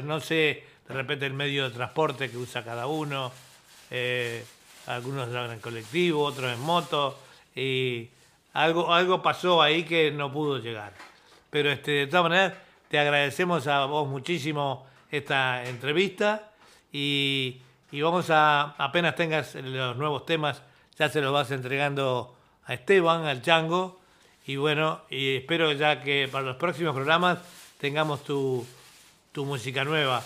no 0.03 0.18
sé, 0.18 0.64
de 0.88 0.95
repente 0.95 1.27
el 1.27 1.35
medio 1.35 1.68
de 1.68 1.71
transporte 1.71 2.29
que 2.29 2.37
usa 2.37 2.64
cada 2.64 2.88
uno. 2.88 3.31
Eh, 3.88 4.45
algunos 4.94 5.28
lo 5.28 5.52
en 5.52 5.61
colectivo, 5.61 6.24
otros 6.24 6.52
en 6.52 6.61
moto. 6.61 7.18
Y 7.55 8.09
algo, 8.52 8.92
algo 8.92 9.22
pasó 9.22 9.62
ahí 9.62 9.85
que 9.85 10.11
no 10.11 10.33
pudo 10.33 10.59
llegar. 10.59 10.92
Pero 11.50 11.70
este, 11.70 11.92
de 11.92 12.07
todas 12.07 12.24
maneras, 12.24 12.55
te 12.88 12.98
agradecemos 12.98 13.66
a 13.66 13.85
vos 13.87 14.09
muchísimo 14.09 14.87
esta 15.11 15.64
entrevista 15.64 16.50
y, 16.92 17.61
y 17.90 18.00
vamos 18.00 18.31
a, 18.31 18.74
apenas 18.78 19.14
tengas 19.14 19.55
los 19.55 19.96
nuevos 19.96 20.26
temas, 20.26 20.62
ya 20.98 21.09
se 21.09 21.20
los 21.20 21.33
vas 21.33 21.50
entregando 21.50 22.37
a 22.66 22.74
Esteban, 22.74 23.26
al 23.26 23.42
Chango. 23.42 24.00
Y 24.46 24.57
bueno, 24.57 25.02
y 25.09 25.37
espero 25.37 25.72
ya 25.72 26.02
que 26.02 26.28
para 26.31 26.44
los 26.44 26.57
próximos 26.57 26.94
programas 26.94 27.38
tengamos 27.78 28.24
tu, 28.24 28.66
tu 29.33 29.44
música 29.44 29.85
nueva. 29.85 30.22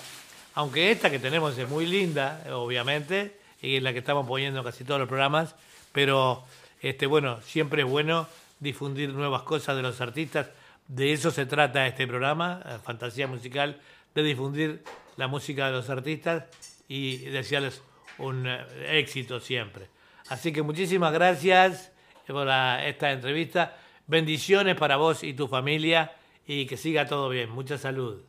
Aunque 0.54 0.90
esta 0.90 1.10
que 1.10 1.18
tenemos 1.18 1.56
es 1.58 1.68
muy 1.68 1.86
linda, 1.86 2.42
obviamente, 2.50 3.35
es 3.62 3.82
la 3.82 3.92
que 3.92 4.00
estamos 4.00 4.26
poniendo 4.26 4.62
casi 4.62 4.84
todos 4.84 5.00
los 5.00 5.08
programas, 5.08 5.54
pero 5.92 6.44
este, 6.80 7.06
bueno, 7.06 7.40
siempre 7.42 7.82
es 7.82 7.88
bueno 7.88 8.26
difundir 8.60 9.12
nuevas 9.12 9.42
cosas 9.42 9.76
de 9.76 9.82
los 9.82 10.00
artistas. 10.00 10.48
De 10.88 11.12
eso 11.12 11.30
se 11.30 11.46
trata 11.46 11.86
este 11.86 12.06
programa, 12.06 12.80
Fantasía 12.84 13.26
Musical, 13.26 13.80
de 14.14 14.22
difundir 14.22 14.82
la 15.16 15.26
música 15.26 15.66
de 15.66 15.72
los 15.72 15.90
artistas 15.90 16.44
y 16.88 17.18
desearles 17.30 17.82
un 18.18 18.46
eh, 18.46 18.98
éxito 18.98 19.40
siempre. 19.40 19.88
Así 20.28 20.52
que 20.52 20.62
muchísimas 20.62 21.12
gracias 21.12 21.90
por 22.26 22.48
esta 22.48 23.12
entrevista. 23.12 23.76
Bendiciones 24.06 24.76
para 24.76 24.96
vos 24.96 25.22
y 25.22 25.34
tu 25.34 25.48
familia 25.48 26.12
y 26.46 26.66
que 26.66 26.76
siga 26.76 27.06
todo 27.06 27.28
bien. 27.28 27.50
Mucha 27.50 27.78
salud. 27.78 28.22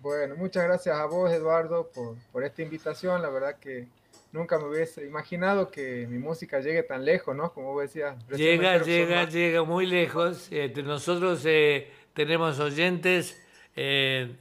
Bueno, 0.00 0.36
muchas 0.36 0.64
gracias 0.64 0.96
a 0.96 1.06
vos, 1.06 1.30
Eduardo, 1.30 1.90
por, 1.94 2.16
por 2.32 2.44
esta 2.44 2.62
invitación. 2.62 3.22
La 3.22 3.30
verdad 3.30 3.56
que 3.58 3.88
nunca 4.34 4.58
me 4.58 4.64
hubiese 4.64 5.06
imaginado 5.06 5.70
que 5.70 6.08
mi 6.08 6.18
música 6.18 6.58
llegue 6.58 6.82
tan 6.82 7.04
lejos, 7.04 7.36
¿no? 7.36 7.52
Como 7.52 7.72
vos 7.72 7.82
decías. 7.82 8.16
Llega, 8.30 8.78
llega, 8.82 9.28
llega 9.28 9.62
muy 9.62 9.86
lejos. 9.86 10.48
Este, 10.50 10.82
nosotros 10.82 11.42
eh, 11.46 11.88
tenemos 12.14 12.58
oyentes 12.58 13.40
eh, 13.76 14.34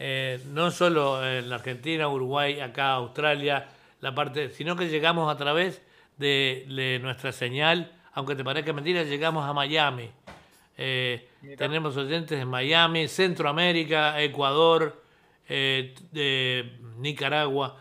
eh, 0.00 0.40
no 0.48 0.72
solo 0.72 1.24
en 1.24 1.48
la 1.48 1.54
Argentina, 1.56 2.08
Uruguay, 2.08 2.60
acá, 2.60 2.94
Australia, 2.94 3.68
la 4.00 4.12
parte, 4.16 4.50
sino 4.50 4.74
que 4.74 4.88
llegamos 4.88 5.32
a 5.32 5.36
través 5.38 5.80
de, 6.18 6.98
nuestra 7.00 7.30
señal, 7.30 7.92
aunque 8.12 8.34
te 8.34 8.42
parezca 8.42 8.72
mentira, 8.72 9.04
llegamos 9.04 9.48
a 9.48 9.52
Miami. 9.52 10.10
tenemos 11.56 11.96
oyentes 11.96 12.40
en 12.40 12.48
Miami, 12.48 13.06
Centroamérica, 13.06 14.20
Ecuador, 14.20 15.00
de 15.46 16.78
Nicaragua 16.98 17.78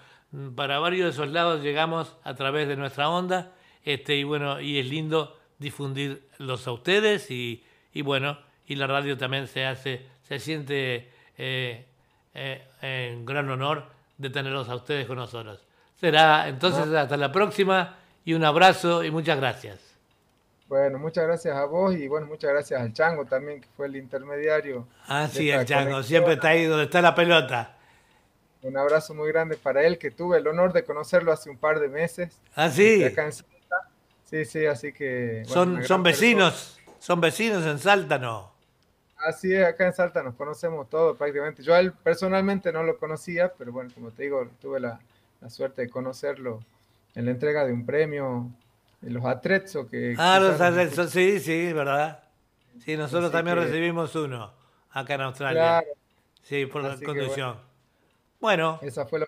para 0.55 0.79
varios 0.79 1.05
de 1.05 1.11
esos 1.11 1.31
lados 1.31 1.61
llegamos 1.61 2.15
a 2.23 2.35
través 2.35 2.67
de 2.67 2.75
nuestra 2.75 3.09
onda, 3.09 3.51
este, 3.83 4.15
y 4.15 4.23
bueno, 4.23 4.61
y 4.61 4.79
es 4.79 4.85
lindo 4.85 5.37
difundirlos 5.57 6.67
a 6.67 6.71
ustedes 6.71 7.29
y, 7.31 7.63
bueno, 8.03 8.39
y 8.65 8.75
la 8.75 8.87
radio 8.87 9.17
también 9.17 9.47
se 9.47 9.65
hace, 9.65 10.05
se 10.23 10.39
siente 10.39 11.09
eh, 11.37 11.85
eh, 12.33 12.67
en 12.81 13.25
gran 13.25 13.49
honor 13.49 13.85
de 14.17 14.29
tenerlos 14.29 14.69
a 14.69 14.75
ustedes 14.75 15.07
con 15.07 15.17
nosotros. 15.17 15.65
Será 15.99 16.47
entonces 16.47 16.87
hasta 16.93 17.17
la 17.17 17.31
próxima 17.31 17.97
y 18.23 18.33
un 18.33 18.43
abrazo 18.43 19.03
y 19.03 19.11
muchas 19.11 19.37
gracias. 19.37 19.79
Bueno, 20.67 20.99
muchas 20.99 21.25
gracias 21.25 21.57
a 21.57 21.65
vos 21.65 21.95
y 21.95 22.07
bueno, 22.07 22.27
muchas 22.27 22.51
gracias 22.51 22.79
al 22.79 22.93
Chango 22.93 23.25
también, 23.25 23.59
que 23.59 23.67
fue 23.75 23.87
el 23.87 23.95
intermediario. 23.95 24.87
Ah, 25.07 25.27
sí, 25.27 25.49
el 25.49 25.65
Chango, 25.65 26.03
siempre 26.03 26.33
está 26.33 26.49
ahí 26.49 26.65
donde 26.65 26.85
está 26.85 27.01
la 27.01 27.15
pelota. 27.15 27.78
Un 28.61 28.77
abrazo 28.77 29.13
muy 29.13 29.29
grande 29.29 29.55
para 29.55 29.83
él, 29.83 29.97
que 29.97 30.11
tuve 30.11 30.37
el 30.37 30.47
honor 30.47 30.73
de 30.73 30.83
conocerlo 30.83 31.31
hace 31.31 31.49
un 31.49 31.57
par 31.57 31.79
de 31.79 31.87
meses. 31.87 32.41
Ah, 32.55 32.69
sí. 32.69 33.05
Sí, 34.25 34.45
sí, 34.45 34.65
así 34.65 34.93
que... 34.93 35.43
son, 35.47 35.83
son 35.85 36.03
vecinos, 36.03 36.79
son 36.99 37.19
vecinos 37.19 37.65
en 37.65 37.79
Salta, 37.79 38.19
¿no? 38.19 38.51
Así 39.25 39.53
es, 39.53 39.65
acá 39.65 39.87
en 39.87 39.93
Salta 39.93 40.21
nos 40.21 40.35
conocemos 40.35 40.87
todos 40.87 41.17
prácticamente. 41.17 41.63
Yo 41.63 41.73
a 41.73 41.79
él 41.79 41.93
personalmente 41.93 42.71
no 42.71 42.83
lo 42.83 42.97
conocía, 42.97 43.51
pero 43.57 43.71
bueno, 43.71 43.89
como 43.93 44.11
te 44.11 44.23
digo, 44.23 44.47
tuve 44.61 44.79
la, 44.79 44.99
suerte 45.47 45.83
de 45.83 45.89
conocerlo 45.89 46.59
en 47.15 47.25
la 47.25 47.31
entrega 47.31 47.65
de 47.65 47.73
un 47.73 47.85
premio 47.85 48.49
en 49.01 49.13
los 49.13 49.25
Atrezzo 49.25 49.87
que... 49.87 50.15
Ah, 50.17 50.39
los 50.39 50.61
Atrezzo, 50.61 51.07
sí, 51.07 51.39
sí, 51.39 51.73
verdad. 51.73 52.23
Sí, 52.85 52.95
nosotros 52.95 53.31
también 53.31 53.57
recibimos 53.57 54.15
uno 54.15 54.53
acá 54.91 55.15
en 55.15 55.21
Australia. 55.21 55.83
Sí, 56.43 56.65
por 56.65 56.83
la 56.83 56.97
condición. 57.03 57.55
Bueno. 57.55 57.68
Esa 58.81 59.05
fue 59.05 59.19
la 59.19 59.27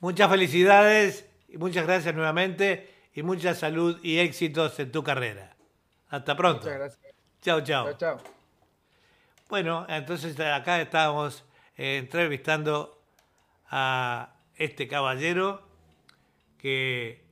Muchas 0.00 0.30
felicidades 0.30 1.28
y 1.48 1.58
muchas 1.58 1.86
gracias 1.86 2.14
nuevamente 2.14 2.90
y 3.12 3.22
mucha 3.22 3.54
salud 3.54 3.98
y 4.02 4.18
éxitos 4.18 4.78
en 4.80 4.90
tu 4.90 5.04
carrera. 5.04 5.56
Hasta 6.08 6.36
pronto. 6.36 6.62
Muchas 6.62 6.74
gracias. 6.74 7.14
Chao, 7.42 7.60
chao. 7.60 7.92
Chao, 7.94 8.18
Bueno, 9.48 9.86
entonces 9.88 10.38
acá 10.40 10.80
estamos 10.80 11.44
eh, 11.76 11.98
entrevistando 11.98 13.02
a 13.70 14.34
este 14.56 14.88
caballero 14.88 15.62
que 16.58 17.24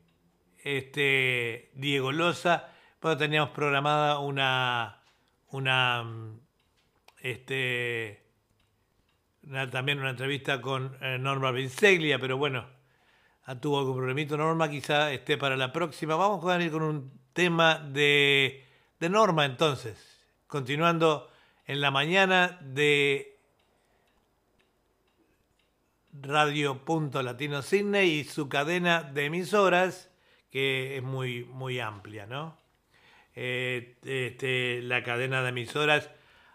este 0.63 1.71
Diego 1.75 2.13
Loza, 2.13 2.69
bueno, 3.01 3.17
teníamos 3.17 3.51
programada 3.51 4.19
una 4.19 5.03
una 5.51 6.05
este 7.21 8.28
también 9.71 9.99
una 9.99 10.11
entrevista 10.11 10.61
con 10.61 10.97
eh, 11.01 11.19
Norma 11.19 11.51
Vinceglia, 11.51 12.19
pero 12.19 12.37
bueno, 12.37 12.67
tuvo 13.61 13.79
algún 13.79 13.97
problemito 13.97 14.37
Norma, 14.37 14.69
quizá 14.69 15.13
esté 15.13 15.39
para 15.39 15.57
la 15.57 15.73
próxima. 15.73 16.17
Vamos 16.17 16.45
a 16.45 16.61
ir 16.63 16.71
con 16.71 16.83
un 16.83 17.13
tema 17.33 17.79
de, 17.79 18.65
de 19.01 19.09
Norma 19.09 19.45
entonces, 19.45 20.27
continuando 20.47 21.31
en 21.67 21.81
la 21.81 21.91
mañana 21.91 22.59
de 22.61 23.39
Radio 26.13 26.85
Punto 26.85 27.23
Latino 27.23 27.63
Sydney 27.63 28.21
y 28.21 28.25
su 28.25 28.49
cadena 28.49 29.03
de 29.03 29.27
emisoras, 29.27 30.11
que 30.51 30.97
es 30.97 31.03
muy, 31.03 31.45
muy 31.45 31.81
amplia, 31.81 32.27
¿no? 32.27 32.57
Eh, 33.35 33.97
este, 34.05 34.83
la 34.83 35.03
cadena 35.03 35.43
de 35.43 35.51
emisoras. 35.51 36.11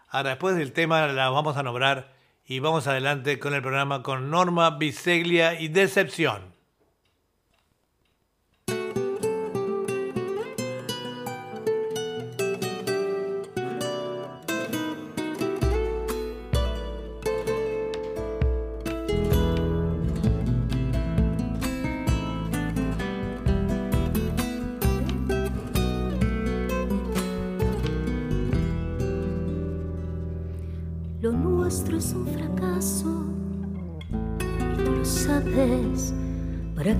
Ahora, 0.08 0.30
después 0.30 0.56
del 0.56 0.72
tema 0.72 1.06
la 1.06 1.30
vamos 1.30 1.56
a 1.56 1.62
nombrar 1.62 2.13
y 2.46 2.58
vamos 2.58 2.86
adelante 2.86 3.38
con 3.38 3.54
el 3.54 3.62
programa 3.62 4.02
con 4.02 4.30
Norma 4.30 4.70
Biseglia 4.70 5.60
y 5.60 5.68
Decepción. 5.68 6.53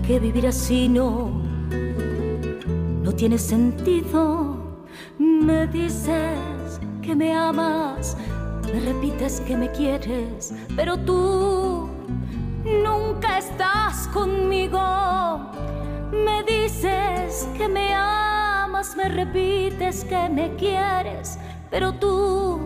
Que 0.06 0.18
vivir 0.18 0.46
así 0.46 0.88
no, 0.88 1.30
no 3.02 3.12
tiene 3.12 3.38
sentido. 3.38 4.84
Me 5.18 5.66
dices 5.66 6.80
que 7.00 7.14
me 7.14 7.34
amas, 7.34 8.16
me 8.66 8.80
repites 8.80 9.40
que 9.40 9.56
me 9.56 9.70
quieres, 9.70 10.52
pero 10.76 10.98
tú 10.98 11.88
nunca 12.64 13.38
estás 13.38 14.08
conmigo. 14.08 14.80
Me 16.12 16.42
dices 16.42 17.48
que 17.56 17.66
me 17.66 17.94
amas, 17.94 18.96
me 18.96 19.08
repites 19.08 20.04
que 20.04 20.28
me 20.28 20.54
quieres, 20.56 21.38
pero 21.70 21.92
tú 21.94 22.60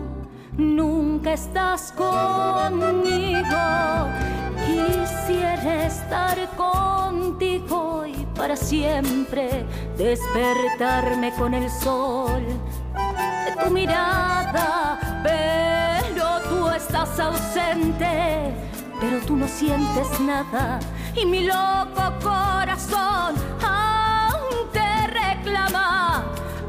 nunca 0.57 1.33
estás 1.33 1.93
conmigo. 1.93 3.39
Quisiera 4.65 5.85
estar 5.85 6.37
contigo 7.29 8.05
y 8.07 8.25
para 8.35 8.55
siempre 8.55 9.65
despertarme 9.97 11.31
con 11.33 11.53
el 11.53 11.69
sol. 11.69 12.43
De 13.45 13.63
tu 13.63 13.71
mirada, 13.71 14.99
pero 15.23 16.39
tú 16.49 16.69
estás 16.69 17.19
ausente, 17.19 18.51
pero 18.99 19.19
tú 19.27 19.35
no 19.35 19.47
sientes 19.47 20.19
nada. 20.21 20.79
Y 21.15 21.25
mi 21.25 21.41
loco 21.45 22.03
corazón 22.23 23.35
aún 23.61 24.71
te 24.73 25.07
reclama, 25.07 26.25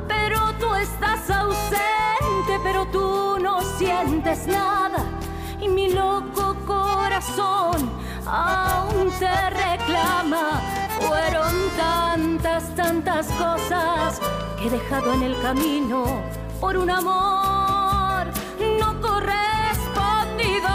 pero 0.09 0.53
tú 0.61 0.75
estás 0.75 1.31
ausente, 1.31 2.61
pero 2.63 2.87
tú 2.87 3.39
no 3.41 3.63
sientes 3.79 4.47
nada. 4.47 5.05
Y 5.61 5.69
mi 5.69 5.93
loco 5.93 6.55
corazón 6.67 7.91
aún 8.31 9.11
te 9.19 9.51
reclama. 9.51 10.61
Fueron 11.01 11.53
tantas, 11.77 12.75
tantas 12.75 13.27
cosas 13.29 14.21
que 14.59 14.67
he 14.67 14.71
dejado 14.71 15.13
en 15.15 15.23
el 15.23 15.41
camino 15.41 16.05
por 16.61 16.77
un 16.77 16.91
amor 16.91 18.27
no 18.79 19.01
correspondido. 19.01 20.69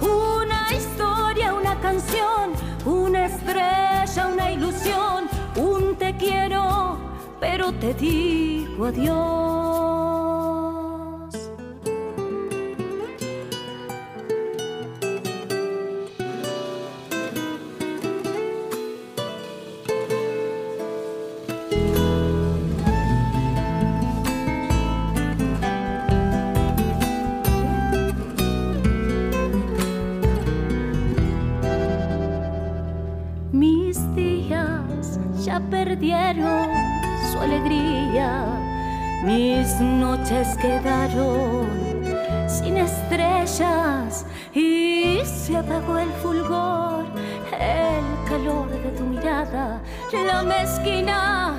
Una 0.00 0.72
historia, 0.72 1.54
una 1.54 1.78
canción, 1.80 2.52
una 2.84 3.26
estrella, 3.26 4.26
una 4.32 4.50
ilusión, 4.52 5.28
un 5.56 5.96
te 5.96 6.16
quiero, 6.16 6.98
pero 7.38 7.72
te 7.72 7.94
digo 7.94 8.86
adiós. 8.86 10.29
Perdieron 35.58 36.68
su 37.32 37.40
alegría, 37.40 38.44
mis 39.24 39.80
noches 39.80 40.56
quedaron 40.58 41.66
sin 42.46 42.76
estrellas 42.76 44.26
y 44.54 45.20
se 45.24 45.56
apagó 45.56 45.98
el 45.98 46.10
fulgor, 46.22 47.06
el 47.58 48.28
calor 48.28 48.70
de 48.70 48.90
tu 48.90 49.04
mirada, 49.04 49.80
la 50.12 50.42
mezquina 50.42 51.54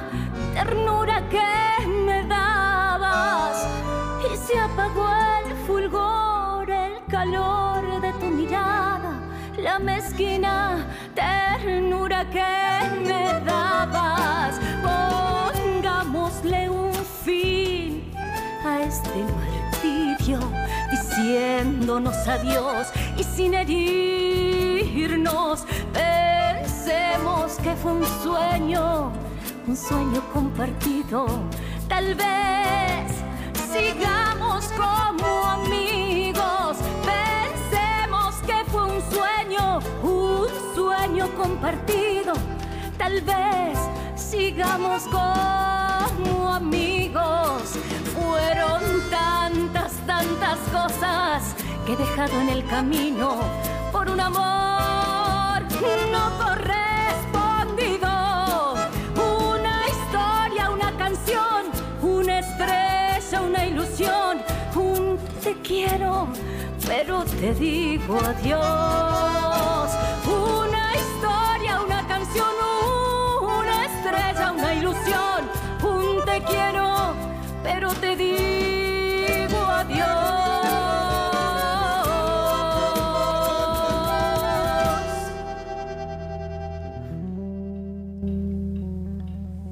ternura 0.53 1.21
que 1.29 1.87
me 1.87 2.23
dabas 2.27 3.67
y 4.31 4.37
se 4.37 4.57
apagó 4.57 5.09
el 5.43 5.53
fulgor, 5.67 6.69
el 6.69 6.93
calor 7.09 8.01
de 8.01 8.13
tu 8.13 8.27
mirada, 8.27 9.19
la 9.57 9.79
mezquina 9.79 10.85
ternura 11.13 12.25
que 12.29 12.99
me 13.05 13.39
dabas. 13.45 13.60
Diciéndonos 21.31 22.27
adiós 22.27 22.91
y 23.17 23.23
sin 23.23 23.53
herirnos. 23.53 25.65
Pensemos 25.93 27.53
que 27.63 27.73
fue 27.75 27.93
un 27.93 28.05
sueño, 28.21 29.13
un 29.67 29.77
sueño 29.77 30.21
compartido. 30.33 31.25
Tal 31.87 32.15
vez 32.15 33.23
sigamos 33.71 34.69
como 34.73 35.45
amigos. 35.45 36.77
Pensemos 37.05 38.35
que 38.45 38.65
fue 38.69 38.83
un 38.83 39.01
sueño, 39.11 39.79
un 40.03 40.47
sueño 40.75 41.29
compartido. 41.37 42.33
Tal 42.97 43.21
vez 43.21 43.79
sigamos 44.31 45.03
como 45.03 46.53
amigos. 46.53 47.75
Fueron 48.15 48.81
tantas, 49.09 49.91
tantas 50.07 50.57
cosas 50.71 51.55
que 51.85 51.93
he 51.93 51.97
dejado 51.97 52.39
en 52.39 52.49
el 52.49 52.65
camino 52.65 53.35
por 53.91 54.09
un 54.09 54.19
amor 54.21 55.61
no 56.11 56.37
correspondido. 56.37 58.09
Una 59.49 59.75
historia, 59.93 60.69
una 60.69 60.91
canción, 60.97 61.65
una 62.01 62.39
estrella, 62.39 63.41
una 63.41 63.65
ilusión, 63.65 64.37
un 64.75 65.19
te 65.43 65.53
quiero, 65.61 66.27
pero 66.87 67.25
te 67.25 67.53
digo 67.53 68.17
adiós. 68.19 69.91
Te 76.31 76.41
quiero, 76.43 77.13
pero 77.61 77.89
te 77.93 78.15
digo 78.15 79.57
adiós. 79.57 80.07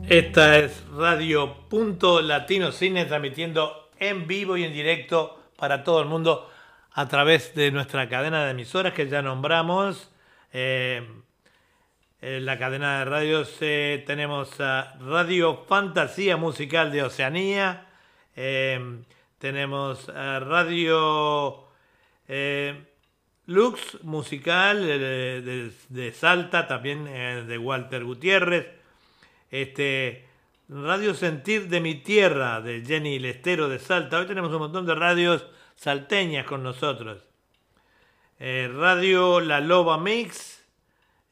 Esta 0.10 0.58
es 0.58 0.84
Radio 0.91 1.69
Punto 1.69 2.22
Latino 2.22 2.72
Cine 2.72 3.06
transmitiendo 3.06 3.89
en 3.98 4.28
vivo 4.28 4.58
y 4.58 4.63
en 4.63 4.74
directo 4.74 5.39
para 5.56 5.84
todo 5.84 6.02
el 6.02 6.08
mundo 6.08 6.50
a 6.91 7.08
través 7.08 7.56
de 7.56 7.72
nuestra 7.72 8.10
cadena 8.10 8.43
de 8.43 8.52
emisoras 8.52 8.93
que 8.93 9.08
ya 9.08 9.22
nombramos. 9.22 10.12
Eh, 10.52 11.08
en 12.21 12.45
la 12.45 12.58
cadena 12.60 12.99
de 12.99 13.05
radios 13.05 13.55
eh, 13.62 14.03
tenemos 14.05 14.60
a 14.60 14.95
Radio 14.99 15.63
Fantasía 15.67 16.36
Musical 16.38 16.91
de 16.91 17.03
Oceanía, 17.03 17.88
eh, 18.36 18.79
tenemos 19.38 20.10
a 20.10 20.39
Radio 20.39 21.67
eh, 22.27 22.84
Lux 23.45 24.03
Musical 24.03 24.86
de, 24.86 25.71
de- 25.89 26.12
Salta, 26.12 26.67
también 26.67 27.08
eh, 27.08 27.43
de 27.47 27.58
Walter 27.58 28.03
Gutiérrez, 28.03 28.67
este, 29.49 30.25
Radio 30.67 31.13
Sentir 31.13 31.69
de 31.69 31.79
mi 31.79 31.95
Tierra 31.95 32.62
de 32.62 32.84
Jenny 32.86 33.17
Lestero 33.17 33.69
de 33.69 33.79
Salta. 33.79 34.19
Hoy 34.19 34.27
tenemos 34.27 34.51
un 34.51 34.60
montón 34.60 34.86
de 34.86 34.93
radios 34.93 35.45
salteñas 35.75 36.45
con 36.45 36.62
nosotros. 36.63 37.23
Eh, 38.39 38.69
Radio 38.73 39.39
La 39.39 39.60
Loba 39.62 39.97
Mix 39.97 40.59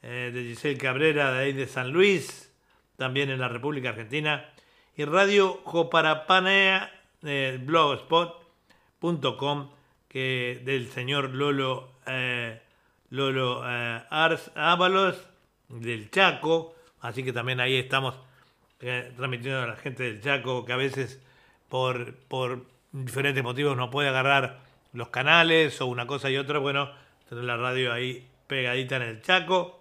eh, 0.02 0.32
de 0.34 0.44
Giselle 0.44 0.78
Cabrera 0.78 1.32
de 1.32 1.40
ahí 1.40 1.54
de 1.54 1.68
San 1.68 1.92
Luis, 1.92 2.52
también 2.96 3.30
en 3.30 3.40
la 3.40 3.48
República 3.48 3.90
Argentina. 3.90 4.50
Y 4.96 5.06
Radio 5.06 5.62
Joparapanea 5.64 6.92
eh, 7.24 7.60
blogspot.com 7.62 9.70
que 10.08 10.62
del 10.64 10.90
señor 10.90 11.32
Lolo 11.32 11.90
eh, 12.06 12.62
Lolo 13.10 13.64
Ars 13.64 14.52
Ábalos 14.56 15.22
del 15.70 16.10
Chaco. 16.10 16.76
Así 17.02 17.24
que 17.24 17.34
también 17.34 17.60
ahí 17.60 17.76
estamos 17.76 18.16
transmitiendo 18.80 19.62
a 19.62 19.68
la 19.68 19.76
gente 19.76 20.04
del 20.04 20.22
Chaco 20.22 20.66
que 20.66 20.74
a 20.74 20.78
veces 20.78 21.22
por, 21.70 22.16
por 22.28 22.66
diferentes 22.92 23.44
motivos 23.44 23.78
no 23.78 23.90
puede 23.90 24.10
agarrar 24.10 24.60
los 24.94 25.10
canales 25.10 25.80
o 25.82 25.88
una 25.88 26.08
cosa 26.08 26.30
y 26.30 26.38
otra. 26.38 26.60
Bueno, 26.60 26.90
tener 27.30 27.44
la 27.44 27.58
radio 27.58 27.94
ahí 27.94 28.28
pegadita 28.48 28.98
en 28.98 29.02
el 29.04 29.22
Chaco. 29.22 29.77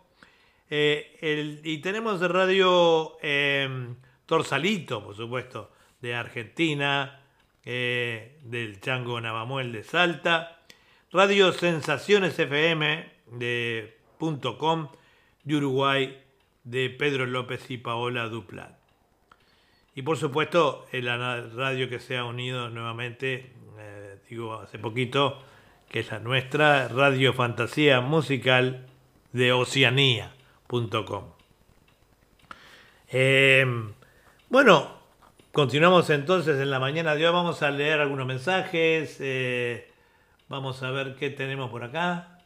Eh, 0.69 1.61
y 1.63 1.79
tenemos 1.79 2.21
de 2.21 2.29
radio 2.29 3.17
eh, 3.23 3.95
Torsalito, 4.27 5.05
por 5.05 5.15
supuesto, 5.15 5.71
de 6.01 6.15
Argentina, 6.15 7.21
eh, 7.65 8.39
del 8.43 8.81
Chango 8.81 9.21
Navamuel 9.21 9.73
de 9.73 9.83
Salta, 9.83 10.61
Radio 11.13 11.53
Sensaciones 11.53 12.39
FM 12.39 13.11
de 13.33 13.97
punto 14.19 14.59
.com 14.59 14.89
de 15.45 15.57
Uruguay 15.57 16.23
de 16.65 16.91
Pedro 16.91 17.27
López 17.27 17.71
y 17.71 17.79
Paola 17.79 18.29
Duplat. 18.29 18.77
Y 19.95 20.03
por 20.03 20.17
supuesto, 20.17 20.87
la 20.93 21.41
radio 21.41 21.89
que 21.89 22.01
se 22.01 22.17
ha 22.17 22.25
unido 22.25 22.69
nuevamente, 22.69 23.53
eh, 23.79 24.19
digo 24.29 24.55
hace 24.55 24.79
poquito, 24.79 25.43
que 25.89 26.01
es 26.01 26.11
la 26.11 26.19
nuestra, 26.19 26.89
Radio 26.89 27.33
Fantasía 27.33 28.01
Musical 28.01 28.87
de 29.33 29.53
Eh, 33.09 33.65
bueno, 34.49 34.99
continuamos 35.53 36.11
entonces 36.11 36.61
en 36.61 36.71
la 36.71 36.81
mañana 36.81 37.15
de 37.15 37.27
hoy. 37.27 37.33
Vamos 37.33 37.63
a 37.63 37.71
leer 37.71 38.01
algunos 38.01 38.27
mensajes. 38.27 39.17
eh, 39.21 39.93
vamos 40.49 40.83
a 40.83 40.91
ver 40.91 41.15
qué 41.15 41.31
tenemos 41.31 41.71
por 41.71 41.85
acá. 41.85 42.41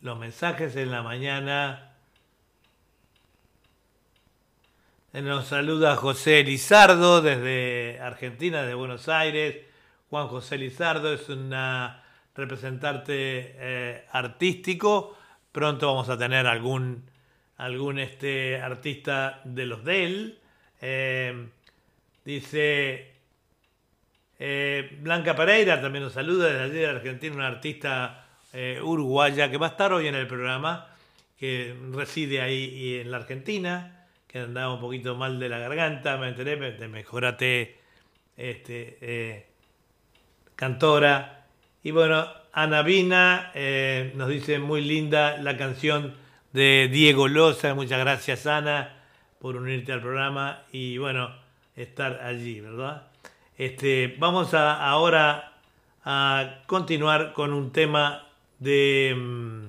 Los 0.00 0.18
mensajes 0.18 0.74
en 0.74 0.90
la 0.90 1.02
mañana. 1.02 1.92
Nos 5.12 5.46
saluda 5.46 5.94
José 5.94 6.42
Lizardo 6.42 7.22
desde 7.22 8.00
Argentina, 8.00 8.62
de 8.62 8.74
Buenos 8.74 9.08
Aires. 9.08 9.58
Juan 10.10 10.26
José 10.26 10.58
Lizardo 10.58 11.12
es 11.12 11.28
un 11.28 11.54
representante 12.34 13.54
eh, 13.58 14.06
artístico. 14.10 15.16
Pronto 15.52 15.86
vamos 15.86 16.08
a 16.08 16.16
tener 16.18 16.46
algún, 16.46 17.04
algún 17.58 17.98
este, 17.98 18.60
artista 18.60 19.40
de 19.44 19.66
los 19.66 19.84
de 19.84 20.04
él. 20.04 20.38
Eh, 20.80 21.46
dice 22.24 23.12
eh, 24.38 24.96
Blanca 25.00 25.36
Pereira 25.36 25.80
también 25.80 26.04
nos 26.04 26.14
saluda 26.14 26.46
desde 26.48 26.62
allí 26.64 26.74
de 26.78 26.86
Argentina, 26.86 27.34
una 27.36 27.46
artista 27.48 28.26
eh, 28.52 28.80
uruguaya, 28.82 29.50
que 29.50 29.58
va 29.58 29.66
a 29.66 29.70
estar 29.70 29.92
hoy 29.92 30.08
en 30.08 30.14
el 30.14 30.26
programa, 30.26 30.88
que 31.38 31.76
reside 31.92 32.40
ahí 32.40 32.96
en 33.00 33.10
la 33.10 33.18
Argentina, 33.18 34.06
que 34.26 34.40
andaba 34.40 34.72
un 34.74 34.80
poquito 34.80 35.14
mal 35.16 35.38
de 35.38 35.48
la 35.48 35.58
garganta, 35.58 36.16
me 36.16 36.28
enteré, 36.28 36.56
me- 36.56 36.88
mejorate, 36.88 37.76
este, 38.36 39.46
cantora. 40.56 41.44
Y 41.82 41.90
bueno, 41.90 42.26
Ana 42.52 42.82
Vina 42.82 43.50
eh, 43.54 44.12
nos 44.14 44.28
dice 44.28 44.58
muy 44.58 44.82
linda 44.82 45.38
la 45.38 45.56
canción 45.56 46.14
de 46.52 46.88
Diego 46.92 47.26
Loza. 47.26 47.74
Muchas 47.74 47.98
gracias, 47.98 48.46
Ana, 48.46 48.94
por 49.38 49.56
unirte 49.56 49.92
al 49.92 50.02
programa 50.02 50.62
y 50.70 50.98
bueno, 50.98 51.34
estar 51.76 52.20
allí, 52.22 52.60
¿verdad? 52.60 53.08
Este, 53.56 54.16
vamos 54.18 54.52
a, 54.52 54.86
ahora 54.86 55.54
a 56.04 56.58
continuar 56.66 57.32
con 57.32 57.54
un 57.54 57.72
tema 57.72 58.26
de. 58.58 59.14
mm, 59.16 59.62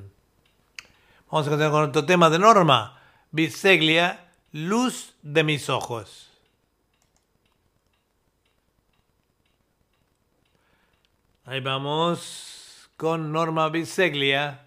Vamos 1.31 1.47
a 1.47 1.49
continuar 1.49 1.71
con 1.71 1.83
otro 1.89 2.05
tema 2.05 2.29
de 2.29 2.37
Norma. 2.37 2.99
Biseglia, 3.31 4.25
luz 4.51 5.15
de 5.21 5.43
mis 5.43 5.69
ojos. 5.69 6.29
Ahí 11.45 11.59
vamos 11.59 12.52
con 12.95 13.31
Norma 13.31 13.69
Biseglia. 13.69 14.62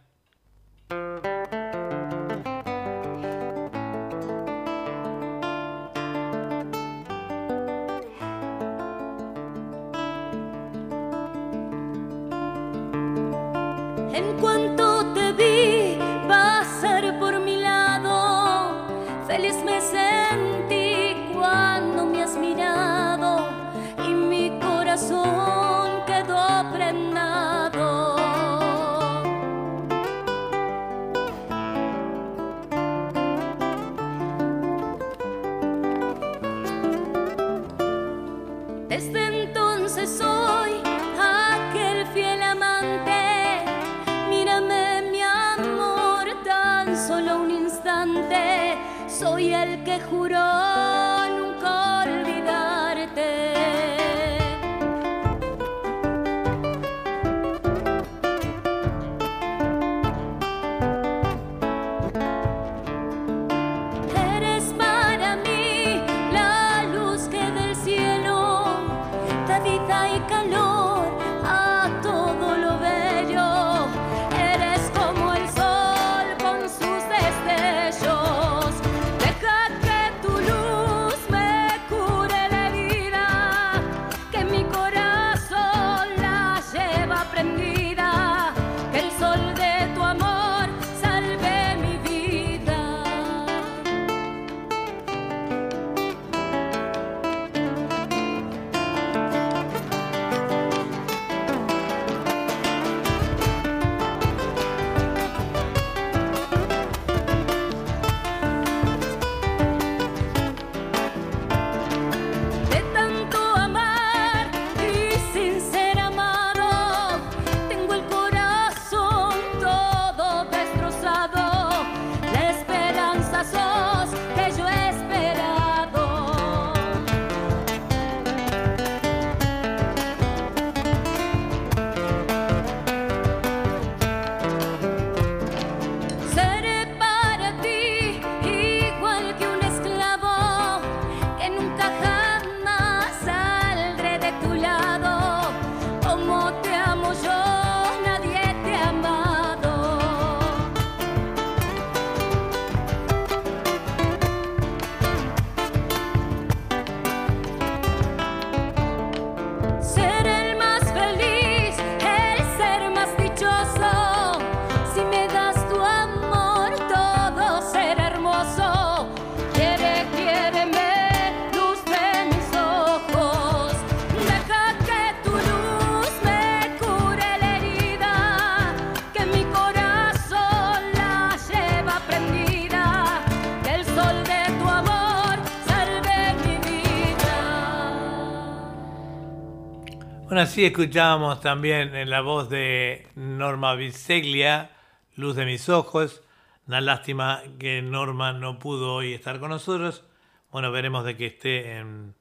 Así 190.57 190.65
escuchábamos 190.65 191.43
también 191.43 191.95
en 191.95 192.09
la 192.09 192.23
voz 192.23 192.49
de 192.49 193.07
Norma 193.15 193.75
Biseglia, 193.75 194.71
Luz 195.15 195.37
de 195.37 195.45
mis 195.45 195.69
ojos. 195.69 196.23
Una 196.67 196.81
lástima 196.81 197.43
que 197.59 197.83
Norma 197.83 198.33
no 198.33 198.59
pudo 198.59 198.95
hoy 198.95 199.13
estar 199.13 199.39
con 199.39 199.51
nosotros. 199.51 200.03
Bueno, 200.51 200.73
veremos 200.73 201.05
de 201.05 201.15
que 201.15 201.27
esté 201.27 201.77
en, 201.77 202.15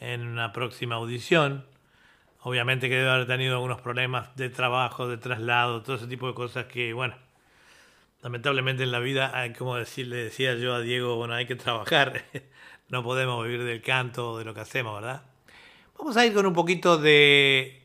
en 0.00 0.26
una 0.26 0.52
próxima 0.52 0.96
audición. 0.96 1.64
Obviamente 2.40 2.88
que 2.88 2.96
debe 2.96 3.10
haber 3.10 3.28
tenido 3.28 3.54
algunos 3.54 3.80
problemas 3.80 4.34
de 4.34 4.50
trabajo, 4.50 5.06
de 5.06 5.18
traslado, 5.18 5.80
todo 5.82 5.94
ese 5.94 6.08
tipo 6.08 6.26
de 6.26 6.34
cosas 6.34 6.64
que, 6.64 6.92
bueno, 6.92 7.14
lamentablemente 8.20 8.82
en 8.82 8.90
la 8.90 8.98
vida, 8.98 9.30
hay, 9.32 9.52
como 9.52 9.76
decir, 9.76 10.08
le 10.08 10.16
decía 10.16 10.56
yo 10.56 10.74
a 10.74 10.80
Diego, 10.80 11.14
bueno, 11.14 11.34
hay 11.34 11.46
que 11.46 11.54
trabajar. 11.54 12.24
No 12.88 13.02
podemos 13.02 13.42
vivir 13.44 13.64
del 13.64 13.80
canto 13.80 14.38
de 14.38 14.44
lo 14.44 14.54
que 14.54 14.60
hacemos, 14.60 15.00
¿verdad? 15.00 15.33
Vamos 15.96 16.16
a 16.16 16.26
ir 16.26 16.34
con 16.34 16.44
un 16.44 16.52
poquito 16.52 16.98
de, 16.98 17.82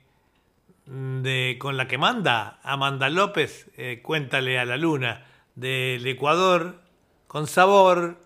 de 0.86 1.58
con 1.60 1.78
la 1.78 1.88
que 1.88 1.98
manda 1.98 2.60
Amanda 2.64 3.08
López, 3.10 3.70
eh, 3.78 4.02
Cuéntale 4.02 4.58
a 4.58 4.66
la 4.66 4.78
Luna, 4.78 5.26
del 5.56 6.06
Ecuador, 6.08 6.82
con 7.28 7.46
sabor. 7.46 8.18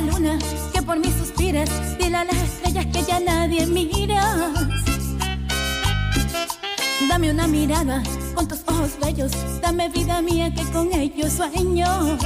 La 0.00 0.12
luna 0.12 0.38
que 0.72 0.82
por 0.82 0.98
mí 0.98 1.10
suspiras. 1.18 1.68
Dile 1.98 2.16
a 2.16 2.24
las 2.24 2.36
estrellas 2.36 2.86
que 2.86 3.02
ya 3.02 3.20
nadie 3.20 3.66
mira. 3.66 4.52
Dame 7.08 7.30
una 7.30 7.46
mirada 7.46 8.02
con 8.34 8.46
tus 8.46 8.60
ojos 8.66 8.92
bellos. 9.00 9.32
Dame 9.60 9.88
vida 9.88 10.22
mía 10.22 10.52
que 10.54 10.62
con 10.70 10.92
ellos 10.92 11.32
sueño. 11.32 12.18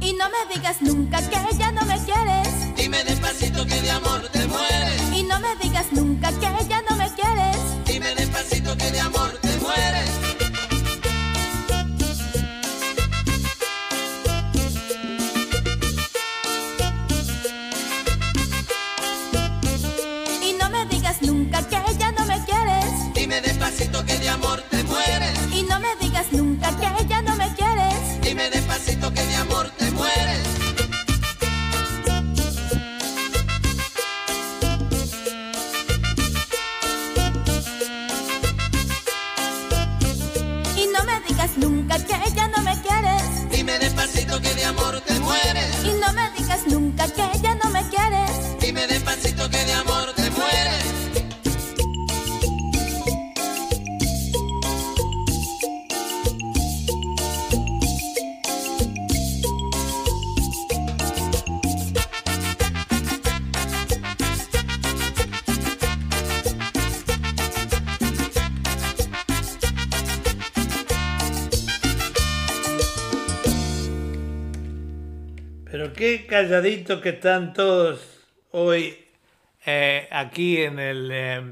Y 0.00 0.12
no 0.14 0.26
me 0.34 0.54
digas 0.54 0.76
nunca 0.80 1.18
que 1.22 1.56
ya 1.56 1.70
no 1.70 1.82
me 1.82 1.98
quieres. 2.04 2.48
Dime 2.76 3.04
despacito 3.04 3.64
que 3.66 3.80
de 3.82 3.90
amor 3.90 4.22
te 4.32 4.46
mueres. 4.46 5.02
Y 5.14 5.22
no 5.22 5.38
me 5.40 5.54
digas 5.62 5.86
nunca 5.92 6.32
que 6.32 6.68
ya 6.68 6.82
no 6.88 6.96
me 6.96 7.08
quieres. 7.14 7.56
Dime 7.86 8.14
despacito 8.14 8.76
que 8.76 8.90
de 8.90 9.00
amor 9.00 9.38
te 9.42 9.45
calladitos 76.36 77.00
que 77.00 77.08
están 77.08 77.54
todos 77.54 78.26
hoy 78.50 79.06
eh, 79.64 80.06
aquí 80.12 80.58
en 80.60 80.78
el 80.78 81.08
eh, 81.10 81.42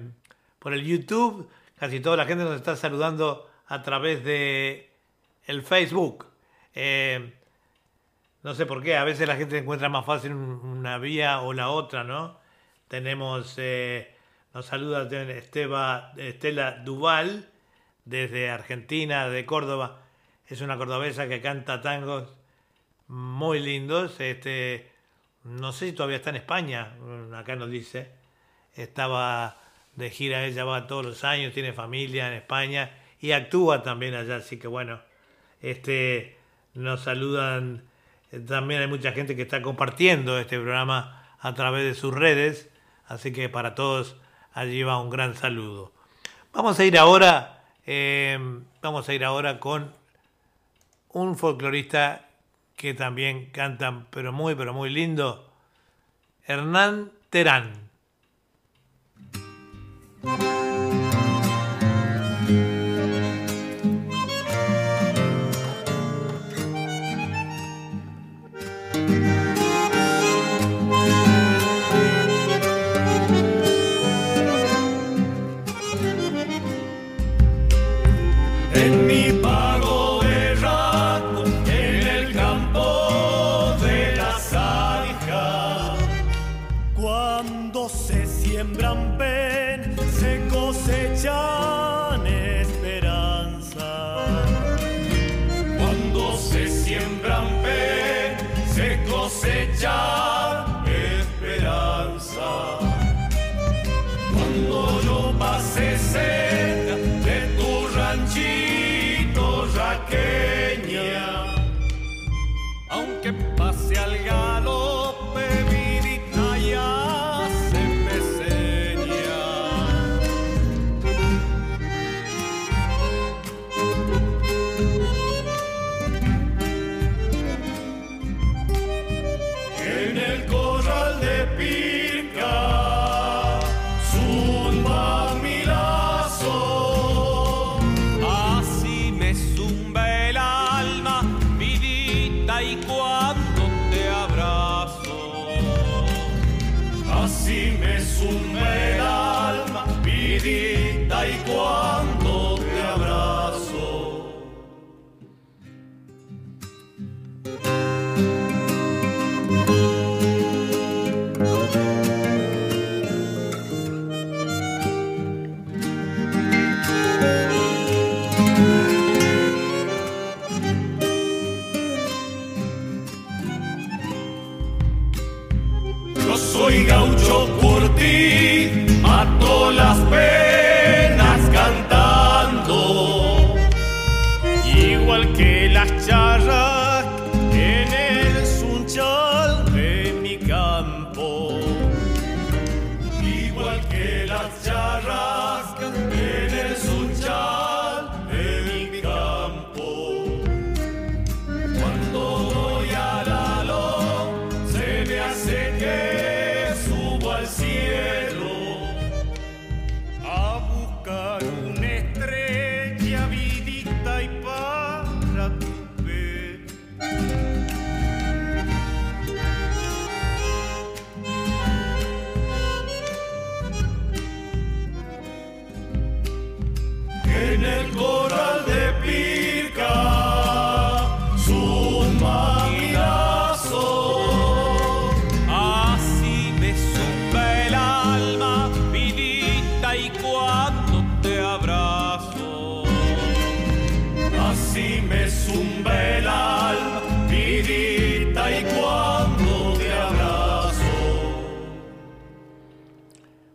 por 0.58 0.74
el 0.74 0.84
YouTube. 0.84 1.48
Casi 1.78 2.00
toda 2.00 2.18
la 2.18 2.26
gente 2.26 2.44
nos 2.44 2.56
está 2.56 2.76
saludando 2.76 3.50
a 3.66 3.80
través 3.82 4.22
de 4.24 4.90
el 5.46 5.62
Facebook. 5.62 6.26
Eh, 6.74 7.32
no 8.42 8.54
sé 8.54 8.66
por 8.66 8.82
qué, 8.82 8.98
a 8.98 9.04
veces 9.04 9.26
la 9.26 9.36
gente 9.36 9.56
encuentra 9.56 9.88
más 9.88 10.04
fácil 10.04 10.32
un- 10.32 10.60
una 10.62 10.98
vía 10.98 11.40
o 11.40 11.54
la 11.54 11.70
otra, 11.70 12.04
¿no? 12.04 12.38
Tenemos, 12.88 13.56
nos 14.52 14.66
saluda 14.66 15.08
Estela 16.18 16.72
Duval 16.84 17.48
desde 18.04 18.50
Argentina, 18.50 19.30
de 19.30 19.46
Córdoba. 19.46 20.02
Es 20.46 20.60
una 20.60 20.76
cordobesa 20.76 21.26
que 21.26 21.40
canta 21.40 21.80
tangos 21.80 22.34
muy 23.14 23.60
lindos. 23.60 24.18
Este, 24.18 24.90
no 25.44 25.72
sé 25.72 25.86
si 25.86 25.92
todavía 25.92 26.16
está 26.16 26.30
en 26.30 26.36
España, 26.36 26.94
mm, 27.00 27.34
acá 27.34 27.54
nos 27.56 27.70
dice. 27.70 28.10
Estaba 28.74 29.56
de 29.94 30.10
gira, 30.10 30.44
ella 30.44 30.64
va 30.64 30.88
todos 30.88 31.04
los 31.06 31.24
años, 31.24 31.54
tiene 31.54 31.72
familia 31.72 32.26
en 32.26 32.34
España 32.34 32.90
y 33.20 33.32
actúa 33.32 33.82
también 33.84 34.14
allá, 34.14 34.36
así 34.36 34.58
que 34.58 34.66
bueno, 34.66 35.00
este, 35.62 36.36
nos 36.74 37.02
saludan. 37.02 37.84
Eh, 38.32 38.40
También 38.40 38.82
hay 38.82 38.88
mucha 38.88 39.12
gente 39.12 39.36
que 39.36 39.42
está 39.42 39.62
compartiendo 39.62 40.38
este 40.38 40.58
programa 40.58 41.36
a 41.38 41.54
través 41.54 41.84
de 41.84 41.94
sus 41.94 42.12
redes, 42.12 42.68
así 43.06 43.32
que 43.32 43.48
para 43.48 43.76
todos 43.76 44.16
allí 44.52 44.82
va 44.82 45.00
un 45.00 45.10
gran 45.10 45.36
saludo. 45.36 45.92
Vamos 46.52 46.78
a 46.80 46.84
ir 46.84 46.98
ahora, 46.98 47.64
eh, 47.86 48.38
vamos 48.82 49.08
a 49.08 49.14
ir 49.14 49.24
ahora 49.24 49.60
con 49.60 49.92
un 51.10 51.36
folclorista 51.36 52.28
que 52.76 52.94
también 52.94 53.50
canta, 53.50 54.06
pero 54.10 54.32
muy, 54.32 54.54
pero 54.54 54.72
muy 54.72 54.90
lindo, 54.90 55.50
Hernán 56.46 57.12
Terán. 57.30 57.72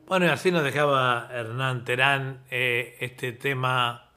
Bueno, 0.09 0.25
y 0.25 0.29
así 0.29 0.49
nos 0.51 0.63
dejaba 0.63 1.29
Hernán 1.31 1.85
Terán 1.85 2.41
eh, 2.49 2.97
este 2.99 3.31
tema, 3.31 4.09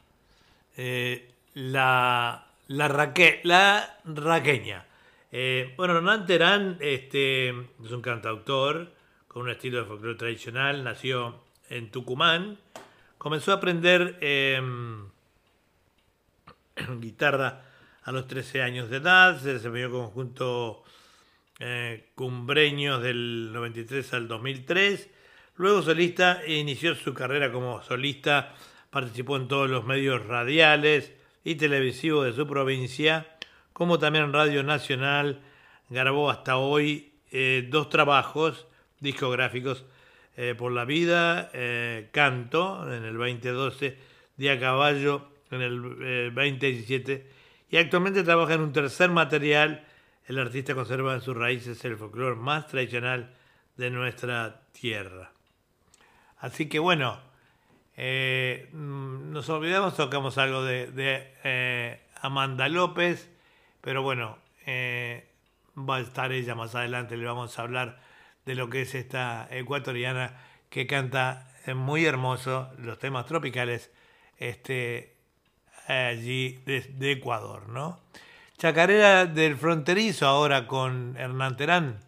eh, 0.74 1.30
la, 1.52 2.46
la, 2.68 2.88
raque- 2.88 3.40
la 3.44 3.98
raqueña. 4.06 4.86
Eh, 5.32 5.74
bueno, 5.76 5.94
Hernán 5.98 6.24
Terán 6.24 6.78
este, 6.80 7.50
es 7.50 7.90
un 7.90 8.00
cantautor 8.00 8.90
con 9.28 9.42
un 9.42 9.50
estilo 9.50 9.80
de 9.80 9.84
folclore 9.84 10.16
tradicional, 10.16 10.82
nació 10.82 11.42
en 11.68 11.90
Tucumán, 11.90 12.56
comenzó 13.18 13.52
a 13.52 13.56
aprender 13.56 14.16
em, 14.22 15.10
guitarra 17.00 17.64
a 18.02 18.12
los 18.12 18.26
13 18.28 18.62
años 18.62 18.88
de 18.88 18.96
edad, 18.96 19.38
se 19.42 19.52
desempeñó 19.52 19.90
conjunto 19.90 20.84
Cumbreños 22.14 23.02
del 23.02 23.50
93 23.52 24.14
al 24.14 24.26
2003. 24.26 25.10
Luego 25.56 25.82
solista 25.82 26.40
inició 26.46 26.94
su 26.94 27.14
carrera 27.14 27.52
como 27.52 27.82
solista, 27.82 28.54
participó 28.90 29.36
en 29.36 29.48
todos 29.48 29.68
los 29.68 29.84
medios 29.84 30.26
radiales 30.26 31.12
y 31.44 31.56
televisivos 31.56 32.24
de 32.24 32.32
su 32.32 32.46
provincia, 32.46 33.26
como 33.72 33.98
también 33.98 34.24
en 34.24 34.32
Radio 34.32 34.62
Nacional. 34.62 35.40
Grabó 35.88 36.30
hasta 36.30 36.56
hoy 36.56 37.12
eh, 37.30 37.66
dos 37.70 37.88
trabajos 37.88 38.66
discográficos 39.00 39.84
eh, 40.36 40.54
por 40.56 40.72
la 40.72 40.86
vida, 40.86 41.50
eh, 41.52 42.08
Canto 42.10 42.90
en 42.90 43.04
el 43.04 43.16
2012, 43.18 43.98
Día 44.36 44.58
Caballo 44.58 45.28
en 45.50 45.60
el 45.60 45.96
eh, 46.00 46.32
2017 46.34 47.26
y 47.68 47.76
actualmente 47.76 48.22
trabaja 48.22 48.54
en 48.54 48.62
un 48.62 48.72
tercer 48.72 49.10
material. 49.10 49.84
El 50.26 50.38
artista 50.38 50.74
conserva 50.74 51.14
en 51.14 51.20
sus 51.20 51.36
raíces 51.36 51.84
el 51.84 51.98
folclore 51.98 52.36
más 52.36 52.66
tradicional 52.68 53.34
de 53.76 53.90
nuestra 53.90 54.62
tierra. 54.72 55.31
Así 56.42 56.68
que 56.68 56.80
bueno, 56.80 57.20
eh, 57.96 58.68
mm, 58.72 59.30
nos 59.30 59.48
olvidamos, 59.48 59.94
tocamos 59.94 60.38
algo 60.38 60.64
de, 60.64 60.90
eh, 61.44 62.00
Amanda 62.20 62.68
López, 62.68 63.30
pero 63.80 64.02
bueno, 64.02 64.38
eh, 64.66 65.28
va 65.78 65.96
a 65.96 66.00
estar 66.00 66.32
ella 66.32 66.56
más 66.56 66.74
adelante, 66.74 67.16
le 67.16 67.26
vamos 67.26 67.56
a 67.56 67.62
hablar 67.62 68.00
de 68.44 68.56
lo 68.56 68.68
que 68.70 68.82
es 68.82 68.96
esta 68.96 69.46
ecuatoriana 69.52 70.36
que 70.68 70.88
canta 70.88 71.48
muy 71.76 72.04
hermoso 72.06 72.72
los 72.78 72.98
temas 72.98 73.26
tropicales 73.26 73.92
este, 74.38 75.14
allí 75.86 76.60
de 76.66 77.12
Ecuador, 77.12 77.68
¿no? 77.68 78.00
Chacarera 78.58 79.26
del 79.26 79.56
fronterizo 79.56 80.26
ahora 80.26 80.66
con 80.66 81.16
Hernán 81.16 81.56
Terán. 81.56 82.00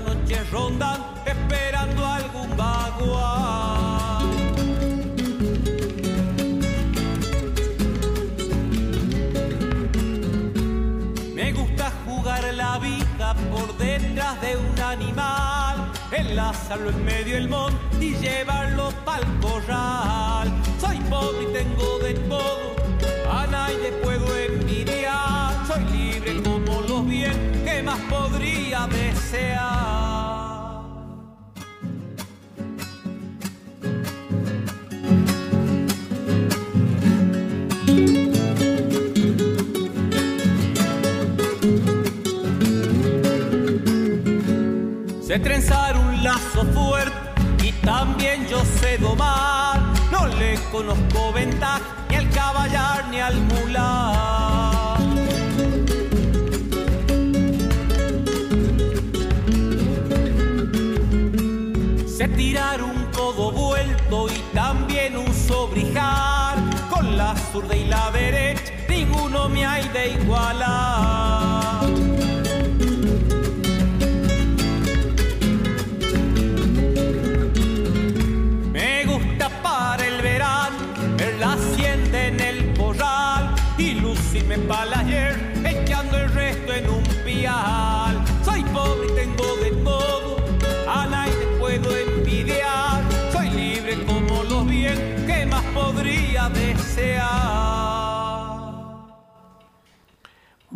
Noche 0.00 0.42
rondando, 0.50 1.06
esperando 1.26 2.06
algún 2.06 2.56
vaguán. 2.56 4.28
Me 11.34 11.52
gusta 11.52 11.92
jugar 12.06 12.54
la 12.54 12.78
vida 12.78 13.34
por 13.50 13.76
detrás 13.78 14.40
de 14.40 14.56
un 14.56 14.80
animal, 14.80 15.92
enlazarlo 16.12 16.90
en 16.90 17.04
medio 17.04 17.34
del 17.34 17.48
monte 17.48 17.78
y 18.00 18.14
llevarlo 18.16 18.90
pa'l 19.04 19.24
corral. 19.40 20.52
Soy 20.80 20.98
pobre 21.10 21.42
y 21.42 21.52
tengo 21.52 21.98
de 21.98 22.14
todo, 22.14 22.76
a 23.30 23.46
nadie 23.46 23.92
puedo 24.02 24.36
envidiar. 24.36 25.66
Soy 25.66 25.84
libre 25.92 26.42
como 26.42 26.57
bien, 27.28 27.62
¿qué 27.64 27.82
más 27.82 27.98
podría 28.08 28.86
desear? 28.86 29.68
Sé 45.26 45.38
trenzar 45.40 45.96
un 45.98 46.22
lazo 46.22 46.64
fuerte 46.72 47.18
y 47.62 47.72
también 47.84 48.46
yo 48.46 48.62
sé 48.80 48.96
domar. 48.96 49.78
No 50.10 50.26
le 50.26 50.54
conozco 50.72 51.32
ventaja 51.34 51.80
ni 52.08 52.16
al 52.16 52.30
caballar 52.30 53.08
ni 53.10 53.20
al 53.20 53.36
mular. 53.42 54.47
Un 62.82 63.06
codo 63.12 63.52
vuelto 63.52 64.28
y 64.28 64.38
también 64.54 65.16
un 65.16 65.32
sobrijar. 65.32 66.58
Con 66.90 67.16
la 67.16 67.34
zurda 67.36 67.76
y 67.76 67.84
la 67.84 68.10
derecha, 68.10 68.72
ninguno 68.88 69.48
me 69.48 69.64
hay 69.64 69.88
de 69.88 70.10
igualar. 70.14 71.57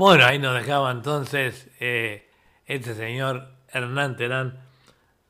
Bueno, 0.05 0.25
ahí 0.25 0.41
nos 0.41 0.53
dejaba 0.57 0.91
entonces 0.91 1.71
eh, 1.79 2.29
este 2.67 2.97
señor 2.97 3.53
Hernán 3.69 4.17
Terán 4.17 4.59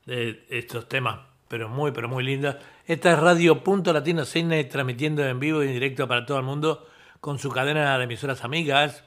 de 0.07 0.47
estos 0.49 0.89
temas, 0.89 1.19
pero 1.47 1.69
muy, 1.69 1.91
pero 1.91 2.09
muy 2.09 2.23
lindos. 2.23 2.55
Esta 2.87 3.11
es 3.11 3.19
Radio 3.19 3.63
Punto 3.63 3.93
Latino 3.93 4.25
Cine 4.25 4.63
transmitiendo 4.63 5.23
en 5.27 5.39
vivo 5.39 5.61
y 5.63 5.67
en 5.67 5.73
directo 5.73 6.07
para 6.07 6.25
todo 6.25 6.39
el 6.39 6.43
mundo 6.43 6.87
con 7.19 7.37
su 7.37 7.51
cadena 7.51 7.95
de 7.99 8.05
emisoras 8.05 8.43
amigas, 8.43 9.03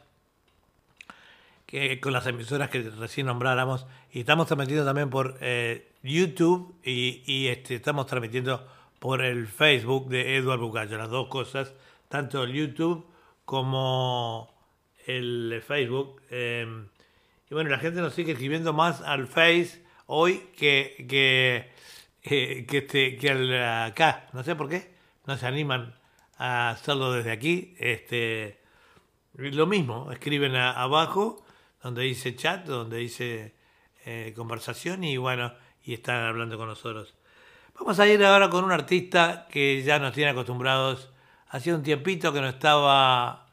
que, 1.66 1.98
con 1.98 2.12
las 2.12 2.28
emisoras 2.28 2.70
que 2.70 2.88
recién 2.90 3.26
nombráramos. 3.26 3.88
Y 4.12 4.20
estamos 4.20 4.46
transmitiendo 4.46 4.84
también 4.84 5.10
por 5.10 5.36
eh, 5.40 5.90
YouTube 6.04 6.76
y, 6.84 7.48
este, 7.48 7.74
estamos 7.74 8.06
transmitiendo 8.06 8.68
por 9.00 9.20
el 9.20 9.48
Facebook 9.48 10.10
de 10.10 10.36
Eduardo 10.36 10.68
Bucayo, 10.68 10.96
las 10.96 11.10
dos 11.10 11.26
cosas, 11.26 11.74
tanto 12.08 12.44
el 12.44 12.52
YouTube 12.52 13.04
como 13.44 14.55
el 15.06 15.62
Facebook. 15.66 16.20
Eh, 16.30 16.66
y 17.48 17.54
bueno, 17.54 17.70
la 17.70 17.78
gente 17.78 18.00
nos 18.00 18.14
sigue 18.14 18.32
escribiendo 18.32 18.72
más 18.72 19.00
al 19.00 19.26
Face 19.28 19.84
hoy 20.06 20.50
que, 20.56 21.06
que, 21.08 21.70
eh, 22.24 22.66
que, 22.68 22.78
este, 22.78 23.16
que 23.16 23.30
al, 23.30 23.62
acá. 23.84 24.28
No 24.32 24.42
sé 24.42 24.56
por 24.56 24.68
qué. 24.68 24.94
No 25.26 25.36
se 25.36 25.46
animan 25.46 25.94
a 26.38 26.70
hacerlo 26.70 27.12
desde 27.12 27.30
aquí. 27.30 27.74
Este, 27.78 28.60
lo 29.34 29.66
mismo, 29.66 30.10
escriben 30.12 30.56
abajo 30.56 31.44
donde 31.82 32.02
dice 32.02 32.34
chat, 32.34 32.66
donde 32.66 32.98
dice 32.98 33.54
eh, 34.04 34.32
conversación 34.34 35.04
y 35.04 35.16
bueno, 35.16 35.52
y 35.84 35.94
están 35.94 36.24
hablando 36.24 36.58
con 36.58 36.68
nosotros. 36.68 37.14
Vamos 37.78 38.00
a 38.00 38.08
ir 38.08 38.24
ahora 38.24 38.50
con 38.50 38.64
un 38.64 38.72
artista 38.72 39.46
que 39.50 39.82
ya 39.82 39.98
nos 39.98 40.14
tiene 40.14 40.30
acostumbrados. 40.30 41.10
Hacía 41.48 41.74
un 41.74 41.82
tiempito 41.82 42.32
que 42.32 42.40
no 42.40 42.48
estaba 42.48 43.45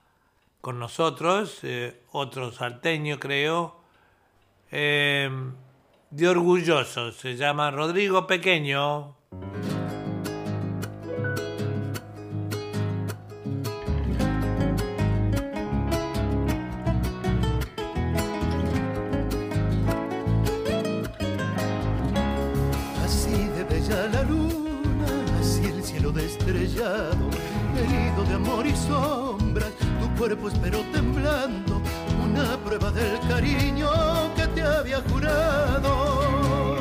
con 0.63 0.79
nosotros, 0.79 1.59
eh, 1.63 2.03
otro 2.13 2.53
salteño 2.53 3.19
creo, 3.19 3.75
eh, 4.71 5.29
de 6.09 6.27
orgulloso, 6.29 7.11
se 7.11 7.35
llama 7.35 7.69
Rodrigo 7.69 8.25
Pequeño. 8.25 9.17
Así 23.03 23.35
de 23.49 23.65
bella 23.65 24.07
la 24.13 24.23
luna, 24.23 25.25
así 25.41 25.65
el 25.65 25.83
cielo 25.83 26.13
destrellado, 26.13 27.29
herido 27.75 28.23
de 28.23 28.33
amor 28.35 28.65
y 28.65 28.73
sombras, 28.77 29.42
tu 29.42 29.42
cuerpo 30.25 30.47
esperó 30.47 30.79
temblando, 30.93 31.81
una 32.23 32.57
prueba 32.63 32.89
del 32.91 33.19
cariño 33.27 33.89
que 34.37 34.47
te 34.47 34.61
había 34.61 35.01
jurado. 35.01 36.77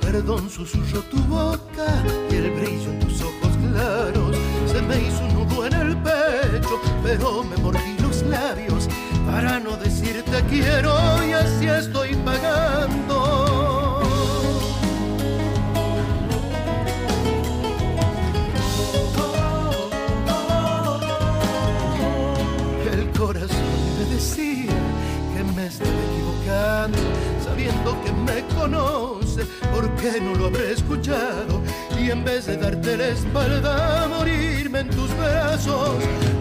Perdón 0.00 0.48
susurró 0.48 1.02
tu 1.02 1.18
boca 1.24 2.02
y 2.30 2.36
el 2.36 2.50
brillo 2.52 2.90
en 2.90 3.00
tus 3.00 3.20
ojos 3.20 3.52
claros 3.70 4.34
se 4.64 4.80
me 4.80 4.98
hizo 4.98 5.24
un 5.26 5.34
nudo 5.34 5.66
en 5.66 5.74
el 5.74 5.96
pecho, 5.98 6.80
pero 7.02 7.44
me 7.44 7.56
mordí 7.58 7.98
los 8.00 8.22
labios 8.22 8.88
para 9.30 9.60
no 9.60 9.76
decirte 9.76 10.42
quiero 10.48 10.96
y 11.26 11.32
así 11.32 11.66
estoy 11.66 12.14
pagando. 12.24 13.47
Sabiendo 27.44 27.96
que 28.02 28.12
me 28.12 28.46
conoce, 28.54 29.44
¿por 29.72 29.90
qué 29.96 30.20
no 30.20 30.34
lo 30.34 30.46
habré 30.46 30.72
escuchado? 30.72 31.60
Y 31.98 32.10
en 32.10 32.24
vez 32.24 32.46
de 32.46 32.56
darte 32.56 32.96
la 32.96 33.08
espalda, 33.08 34.06
morirme 34.08 34.80
en 34.80 34.90
tus 34.90 35.16
brazos, 35.16 35.90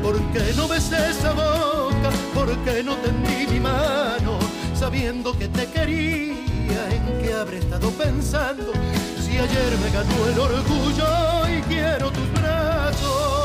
¿por 0.01 0.15
qué 0.31 0.53
no 0.55 0.67
besé 0.67 1.09
esa 1.09 1.33
boca? 1.33 2.09
¿Por 2.33 2.55
qué 2.63 2.83
no 2.83 2.95
tendí 2.97 3.51
mi 3.51 3.59
mano? 3.59 4.39
Sabiendo 4.73 5.37
que 5.37 5.47
te 5.47 5.65
quería, 5.67 6.89
¿en 6.91 7.21
qué 7.21 7.33
habré 7.33 7.59
estado 7.59 7.89
pensando? 7.91 8.71
Si 9.23 9.37
ayer 9.37 9.77
me 9.83 9.89
ganó 9.89 10.27
el 10.31 10.39
orgullo 10.39 11.57
y 11.57 11.61
quiero 11.63 12.11
tus 12.11 12.31
brazos. 12.33 13.36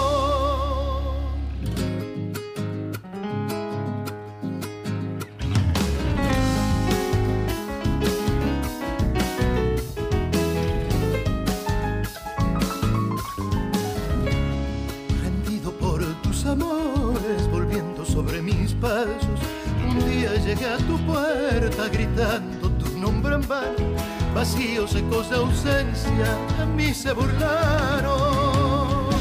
A 20.73 20.79
tu 20.79 20.97
puerta 21.05 21.89
gritando 21.89 22.71
tu 22.71 22.99
nombre 22.99 23.35
en 23.35 23.47
vano. 23.47 23.95
Vacíos 24.35 24.95
ecos 24.95 25.29
de 25.29 25.37
ausencia 25.37 26.39
de 26.59 26.67
mí 26.67 26.95
se 26.95 27.13
burlaron. 27.13 29.13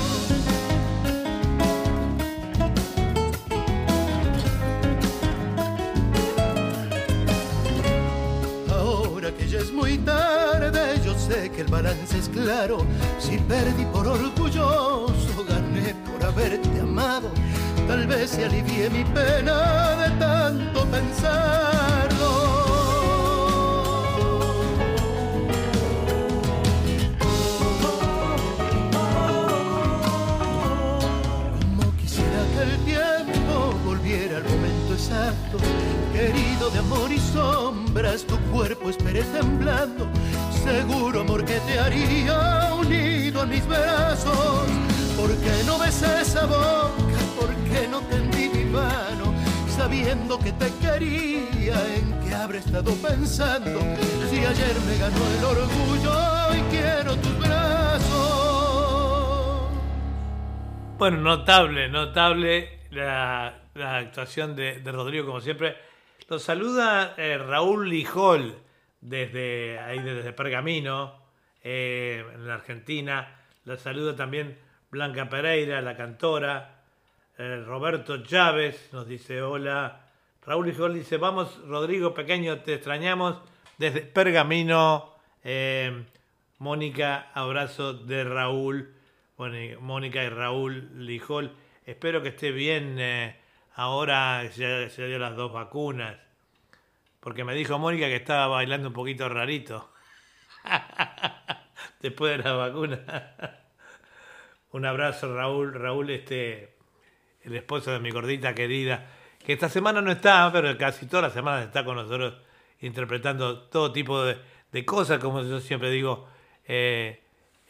Ahora 8.69 9.35
que 9.35 9.49
ya 9.49 9.59
es 9.59 9.73
muy 9.73 9.97
tarde, 9.97 11.01
yo 11.03 11.19
sé 11.19 11.51
que 11.51 11.61
el 11.61 11.67
balance 11.67 12.17
es 12.17 12.29
claro. 12.29 12.85
Si 13.19 13.37
perdí 13.39 13.83
por 13.91 14.07
orgulloso, 14.07 15.45
gané 15.49 15.95
por 16.05 16.25
haberte. 16.25 16.70
Tal 17.91 18.07
vez 18.07 18.29
se 18.29 18.45
alivie 18.45 18.89
mi 18.89 19.03
pena 19.03 19.97
de 19.97 20.09
tanto 20.11 20.85
pensarlo. 20.85 22.31
Como 31.59 31.97
quisiera 31.97 32.41
que 32.53 32.61
el 32.63 32.77
tiempo 32.85 33.73
volviera 33.83 34.37
al 34.37 34.45
momento 34.45 34.93
exacto, 34.93 35.57
querido 36.13 36.69
de 36.69 36.79
amor 36.79 37.11
y 37.11 37.19
sombras, 37.19 38.23
tu 38.23 38.39
cuerpo 38.53 38.89
esperé 38.89 39.23
temblando, 39.23 40.07
seguro 40.63 41.19
amor 41.19 41.43
que 41.43 41.59
te 41.59 41.77
haría 41.77 42.73
unido 42.73 43.41
a 43.41 43.45
mis 43.45 43.67
brazos. 43.67 44.69
¿Por 45.17 45.29
qué 45.43 45.63
no 45.65 45.77
besé 45.77 46.21
esa 46.21 46.45
boca? 46.45 47.20
¿Por 47.41 47.55
qué 47.71 47.87
no 47.87 48.01
tendí 48.01 48.49
mi 48.49 48.65
mano? 48.65 49.33
Sabiendo 49.67 50.37
que 50.37 50.51
te 50.51 50.67
quería, 50.79 51.73
¿en 51.95 52.19
qué 52.23 52.35
habré 52.35 52.59
estado 52.59 52.93
pensando? 52.95 53.79
Si 54.29 54.45
ayer 54.45 54.75
me 54.85 54.95
ganó 54.99 55.17
el 55.37 55.43
orgullo 55.43 56.53
y 56.53 56.61
quiero 56.69 57.15
tus 57.15 57.39
brazos. 57.39 58.21
Bueno, 60.99 61.17
notable, 61.17 61.89
notable 61.89 62.81
la, 62.91 63.55
actuación 63.73 64.55
de, 64.55 64.81
de 64.81 64.91
Rodrigo, 64.91 65.25
como 65.25 65.41
siempre. 65.41 65.75
Lo 66.29 66.37
saluda 66.37 67.15
eh, 67.17 67.39
Raúl 67.39 67.89
Lijol 67.89 68.55
desde 69.01 69.79
ahí, 69.79 69.97
desde 69.97 70.31
Pergamino, 70.31 71.15
eh, 71.63 72.23
en 72.35 72.47
la 72.47 72.53
Argentina. 72.53 73.35
La 73.65 73.77
saluda 73.77 74.15
también 74.15 74.59
Blanca 74.91 75.27
Pereira, 75.27 75.81
la 75.81 75.97
cantora. 75.97 76.70
Eh, 77.43 77.63
Roberto 77.65 78.21
Chávez 78.21 78.93
nos 78.93 79.07
dice 79.07 79.41
hola. 79.41 80.05
Raúl 80.45 80.67
Lijol 80.67 80.93
dice, 80.93 81.17
vamos 81.17 81.59
Rodrigo 81.67 82.13
Pequeño, 82.13 82.59
te 82.59 82.75
extrañamos 82.75 83.41
desde 83.79 84.01
Pergamino. 84.01 85.15
Eh, 85.43 86.05
Mónica, 86.59 87.31
abrazo 87.33 87.93
de 87.95 88.25
Raúl. 88.25 88.93
Bueno, 89.37 89.81
Mónica 89.81 90.23
y 90.23 90.29
Raúl 90.29 90.91
Lijol. 91.03 91.55
Espero 91.83 92.21
que 92.21 92.29
esté 92.29 92.51
bien 92.51 92.97
eh, 92.99 93.39
ahora 93.73 94.47
se, 94.51 94.91
se 94.91 95.07
dio 95.07 95.17
las 95.17 95.35
dos 95.35 95.51
vacunas. 95.51 96.17
Porque 97.19 97.43
me 97.43 97.55
dijo 97.55 97.79
Mónica 97.79 98.05
que 98.05 98.17
estaba 98.17 98.45
bailando 98.49 98.89
un 98.89 98.93
poquito 98.93 99.27
rarito. 99.29 99.91
Después 102.01 102.37
de 102.37 102.43
la 102.43 102.53
vacuna. 102.53 103.55
un 104.73 104.85
abrazo, 104.85 105.35
Raúl. 105.35 105.73
Raúl, 105.73 106.11
este, 106.11 106.80
el 107.43 107.55
esposo 107.55 107.91
de 107.91 107.99
mi 107.99 108.11
gordita 108.11 108.53
querida, 108.53 109.09
que 109.43 109.53
esta 109.53 109.69
semana 109.69 110.01
no 110.01 110.11
está, 110.11 110.49
pero 110.51 110.77
casi 110.77 111.05
todas 111.07 111.23
las 111.23 111.33
semanas 111.33 111.65
está 111.65 111.83
con 111.83 111.95
nosotros 111.95 112.35
interpretando 112.79 113.61
todo 113.63 113.91
tipo 113.91 114.23
de, 114.23 114.85
cosas, 114.85 115.19
como 115.19 115.41
yo 115.43 115.59
siempre 115.59 115.89
digo. 115.89 116.27
eh, 116.67 117.21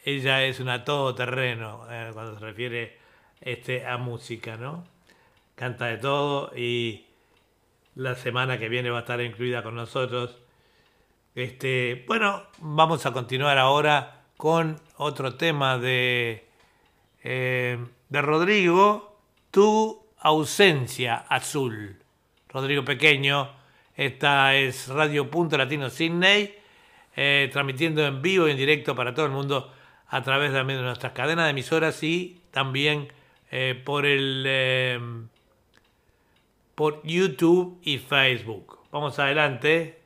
ella 0.04 0.44
es 0.44 0.60
una 0.60 0.84
todoterreno 0.84 1.86
eh, 1.90 2.10
cuando 2.12 2.34
se 2.38 2.44
refiere 2.44 2.98
este, 3.40 3.86
a 3.86 3.98
música, 3.98 4.56
¿no? 4.56 4.84
Canta 5.54 5.86
de 5.86 5.98
todo 5.98 6.52
y 6.56 7.06
la 7.94 8.14
semana 8.14 8.58
que 8.58 8.68
viene 8.68 8.90
va 8.90 8.98
a 8.98 9.00
estar 9.02 9.20
incluida 9.20 9.62
con 9.62 9.74
nosotros. 9.76 10.38
Este, 11.34 12.04
bueno, 12.08 12.42
vamos 12.58 13.06
a 13.06 13.12
continuar 13.12 13.58
ahora 13.58 14.24
con 14.36 14.80
otro 14.96 15.36
tema 15.36 15.78
de, 15.78 16.46
eh, 17.22 17.78
de 18.08 18.22
Rodrigo, 18.22 19.11
Tu 19.52 20.02
ausencia 20.20 21.26
azul. 21.28 21.98
Rodrigo 22.48 22.86
Pequeño, 22.86 23.50
esta 23.94 24.54
es 24.54 24.88
Radio 24.88 25.30
Punto 25.30 25.58
Latino 25.58 25.90
Sydney, 25.90 26.54
eh, 27.14 27.50
transmitiendo 27.52 28.02
en 28.06 28.22
vivo 28.22 28.48
y 28.48 28.52
en 28.52 28.56
directo 28.56 28.96
para 28.96 29.12
todo 29.12 29.26
el 29.26 29.32
mundo 29.32 29.70
a 30.08 30.22
través 30.22 30.54
también 30.54 30.78
de 30.78 30.86
nuestras 30.86 31.12
cadenas 31.12 31.44
de 31.44 31.50
emisoras 31.50 32.02
y 32.02 32.40
también 32.50 33.12
eh, 33.50 33.78
por 33.84 34.06
el 34.06 34.44
eh, 34.46 34.98
por 36.74 37.02
YouTube 37.04 37.78
y 37.82 37.98
Facebook. 37.98 38.78
Vamos 38.90 39.18
adelante. 39.18 40.01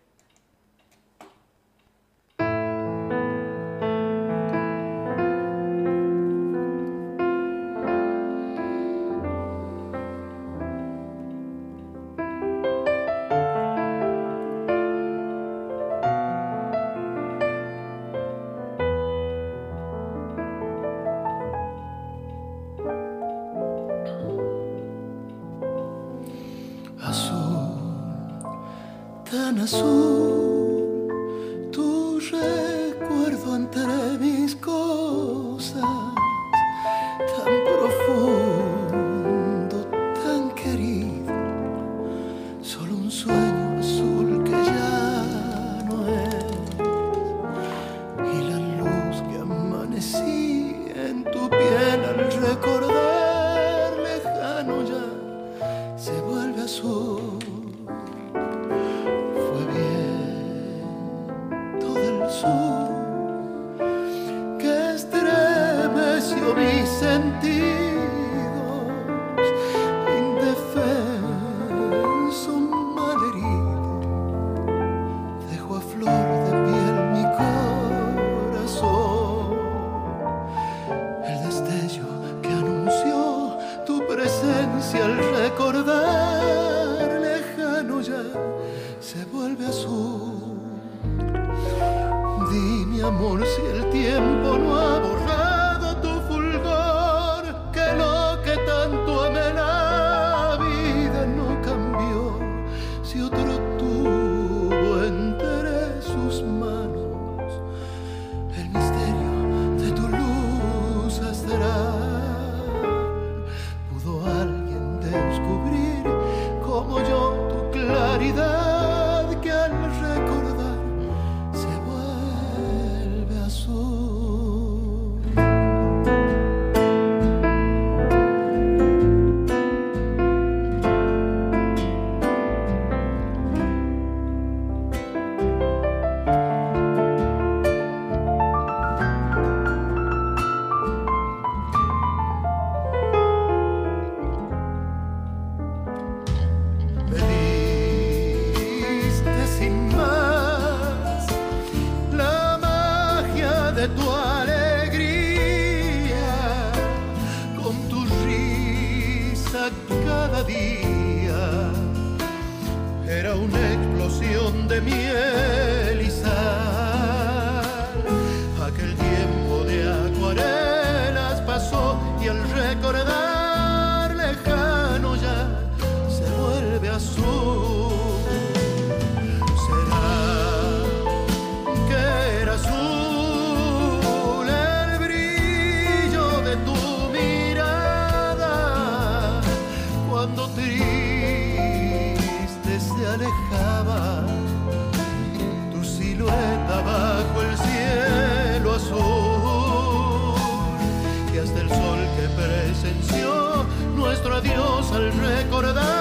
recordar. 205.14 205.95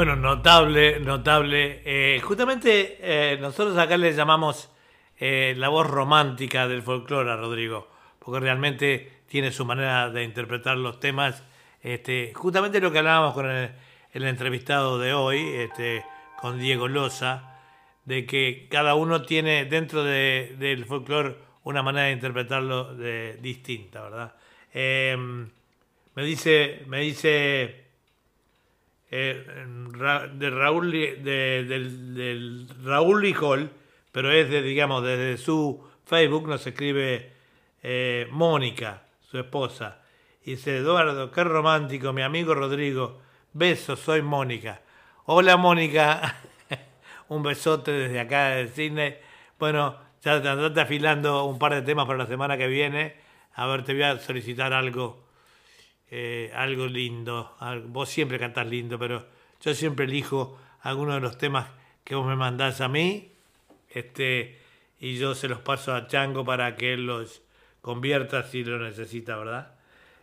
Bueno, 0.00 0.16
notable, 0.16 0.98
notable. 0.98 1.82
Eh, 1.84 2.20
justamente 2.22 2.96
eh, 3.02 3.36
nosotros 3.38 3.76
acá 3.76 3.98
le 3.98 4.14
llamamos 4.14 4.70
eh, 5.18 5.52
la 5.58 5.68
voz 5.68 5.86
romántica 5.86 6.66
del 6.66 6.80
folclore 6.80 7.30
a 7.30 7.36
Rodrigo, 7.36 7.86
porque 8.18 8.40
realmente 8.40 9.12
tiene 9.28 9.52
su 9.52 9.66
manera 9.66 10.08
de 10.08 10.24
interpretar 10.24 10.78
los 10.78 11.00
temas. 11.00 11.44
Este, 11.82 12.32
justamente 12.34 12.80
lo 12.80 12.90
que 12.90 13.00
hablábamos 13.00 13.34
con 13.34 13.44
el, 13.50 13.72
entrevistado 14.14 14.98
de 14.98 15.12
hoy, 15.12 15.46
este, 15.56 16.02
con 16.40 16.58
Diego 16.58 16.88
Loza, 16.88 17.58
de 18.06 18.24
que 18.24 18.68
cada 18.70 18.94
uno 18.94 19.20
tiene 19.20 19.66
dentro 19.66 20.02
de- 20.02 20.56
del 20.58 20.86
folclore 20.86 21.36
una 21.64 21.82
manera 21.82 22.06
de 22.06 22.12
interpretarlo 22.12 22.94
de- 22.94 23.36
distinta, 23.42 24.00
¿verdad? 24.00 24.34
Em, 24.72 25.50
me 26.14 26.24
dice, 26.24 26.84
me 26.86 27.00
dice 27.00 27.89
eh, 29.10 29.44
de 30.34 30.50
Raúl 30.50 30.90
Li- 30.90 31.16
de- 31.16 31.64
del, 31.64 32.68
Raúl 32.84 33.22
Lijol, 33.22 33.70
pero 34.12 34.30
es 34.32 34.48
de, 34.50 34.62
digamos, 34.62 35.02
desde 35.04 35.36
su 35.36 35.84
Facebook 36.06 36.48
nos 36.48 36.66
escribe 36.66 37.32
eh, 37.82 38.26
Mónica, 38.30 39.02
su 39.30 39.38
esposa. 39.38 40.02
Y 40.44 40.52
dice, 40.52 40.78
Eduardo, 40.78 41.30
qué 41.30 41.44
romántico, 41.44 42.12
mi 42.12 42.22
amigo 42.22 42.54
Rodrigo. 42.54 43.20
Besos, 43.52 43.98
soy 44.00 44.22
Mónica. 44.22 44.80
Hola 45.26 45.56
Mónica, 45.56 46.36
un 47.28 47.42
besote 47.42 47.92
desde 47.92 48.20
acá 48.20 48.50
del 48.50 48.68
cine. 48.70 49.18
Bueno, 49.58 49.96
ya 50.22 50.40
te 50.42 50.48
andaste 50.48 50.80
afilando 50.80 51.44
un 51.44 51.58
par 51.58 51.74
de 51.74 51.82
temas 51.82 52.06
para 52.06 52.18
la 52.18 52.26
semana 52.26 52.56
que 52.56 52.66
viene. 52.68 53.16
A 53.54 53.66
ver, 53.66 53.84
te 53.84 53.92
voy 53.92 54.02
a 54.02 54.18
solicitar 54.18 54.72
algo 54.72 55.22
eh, 56.10 56.50
algo 56.54 56.86
lindo. 56.86 57.56
Vos 57.86 58.08
siempre 58.08 58.38
cantás 58.38 58.66
lindo, 58.66 58.98
pero 58.98 59.26
yo 59.60 59.74
siempre 59.74 60.06
elijo 60.06 60.58
algunos 60.82 61.16
de 61.16 61.20
los 61.20 61.38
temas 61.38 61.68
que 62.04 62.14
vos 62.14 62.26
me 62.26 62.36
mandás 62.36 62.80
a 62.80 62.88
mí, 62.88 63.32
este, 63.90 64.58
y 64.98 65.16
yo 65.16 65.34
se 65.34 65.48
los 65.48 65.60
paso 65.60 65.94
a 65.94 66.06
Chango 66.06 66.44
para 66.44 66.76
que 66.76 66.94
él 66.94 67.06
los 67.06 67.42
convierta 67.80 68.42
si 68.42 68.64
lo 68.64 68.78
necesita, 68.78 69.36
¿verdad? 69.36 69.74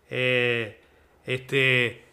Eh, 0.10 0.82
este, 1.26 2.04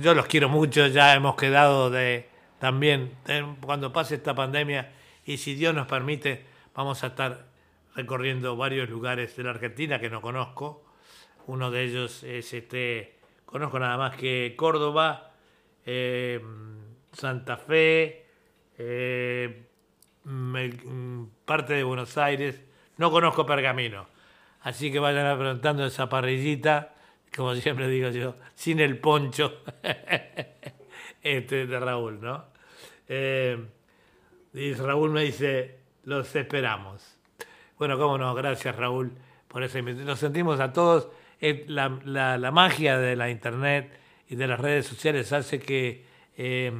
yo 0.00 0.14
los 0.14 0.26
quiero 0.26 0.48
mucho, 0.48 0.86
ya 0.86 1.14
hemos 1.14 1.36
quedado 1.36 1.90
de 1.90 2.28
también 2.58 3.12
cuando 3.60 3.92
pase 3.92 4.14
esta 4.14 4.34
pandemia 4.34 4.92
y 5.26 5.38
si 5.38 5.54
Dios 5.54 5.74
nos 5.74 5.86
permite, 5.86 6.44
vamos 6.74 7.02
a 7.02 7.08
estar 7.08 7.46
recorriendo 7.94 8.56
varios 8.56 8.88
lugares 8.88 9.36
de 9.36 9.42
la 9.42 9.50
Argentina 9.50 9.98
que 9.98 10.10
no 10.10 10.20
conozco. 10.20 10.84
Uno 11.46 11.70
de 11.70 11.84
ellos 11.84 12.22
es 12.22 12.52
este, 12.52 13.16
conozco 13.44 13.78
nada 13.78 13.96
más 13.96 14.16
que 14.16 14.54
Córdoba, 14.56 15.32
eh, 15.84 16.40
Santa 17.12 17.56
Fe, 17.56 18.26
eh, 18.78 19.66
mm, 20.24 21.24
parte 21.44 21.74
de 21.74 21.82
Buenos 21.82 22.16
Aires. 22.16 22.60
No 22.96 23.10
conozco 23.10 23.44
Pergamino. 23.44 24.06
Así 24.60 24.92
que 24.92 24.98
vayan 24.98 25.26
aprontando 25.26 25.84
esa 25.84 26.08
parrillita, 26.08 26.94
como 27.34 27.54
siempre 27.56 27.88
digo 27.88 28.10
yo, 28.10 28.36
sin 28.54 28.80
el 28.80 28.98
poncho 28.98 29.62
este, 31.22 31.66
de 31.66 31.80
Raúl, 31.80 32.20
¿no? 32.20 32.44
Eh, 33.08 33.58
Raúl 34.78 35.10
me 35.10 35.22
dice, 35.22 35.80
los 36.04 36.34
esperamos. 36.36 37.18
Bueno, 37.78 37.98
cómo 37.98 38.16
no, 38.16 38.32
gracias 38.34 38.76
Raúl 38.76 39.12
por 39.48 39.62
esa 39.62 39.80
invitación. 39.80 40.06
Nos 40.06 40.18
sentimos 40.20 40.60
a 40.60 40.72
todos. 40.72 41.08
La, 41.66 41.88
la- 42.38 42.50
magia 42.50 42.98
de 42.98 43.16
la 43.16 43.28
internet 43.30 43.98
y 44.28 44.36
de 44.36 44.46
las 44.46 44.60
redes 44.60 44.86
sociales 44.86 45.32
hace 45.32 45.58
que, 45.58 46.04
eh, 46.36 46.72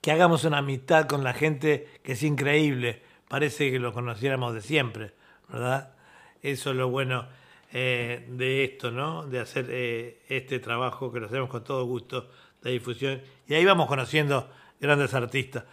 que 0.00 0.10
hagamos 0.12 0.44
una 0.44 0.58
amistad 0.58 1.06
con 1.06 1.24
la 1.24 1.32
gente 1.32 1.88
que 2.02 2.12
es 2.12 2.22
increíble. 2.22 3.02
Parece 3.28 3.70
que 3.70 3.78
lo 3.78 3.92
conociéramos 3.92 4.54
de 4.54 4.60
siempre, 4.60 5.12
¿verdad? 5.48 5.94
Eso 6.42 6.70
es 6.70 6.76
lo 6.76 6.88
bueno 6.88 7.26
eh, 7.72 8.26
de 8.28 8.64
esto, 8.64 8.90
¿no? 8.90 9.26
De 9.26 9.40
hacer 9.40 9.66
eh, 9.70 10.20
este 10.28 10.58
trabajo 10.58 11.12
que 11.12 11.20
lo 11.20 11.26
hacemos 11.26 11.48
con 11.48 11.64
todo 11.64 11.84
gusto 11.86 12.28
de 12.62 12.72
difusión. 12.72 13.22
Y 13.48 13.54
ahí 13.54 13.64
vamos 13.64 13.86
conociendo 13.86 14.50
grandes 14.80 15.14
artistas. 15.14 15.64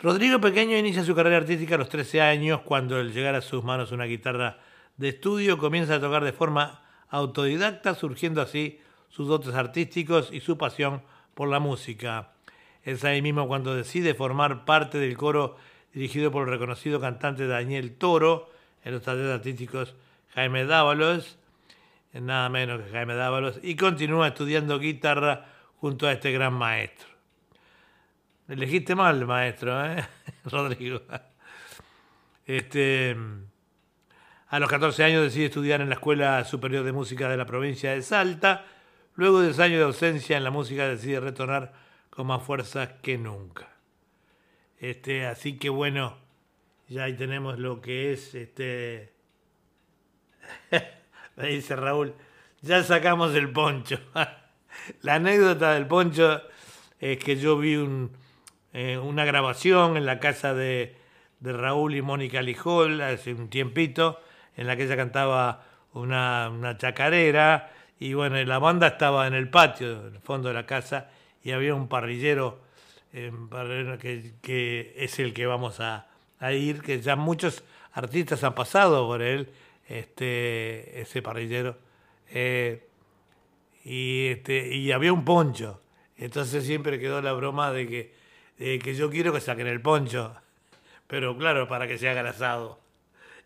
Rodrigo 0.00 0.40
Pequeño 0.40 0.76
inicia 0.76 1.04
su 1.04 1.14
carrera 1.14 1.36
artística 1.38 1.76
a 1.76 1.78
los 1.78 1.88
13 1.88 2.20
años, 2.20 2.62
cuando 2.62 2.96
al 2.96 3.12
llegar 3.12 3.34
a 3.34 3.40
sus 3.40 3.62
manos 3.62 3.92
una 3.92 4.04
guitarra 4.04 4.58
de 4.96 5.08
estudio 5.08 5.58
comienza 5.58 5.96
a 5.96 6.00
tocar 6.00 6.24
de 6.24 6.32
forma 6.32 6.82
autodidacta, 7.08 7.94
surgiendo 7.94 8.40
así 8.40 8.80
sus 9.08 9.28
dotes 9.28 9.54
artísticos 9.54 10.30
y 10.32 10.40
su 10.40 10.58
pasión 10.58 11.02
por 11.34 11.48
la 11.48 11.60
música. 11.60 12.32
Es 12.82 13.04
ahí 13.04 13.22
mismo 13.22 13.48
cuando 13.48 13.74
decide 13.74 14.14
formar 14.14 14.64
parte 14.64 14.98
del 14.98 15.16
coro 15.16 15.56
dirigido 15.92 16.30
por 16.30 16.44
el 16.44 16.50
reconocido 16.50 17.00
cantante 17.00 17.46
Daniel 17.46 17.96
Toro, 17.96 18.50
en 18.84 18.92
los 18.92 19.02
talleres 19.02 19.32
artísticos 19.32 19.94
Jaime 20.34 20.64
Dávalos, 20.64 21.38
nada 22.12 22.48
menos 22.48 22.82
que 22.82 22.90
Jaime 22.90 23.14
Dávalos, 23.14 23.58
y 23.62 23.76
continúa 23.76 24.28
estudiando 24.28 24.78
guitarra 24.78 25.46
junto 25.80 26.06
a 26.06 26.12
este 26.12 26.32
gran 26.32 26.54
maestro. 26.54 27.08
Elegiste 28.48 28.94
mal, 28.94 29.26
maestro, 29.26 29.84
¿eh? 29.84 30.06
Rodrigo. 30.44 31.02
Este, 32.44 33.16
a 34.48 34.60
los 34.60 34.70
14 34.70 35.02
años 35.04 35.22
decide 35.22 35.46
estudiar 35.46 35.80
en 35.80 35.88
la 35.88 35.96
Escuela 35.96 36.44
Superior 36.44 36.84
de 36.84 36.92
Música 36.92 37.28
de 37.28 37.36
la 37.36 37.46
provincia 37.46 37.92
de 37.92 38.02
Salta. 38.02 38.64
Luego 39.14 39.40
de 39.40 39.46
10 39.48 39.58
años 39.60 39.78
de 39.78 39.84
ausencia 39.84 40.36
en 40.36 40.44
la 40.44 40.50
música 40.50 40.86
decide 40.86 41.20
retornar 41.20 41.72
con 42.10 42.28
más 42.28 42.42
fuerza 42.42 43.00
que 43.00 43.18
nunca. 43.18 43.68
Este, 44.78 45.26
así 45.26 45.58
que 45.58 45.68
bueno, 45.68 46.16
ya 46.88 47.04
ahí 47.04 47.14
tenemos 47.14 47.58
lo 47.58 47.80
que 47.80 48.12
es 48.12 48.34
este. 48.34 49.12
Me 51.36 51.48
dice 51.48 51.74
Raúl, 51.74 52.14
ya 52.60 52.84
sacamos 52.84 53.34
el 53.34 53.50
poncho. 53.50 53.98
la 55.02 55.14
anécdota 55.14 55.72
del 55.74 55.86
poncho 55.86 56.42
es 57.00 57.18
que 57.18 57.36
yo 57.36 57.58
vi 57.58 57.76
un, 57.76 58.12
eh, 58.72 58.96
una 58.96 59.24
grabación 59.24 59.96
en 59.96 60.06
la 60.06 60.20
casa 60.20 60.54
de, 60.54 60.94
de 61.40 61.52
Raúl 61.52 61.96
y 61.96 62.02
Mónica 62.02 62.42
Lijol 62.42 63.00
hace 63.00 63.34
un 63.34 63.48
tiempito, 63.48 64.20
en 64.56 64.66
la 64.66 64.76
que 64.76 64.84
ella 64.84 64.96
cantaba 64.96 65.64
una, 65.92 66.50
una 66.50 66.76
chacarera, 66.76 67.72
y 67.98 68.14
bueno, 68.14 68.42
la 68.44 68.58
banda 68.58 68.88
estaba 68.88 69.26
en 69.26 69.34
el 69.34 69.48
patio, 69.48 70.08
en 70.08 70.14
el 70.14 70.20
fondo 70.20 70.48
de 70.48 70.54
la 70.54 70.66
casa, 70.66 71.10
y 71.42 71.52
había 71.52 71.74
un 71.74 71.88
parrillero 71.88 72.60
eh, 73.12 73.32
que, 74.00 74.34
que 74.42 74.94
es 74.96 75.18
el 75.18 75.32
que 75.32 75.46
vamos 75.46 75.80
a, 75.80 76.08
a 76.38 76.52
ir, 76.52 76.82
que 76.82 77.00
ya 77.00 77.16
muchos 77.16 77.64
artistas 77.92 78.44
han 78.44 78.54
pasado 78.54 79.06
por 79.06 79.22
él, 79.22 79.48
este, 79.88 81.00
ese 81.00 81.22
parrillero. 81.22 81.78
Eh, 82.30 82.86
y, 83.84 84.28
este, 84.28 84.74
y 84.74 84.92
había 84.92 85.12
un 85.12 85.24
poncho. 85.24 85.80
Entonces 86.16 86.64
siempre 86.64 86.98
quedó 86.98 87.22
la 87.22 87.32
broma 87.32 87.72
de 87.72 87.86
que, 87.86 88.14
de 88.58 88.78
que 88.78 88.94
yo 88.94 89.10
quiero 89.10 89.32
que 89.32 89.40
saquen 89.40 89.66
el 89.66 89.80
poncho. 89.80 90.34
Pero 91.06 91.36
claro, 91.36 91.68
para 91.68 91.86
que 91.86 91.98
se 91.98 92.08
haga 92.08 92.20
el 92.20 92.26
asado. 92.26 92.80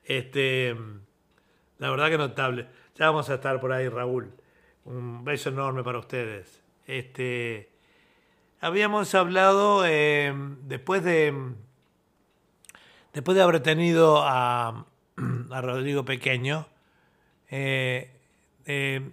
Este, 0.05 0.77
la 1.79 1.91
verdad 1.91 2.09
que 2.09 2.19
notable. 2.19 2.69
Ya 2.97 3.07
vamos 3.07 3.31
a 3.31 3.35
estar 3.35 3.61
por 3.61 3.73
ahí, 3.73 3.89
Raúl. 3.89 4.33
Un 4.85 5.25
beso 5.25 5.51
enorme 5.51 5.83
para 5.83 5.99
ustedes. 5.99 6.63
Este, 6.87 7.71
habíamos 8.61 9.15
hablado 9.15 9.85
eh, 9.87 10.35
después 10.63 11.05
de 11.05 11.55
después 13.13 13.37
de 13.37 13.43
haber 13.43 13.61
tenido 13.61 14.23
a, 14.23 14.87
a 15.51 15.61
Rodrigo 15.61 16.05
Pequeño. 16.05 16.67
eh, 17.51 18.11
eh, 18.67 19.11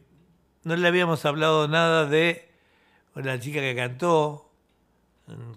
no 0.63 0.75
le 0.75 0.87
habíamos 0.87 1.23
hablado 1.25 1.69
nada 1.69 2.05
de 2.05 2.49
la 3.15 3.39
chica 3.39 3.61
que 3.61 3.73
cantó, 3.73 4.51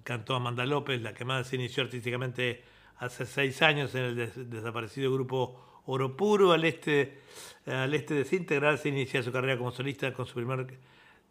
cantó 0.05 0.37
Amanda 0.37 0.65
López, 0.65 1.03
la 1.03 1.15
que 1.15 1.25
más 1.25 1.53
inició 1.53 1.83
artísticamente 1.83 2.63
hace 3.01 3.27
seis 3.27 3.61
años 3.63 3.95
en 3.95 4.05
el 4.05 4.17
des- 4.17 4.51
desaparecido 4.51 5.13
grupo 5.13 5.83
Oro 5.87 6.17
Puro, 6.17 6.53
al 6.53 6.65
este, 6.65 7.19
al 7.67 7.93
este 7.95 8.15
de 8.15 8.21
Desintegrar, 8.21 8.79
se 8.79 8.91
inicia 8.91 9.23
su 9.23 9.33
carrera 9.33 9.59
como 9.59 9.73
solista 9.73 10.13
con 10.13 10.27
su 10.27 10.35
primer 10.35 10.79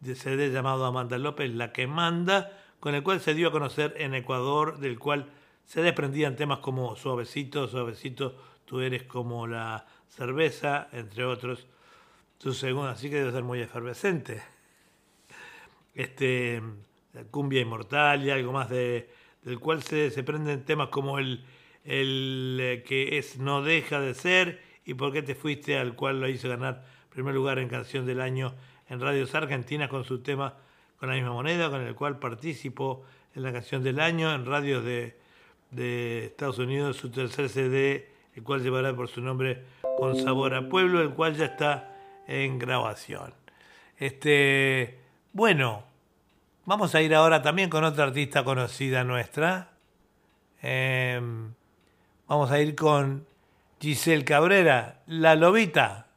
CD 0.02 0.50
llamado 0.50 0.84
Amanda 0.84 1.16
López, 1.16 1.50
La 1.54 1.72
que 1.72 1.86
manda, 1.86 2.52
con 2.80 2.94
el 2.94 3.02
cual 3.02 3.20
se 3.20 3.34
dio 3.34 3.48
a 3.48 3.52
conocer 3.52 3.94
en 3.98 4.14
Ecuador, 4.14 4.78
del 4.78 4.98
cual 4.98 5.30
se 5.64 5.82
desprendían 5.82 6.36
temas 6.36 6.58
como 6.58 6.96
Suavecito, 6.96 7.68
Suavecito, 7.68 8.36
tú 8.64 8.80
eres 8.80 9.04
como 9.04 9.46
la 9.46 9.86
cerveza, 10.08 10.88
entre 10.92 11.24
otros. 11.24 11.66
Su 12.38 12.52
segunda, 12.54 12.92
así 12.92 13.08
que 13.10 13.16
debe 13.16 13.32
ser 13.32 13.44
muy 13.44 13.60
efervescente. 13.60 14.42
Este, 15.94 16.62
Cumbia 17.30 17.60
Inmortal 17.60 18.24
y 18.24 18.30
algo 18.30 18.52
más 18.52 18.70
de, 18.70 19.10
del 19.42 19.60
cual 19.60 19.82
se, 19.82 20.10
se 20.10 20.22
prenden 20.22 20.64
temas 20.64 20.88
como 20.88 21.18
el, 21.18 21.44
el 21.90 22.58
eh, 22.60 22.82
que 22.86 23.18
es 23.18 23.38
No 23.38 23.62
deja 23.62 24.00
de 24.00 24.14
ser 24.14 24.62
y 24.84 24.94
por 24.94 25.12
qué 25.12 25.22
te 25.22 25.34
fuiste, 25.34 25.76
al 25.76 25.96
cual 25.96 26.20
lo 26.20 26.28
hizo 26.28 26.48
ganar 26.48 26.84
primer 27.10 27.34
lugar 27.34 27.58
en 27.58 27.68
Canción 27.68 28.06
del 28.06 28.20
Año 28.20 28.54
en 28.88 29.00
Radios 29.00 29.34
Argentinas 29.34 29.88
con 29.88 30.04
su 30.04 30.22
tema 30.22 30.54
con 30.98 31.08
la 31.08 31.16
misma 31.16 31.32
moneda, 31.32 31.70
con 31.70 31.80
el 31.80 31.94
cual 31.94 32.18
participó 32.18 33.04
en 33.34 33.42
la 33.42 33.52
Canción 33.52 33.82
del 33.82 34.00
Año 34.00 34.32
en 34.32 34.46
radios 34.46 34.84
de, 34.84 35.16
de 35.70 36.26
Estados 36.26 36.58
Unidos, 36.58 36.96
su 36.96 37.10
tercer 37.10 37.48
CD, 37.48 38.08
el 38.34 38.42
cual 38.42 38.62
llevará 38.62 38.94
por 38.94 39.08
su 39.08 39.20
nombre 39.20 39.64
Con 39.98 40.16
Sabor 40.16 40.54
a 40.54 40.68
Pueblo, 40.68 41.00
el 41.00 41.10
cual 41.10 41.34
ya 41.34 41.46
está 41.46 41.96
en 42.28 42.58
grabación. 42.58 43.32
Este, 43.98 44.98
bueno, 45.32 45.84
vamos 46.66 46.94
a 46.94 47.02
ir 47.02 47.14
ahora 47.14 47.42
también 47.42 47.70
con 47.70 47.82
otra 47.82 48.04
artista 48.04 48.44
conocida 48.44 49.02
nuestra. 49.02 49.72
Em, 50.62 51.52
vamos 52.30 52.52
a 52.52 52.60
ir 52.60 52.76
con 52.76 53.26
Giselle 53.80 54.24
Cabrera, 54.24 55.02
La 55.06 55.34
Lobita. 55.34 56.09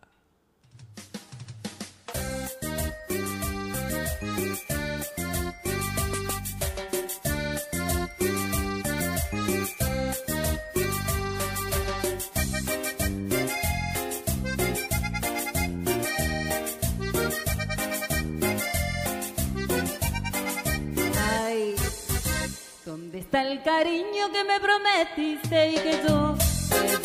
Cariño 23.83 24.31
que 24.31 24.43
me 24.45 24.59
prometiste 24.61 25.71
y 25.71 25.75
que 25.75 25.99
yo 26.07 26.35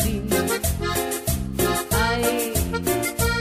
di? 0.03 0.21
Ay, 1.91 2.53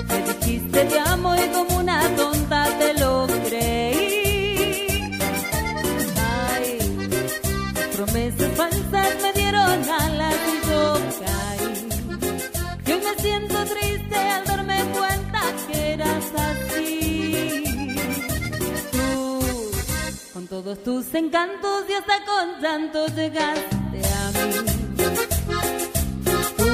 me 0.09 0.19
dijiste 0.29 0.85
te 0.85 0.99
amo 0.99 1.37
y 1.37 1.49
como 1.51 1.79
una 1.79 2.01
tonta 2.17 2.67
te 2.81 2.95
todos 20.69 20.83
tus 20.85 21.15
encantos 21.15 21.85
y 21.89 21.95
hasta 21.95 22.25
con 22.27 22.61
llantos 22.61 23.15
llegaste 23.15 24.03
a 24.05 24.31
mí. 24.33 24.53
Tú, 26.59 26.69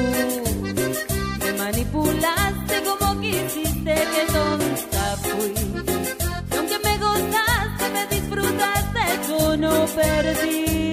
me 1.45 1.53
manipulaste 1.59 2.84
como 2.84 3.21
quisiste, 3.21 3.93
que 3.93 4.26
tonta 4.34 5.17
fui. 5.17 5.53
Y 6.51 6.55
aunque 6.55 6.80
me 6.80 6.97
gozaste, 6.97 7.89
me 7.93 8.07
disfrutaste, 8.07 9.02
yo 9.30 9.57
no 9.57 9.85
perdí. 9.85 10.85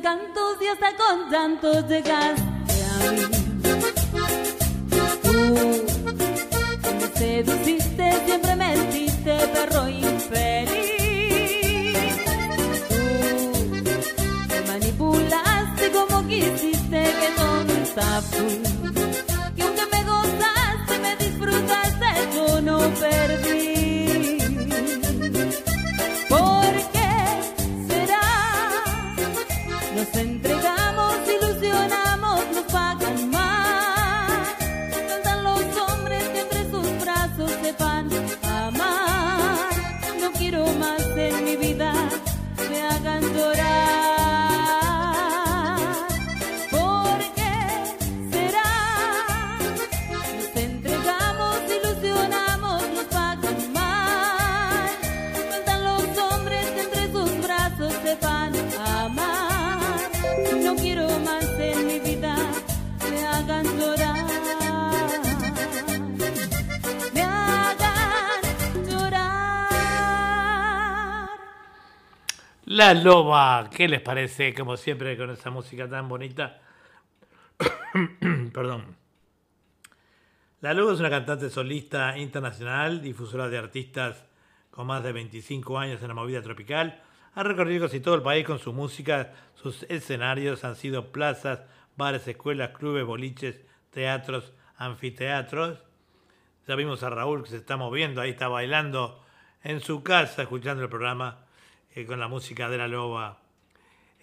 Encantos 0.00 0.56
y 0.62 0.66
hasta 0.66 0.96
con 0.96 1.30
llantos 1.30 1.86
llegaste 1.86 2.42
a 3.06 3.12
mí. 3.12 3.49
Loba, 72.94 73.70
¿qué 73.70 73.88
les 73.88 74.00
parece? 74.00 74.54
Como 74.54 74.76
siempre, 74.76 75.16
con 75.16 75.30
esa 75.30 75.50
música 75.50 75.88
tan 75.88 76.08
bonita. 76.08 76.60
Perdón. 78.52 78.96
La 80.60 80.74
Loba 80.74 80.92
es 80.92 81.00
una 81.00 81.10
cantante 81.10 81.50
solista 81.50 82.18
internacional, 82.18 83.00
difusora 83.00 83.48
de 83.48 83.58
artistas 83.58 84.24
con 84.70 84.86
más 84.86 85.02
de 85.02 85.12
25 85.12 85.78
años 85.78 86.02
en 86.02 86.08
la 86.08 86.14
movida 86.14 86.42
tropical. 86.42 87.00
Ha 87.34 87.42
recorrido 87.42 87.86
casi 87.86 88.00
todo 88.00 88.14
el 88.16 88.22
país 88.22 88.44
con 88.44 88.58
su 88.58 88.72
música. 88.72 89.32
Sus 89.54 89.84
escenarios 89.84 90.64
han 90.64 90.76
sido 90.76 91.12
plazas, 91.12 91.60
bares, 91.96 92.26
escuelas, 92.26 92.70
clubes, 92.70 93.04
boliches, 93.04 93.60
teatros, 93.90 94.52
anfiteatros. 94.76 95.78
Ya 96.66 96.74
vimos 96.74 97.02
a 97.02 97.10
Raúl 97.10 97.44
que 97.44 97.50
se 97.50 97.56
está 97.56 97.76
moviendo, 97.76 98.20
ahí 98.20 98.30
está 98.30 98.48
bailando 98.48 99.22
en 99.62 99.80
su 99.80 100.02
casa, 100.02 100.42
escuchando 100.42 100.82
el 100.82 100.88
programa 100.88 101.46
eh, 101.94 102.04
con 102.06 102.18
la 102.20 102.28
música 102.28 102.68
de 102.68 102.78
la 102.78 102.88
loba. 102.88 103.40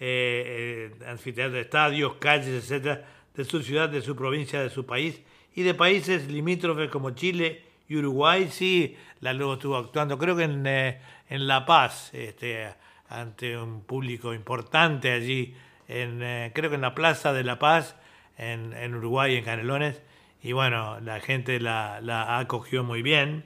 eh, 0.00 0.90
eh, 1.00 1.04
anfiteatros, 1.06 1.60
estadios, 1.60 2.14
calles, 2.20 2.64
etcétera, 2.64 3.04
de 3.34 3.44
su 3.44 3.62
ciudad, 3.62 3.88
de 3.88 4.00
su 4.00 4.14
provincia, 4.14 4.62
de 4.62 4.70
su 4.70 4.86
país 4.86 5.20
y 5.54 5.62
de 5.62 5.74
países 5.74 6.28
limítrofes 6.28 6.90
como 6.90 7.10
Chile 7.10 7.62
y 7.88 7.96
Uruguay. 7.96 8.48
Sí, 8.50 8.96
la 9.20 9.32
luego 9.32 9.54
estuvo 9.54 9.76
actuando, 9.76 10.18
creo 10.18 10.36
que 10.36 10.44
en, 10.44 10.66
eh, 10.66 11.00
en 11.28 11.46
La 11.46 11.66
Paz, 11.66 12.10
este, 12.14 12.68
ante 13.08 13.56
un 13.58 13.82
público 13.82 14.34
importante 14.34 15.10
allí, 15.10 15.56
en, 15.88 16.18
creo 16.52 16.70
que 16.70 16.76
en 16.76 16.82
la 16.82 16.94
Plaza 16.94 17.32
de 17.32 17.42
La 17.44 17.58
Paz, 17.58 17.96
en, 18.36 18.72
en 18.74 18.94
Uruguay, 18.94 19.36
en 19.36 19.44
Canelones. 19.44 20.02
Y 20.42 20.52
bueno, 20.52 21.00
la 21.00 21.18
gente 21.18 21.58
la, 21.58 22.00
la 22.00 22.38
acogió 22.38 22.84
muy 22.84 23.02
bien. 23.02 23.44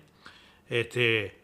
Este, 0.69 1.39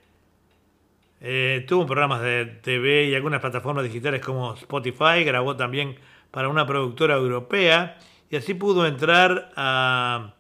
eh, 1.20 1.65
tuvo 1.66 1.86
programas 1.86 2.23
de 2.23 2.47
TV 2.47 3.05
y 3.07 3.15
algunas 3.15 3.40
plataformas 3.40 3.85
digitales 3.85 4.20
como 4.20 4.55
Spotify, 4.55 5.24
grabó 5.24 5.57
también 5.57 5.97
para 6.31 6.49
una 6.49 6.66
productora 6.66 7.16
europea 7.16 7.99
y 8.31 8.36
así 8.36 8.55
pudo 8.55 8.86
entrar 8.86 9.51
a 9.57 10.35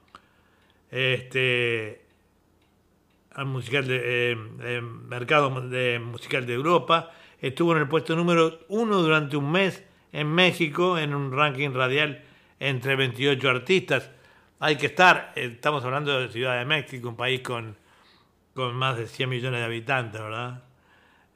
este 0.90 2.08
al 3.38 3.46
musical 3.46 3.86
de, 3.86 4.32
eh, 4.32 4.36
eh, 4.62 4.80
mercado 4.80 5.48
musical 5.50 6.44
de 6.44 6.54
Europa. 6.54 7.12
Estuvo 7.40 7.72
en 7.72 7.78
el 7.78 7.88
puesto 7.88 8.16
número 8.16 8.60
uno 8.68 9.00
durante 9.00 9.36
un 9.36 9.52
mes 9.52 9.84
en 10.12 10.26
México 10.26 10.98
en 10.98 11.14
un 11.14 11.30
ranking 11.30 11.70
radial 11.70 12.24
entre 12.58 12.96
28 12.96 13.48
artistas. 13.48 14.10
Hay 14.58 14.74
que 14.74 14.86
estar, 14.86 15.32
eh, 15.36 15.52
estamos 15.54 15.84
hablando 15.84 16.18
de 16.18 16.28
Ciudad 16.30 16.58
de 16.58 16.64
México, 16.64 17.08
un 17.08 17.16
país 17.16 17.40
con, 17.42 17.76
con 18.54 18.74
más 18.74 18.96
de 18.96 19.06
100 19.06 19.28
millones 19.28 19.60
de 19.60 19.66
habitantes, 19.66 20.20
¿verdad? 20.20 20.64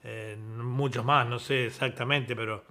Eh, 0.05 0.37
muchos 0.37 1.05
más, 1.05 1.27
no 1.27 1.39
sé 1.39 1.67
exactamente, 1.67 2.35
pero 2.35 2.65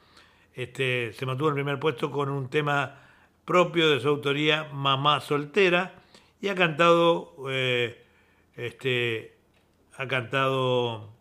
este, 0.53 1.13
se 1.13 1.25
mantuvo 1.25 1.49
en 1.49 1.55
primer 1.55 1.79
puesto 1.79 2.11
con 2.11 2.29
un 2.29 2.49
tema 2.49 2.99
propio 3.45 3.89
de 3.89 3.99
su 3.99 4.09
autoría, 4.09 4.69
Mamá 4.71 5.21
Soltera, 5.21 5.93
y 6.41 6.49
ha 6.49 6.55
cantado, 6.55 7.35
eh, 7.49 8.05
este, 8.55 9.37
ha 9.97 10.07
cantado 10.07 11.13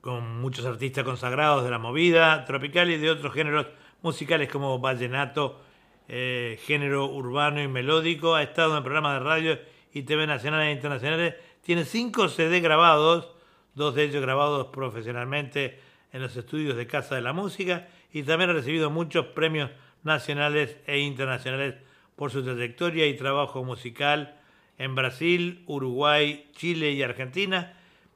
con 0.00 0.40
muchos 0.40 0.64
artistas 0.64 1.04
consagrados 1.04 1.64
de 1.64 1.70
la 1.70 1.78
movida 1.78 2.44
tropical 2.44 2.90
y 2.90 2.96
de 2.96 3.10
otros 3.10 3.34
géneros 3.34 3.66
musicales 4.00 4.48
como 4.48 4.78
vallenato, 4.78 5.60
eh, 6.08 6.58
género 6.64 7.06
urbano 7.06 7.60
y 7.60 7.68
melódico. 7.68 8.34
Ha 8.34 8.42
estado 8.42 8.76
en 8.76 8.84
programas 8.84 9.18
de 9.18 9.24
radio 9.26 9.58
y 9.92 10.02
TV 10.02 10.26
nacionales 10.26 10.68
e 10.68 10.72
internacionales. 10.72 11.34
Tiene 11.68 11.84
cinco 11.84 12.30
CD 12.30 12.60
grabados, 12.60 13.28
dos 13.74 13.94
de 13.94 14.04
ellos 14.04 14.22
grabados 14.22 14.68
profesionalmente 14.68 15.78
en 16.14 16.22
los 16.22 16.34
estudios 16.34 16.78
de 16.78 16.86
Casa 16.86 17.14
de 17.14 17.20
la 17.20 17.34
Música 17.34 17.88
y 18.10 18.22
también 18.22 18.48
ha 18.48 18.54
recibido 18.54 18.88
muchos 18.88 19.26
premios 19.26 19.70
nacionales 20.02 20.78
e 20.86 21.00
internacionales 21.00 21.74
por 22.16 22.30
su 22.30 22.42
trayectoria 22.42 23.06
y 23.06 23.18
trabajo 23.18 23.64
musical 23.64 24.40
en 24.78 24.94
Brasil, 24.94 25.62
Uruguay, 25.66 26.48
Chile 26.56 26.92
y 26.92 27.02
Argentina. 27.02 27.74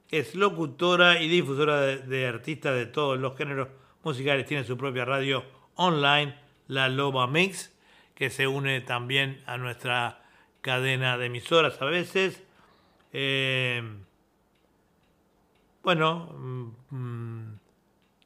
Es 0.09 0.33
locutora 0.33 1.21
y 1.21 1.27
difusora 1.27 1.79
de, 1.79 1.97
de 1.99 2.25
artistas 2.25 2.73
de 2.73 2.87
todos 2.87 3.19
los 3.19 3.37
géneros 3.37 3.67
musicales. 4.01 4.47
Tiene 4.47 4.63
su 4.63 4.77
propia 4.77 5.05
radio 5.05 5.43
online, 5.75 6.33
La 6.67 6.89
Loba 6.89 7.27
Mix, 7.27 7.71
que 8.15 8.31
se 8.31 8.47
une 8.47 8.81
también 8.81 9.43
a 9.45 9.57
nuestra 9.57 10.23
cadena 10.61 11.19
de 11.19 11.27
emisoras 11.27 11.79
a 11.83 11.85
veces. 11.85 12.41
Eh, 13.13 13.81
bueno, 15.83 16.27
mm, 16.33 16.71
mm, 16.89 17.59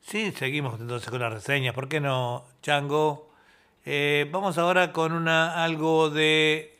sí, 0.02 0.32
seguimos 0.32 0.80
entonces 0.80 1.10
con 1.10 1.20
las 1.20 1.34
reseñas. 1.34 1.76
¿Por 1.76 1.90
qué 1.90 2.00
no, 2.00 2.46
Chango? 2.62 3.28
Eh, 3.86 4.28
vamos 4.32 4.58
ahora 4.58 4.94
con 4.94 5.12
una 5.12 5.62
algo 5.64 6.10
de... 6.10 6.80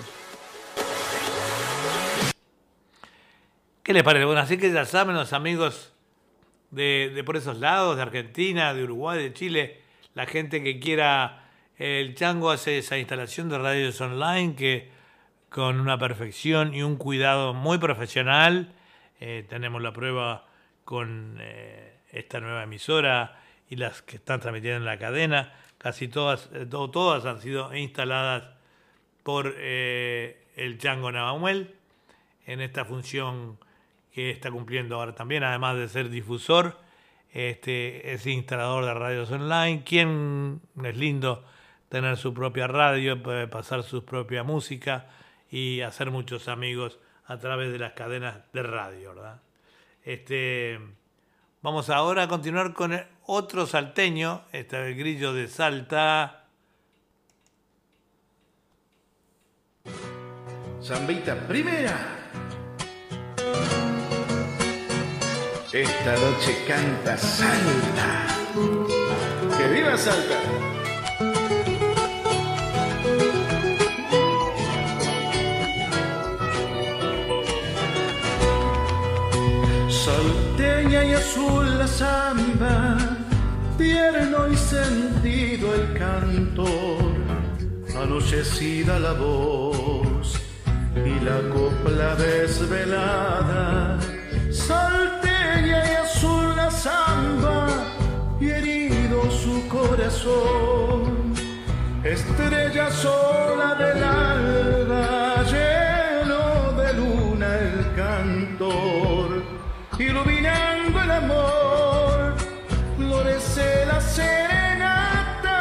¿Qué 3.83 3.93
les 3.93 4.01
parece? 4.01 4.25
Bueno, 4.25 4.41
así 4.41 4.57
que 4.57 4.73
ya 4.73 4.85
saben 4.85 5.15
los 5.15 5.31
amigos 5.31 5.93
de, 6.71 7.11
de 7.13 7.23
por 7.23 7.37
esos 7.37 7.59
lados, 7.59 7.97
de 7.97 8.01
Argentina, 8.01 8.73
de 8.73 8.85
Uruguay, 8.85 9.21
de 9.21 9.33
Chile, 9.33 9.81
la 10.15 10.25
gente 10.25 10.63
que 10.63 10.79
quiera, 10.79 11.47
el 11.77 12.15
Chango 12.15 12.49
hace 12.49 12.79
esa 12.79 12.97
instalación 12.97 13.49
de 13.49 13.59
radios 13.59 14.01
online 14.01 14.55
que 14.55 14.92
con 15.53 15.79
una 15.79 15.99
perfección 15.99 16.73
y 16.73 16.81
un 16.81 16.95
cuidado 16.95 17.53
muy 17.53 17.77
profesional, 17.77 18.73
eh, 19.19 19.45
tenemos 19.47 19.83
la 19.83 19.93
prueba 19.93 20.47
con 20.83 21.37
eh, 21.39 21.99
esta 22.11 22.39
nueva 22.39 22.63
emisora 22.63 23.39
y 23.69 23.75
las 23.75 24.01
que 24.01 24.15
están 24.15 24.39
transmitiendo 24.39 24.77
en 24.79 24.85
la 24.85 24.97
cadena, 24.97 25.53
casi 25.77 26.07
todas, 26.07 26.49
eh, 26.53 26.65
to- 26.65 26.89
todas 26.89 27.23
han 27.25 27.39
sido 27.39 27.71
instaladas 27.75 28.45
por 29.21 29.55
el 29.55 30.77
Chango 30.79 31.11
Navamuel 31.11 31.75
en 32.47 32.59
esta 32.59 32.83
función 32.83 33.59
que 34.11 34.31
está 34.31 34.49
cumpliendo 34.49 34.95
ahora 34.95 35.13
también, 35.13 35.43
además 35.43 35.77
de 35.77 35.87
ser 35.87 36.09
difusor, 36.09 36.79
este, 37.31 38.11
es 38.11 38.25
instalador 38.25 38.85
de 38.85 38.93
radios 38.95 39.29
online. 39.31 39.83
¿Quién 39.85 40.61
es 40.83 40.97
lindo 40.97 41.45
tener 41.89 42.17
su 42.17 42.33
propia 42.33 42.65
radio, 42.65 43.21
puede 43.21 43.47
pasar 43.47 43.83
su 43.83 44.03
propia 44.03 44.43
música 44.43 45.07
y 45.53 45.81
hacer 45.81 46.09
muchos 46.09 46.47
amigos 46.47 46.97
a 47.27 47.37
través 47.37 47.71
de 47.71 47.77
las 47.77 47.93
cadenas 47.93 48.37
de 48.53 48.63
radio, 48.63 49.13
¿verdad? 49.13 49.39
Este, 50.01 50.79
vamos 51.61 51.91
ahora 51.91 52.23
a 52.23 52.27
continuar 52.27 52.73
con 52.73 52.99
otro 53.27 53.67
salteño, 53.67 54.45
este 54.51 54.89
el 54.89 54.95
grillo 54.95 55.31
de 55.31 55.47
Salta. 55.47 56.47
Zambita 60.81 61.35
primera. 61.47 62.31
Esta 65.71 66.15
noche 66.15 66.65
canta 66.67 67.15
Salta. 67.15 68.25
¡Que 69.55 69.67
viva 69.67 69.95
Salta! 69.97 70.62
Azul 81.23 81.77
la 81.77 81.87
samba, 81.87 82.97
tierno 83.77 84.39
y 84.51 84.57
sentido 84.57 85.73
el 85.73 85.85
cantor, 85.97 87.11
anochecida 88.03 88.99
la 88.99 89.13
voz 89.13 90.27
y 90.95 91.15
la 91.27 91.39
copla 91.55 92.15
desvelada, 92.15 93.99
salteña 94.51 95.79
y 95.91 95.95
azul 96.05 96.55
la 96.57 96.69
samba, 96.69 97.67
y 98.41 98.49
herido 98.49 99.19
su 99.43 99.55
corazón, 99.69 101.33
estrella 102.03 102.91
sola 102.91 103.69
del 103.81 104.03
alba, 104.03 105.12
amor, 111.17 112.35
florece 112.97 113.85
la 113.85 113.99
serenata, 114.01 115.51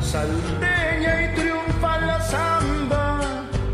salteña 0.00 1.22
y 1.24 1.34
triunfa 1.34 2.00
la 2.00 2.20
samba, 2.20 3.20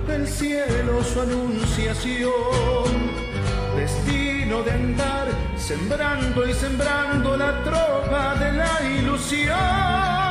del 0.06 0.26
cielo 0.26 1.02
su 1.04 1.20
anunciación, 1.20 2.88
destino 3.76 4.62
de 4.62 4.70
andar 4.72 5.28
sembrando 5.56 6.48
y 6.48 6.54
sembrando 6.54 7.36
la 7.36 7.62
tropa 7.62 8.34
de 8.36 8.52
la 8.52 8.80
ilusión. 8.98 10.27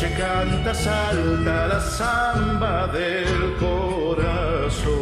Noche 0.00 0.14
canta, 0.14 0.72
salta 0.72 1.66
la 1.66 1.80
samba 1.80 2.86
del 2.86 3.54
corazón. 3.58 4.99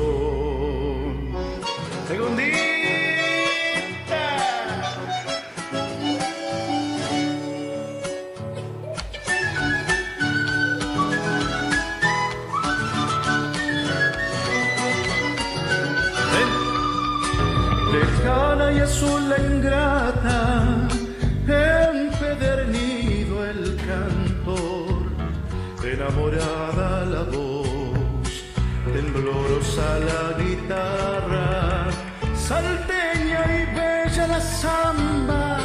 La 26.11 27.23
voz, 27.25 28.45
temblorosa 28.93 29.99
la 29.99 30.43
guitarra, 30.43 31.89
salteña 32.35 33.45
y 33.59 33.75
bella 33.75 34.27
la 34.27 34.41
samba, 34.41 35.59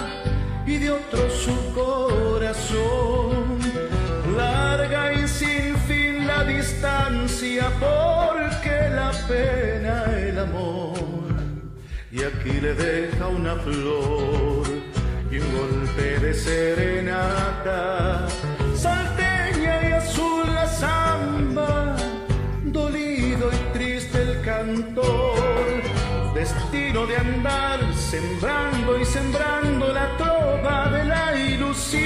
y 0.65 0.77
de 0.77 0.91
otro 0.91 1.29
su 1.29 1.55
corazón, 1.73 3.59
larga 4.35 5.13
y 5.13 5.27
sin 5.27 5.77
fin 5.87 6.27
la 6.27 6.43
distancia, 6.43 7.71
porque 7.79 8.89
la 8.89 9.11
pena 9.27 10.05
el 10.17 10.39
amor 10.39 10.93
y 12.11 12.21
aquí 12.21 12.61
le 12.61 12.73
deja 12.75 13.27
una 13.27 13.55
flor 13.55 14.67
y 15.31 15.39
un 15.39 15.51
golpe 15.57 16.19
de 16.19 16.33
serenata. 16.33 18.27
Andar 27.15 27.79
sembrando 27.95 28.99
y 28.99 29.05
sembrando 29.05 29.93
la 29.93 30.17
trova 30.17 30.89
de 30.89 31.03
la 31.05 31.35
ilusión. 31.35 32.02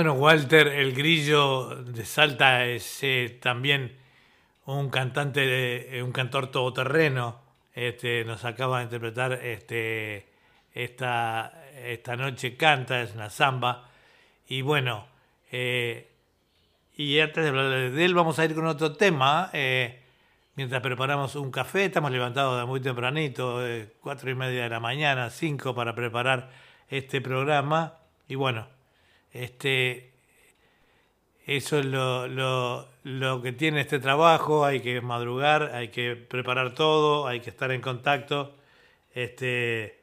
Bueno, 0.00 0.14
Walter, 0.14 0.66
el 0.68 0.94
grillo 0.94 1.76
de 1.84 2.06
Salta 2.06 2.64
es 2.64 3.02
también 3.42 3.98
un 4.64 4.88
cantante, 4.88 5.40
de- 5.40 5.98
eh, 5.98 6.02
un 6.02 6.10
cantor 6.10 6.50
todoterreno. 6.50 7.38
Este, 7.74 8.24
nos 8.24 8.46
acaba 8.46 8.78
de 8.78 8.84
interpretar 8.84 9.34
este, 9.34 10.26
esta, 10.72 11.52
esta 11.84 12.16
noche 12.16 12.56
canta, 12.56 13.02
es 13.02 13.14
una 13.14 13.28
samba. 13.28 13.90
Y 14.48 14.62
bueno, 14.62 15.06
eh, 15.52 16.08
y 16.96 17.18
antes 17.20 17.44
de 17.44 17.50
hablar 17.50 17.90
de 17.90 18.02
él, 18.02 18.14
vamos 18.14 18.38
a 18.38 18.46
ir 18.46 18.54
con 18.54 18.64
otro 18.66 18.96
tema. 18.96 19.50
eh, 19.52 20.00
mientras 20.56 20.80
preparamos 20.80 21.36
un 21.36 21.50
café, 21.50 21.84
estamos 21.84 22.10
levantados 22.10 22.66
muy 22.66 22.80
tempranito, 22.80 23.66
eh, 23.66 23.92
cuatro 24.00 24.30
y 24.30 24.34
media 24.34 24.62
de 24.62 24.70
la 24.70 24.80
mañana, 24.80 25.28
cinco, 25.28 25.74
para 25.74 25.94
preparar 25.94 26.48
este 26.88 27.20
programa. 27.20 27.98
Y 28.28 28.36
bueno, 28.36 28.79
este, 29.32 30.10
eso 31.46 31.78
es 31.78 31.86
lo, 31.86 32.28
lo- 32.28 32.88
lo 33.02 33.40
que 33.42 33.52
tiene 33.52 33.80
este 33.80 33.98
trabajo, 33.98 34.64
hay 34.64 34.80
que 34.80 35.00
madrugar, 35.00 35.70
hay 35.74 35.88
que 35.88 36.16
preparar 36.16 36.74
todo, 36.74 37.26
hay 37.26 37.40
que 37.40 37.50
estar 37.50 37.70
en 37.72 37.80
contacto. 37.80 38.54
Este, 39.14 39.98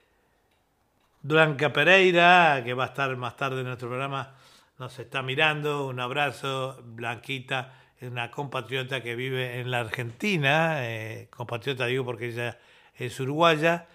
Blanca 1.22 1.72
Pereira, 1.74 2.62
que 2.66 2.74
va 2.74 2.86
a 2.86 2.88
estar 2.88 3.16
más 3.18 3.36
tarde 3.38 3.60
en 3.62 3.68
nuestro 3.68 3.88
programa, 3.90 4.36
nos 4.80 4.98
está 5.00 5.22
mirando. 5.22 5.88
Un 5.88 6.00
abrazo, 6.00 6.82
Blanquita, 6.84 7.74
es 8.00 8.10
una 8.10 8.32
compatriota 8.32 9.02
que 9.04 9.16
vive 9.16 9.60
en 9.60 9.72
la 9.72 9.80
Argentina, 9.82 10.86
eh, 10.88 11.28
compatriota 11.30 11.86
digo 11.86 12.06
porque 12.06 12.28
ella 12.30 12.60
es 12.96 13.20
uruguaya. 13.20 13.88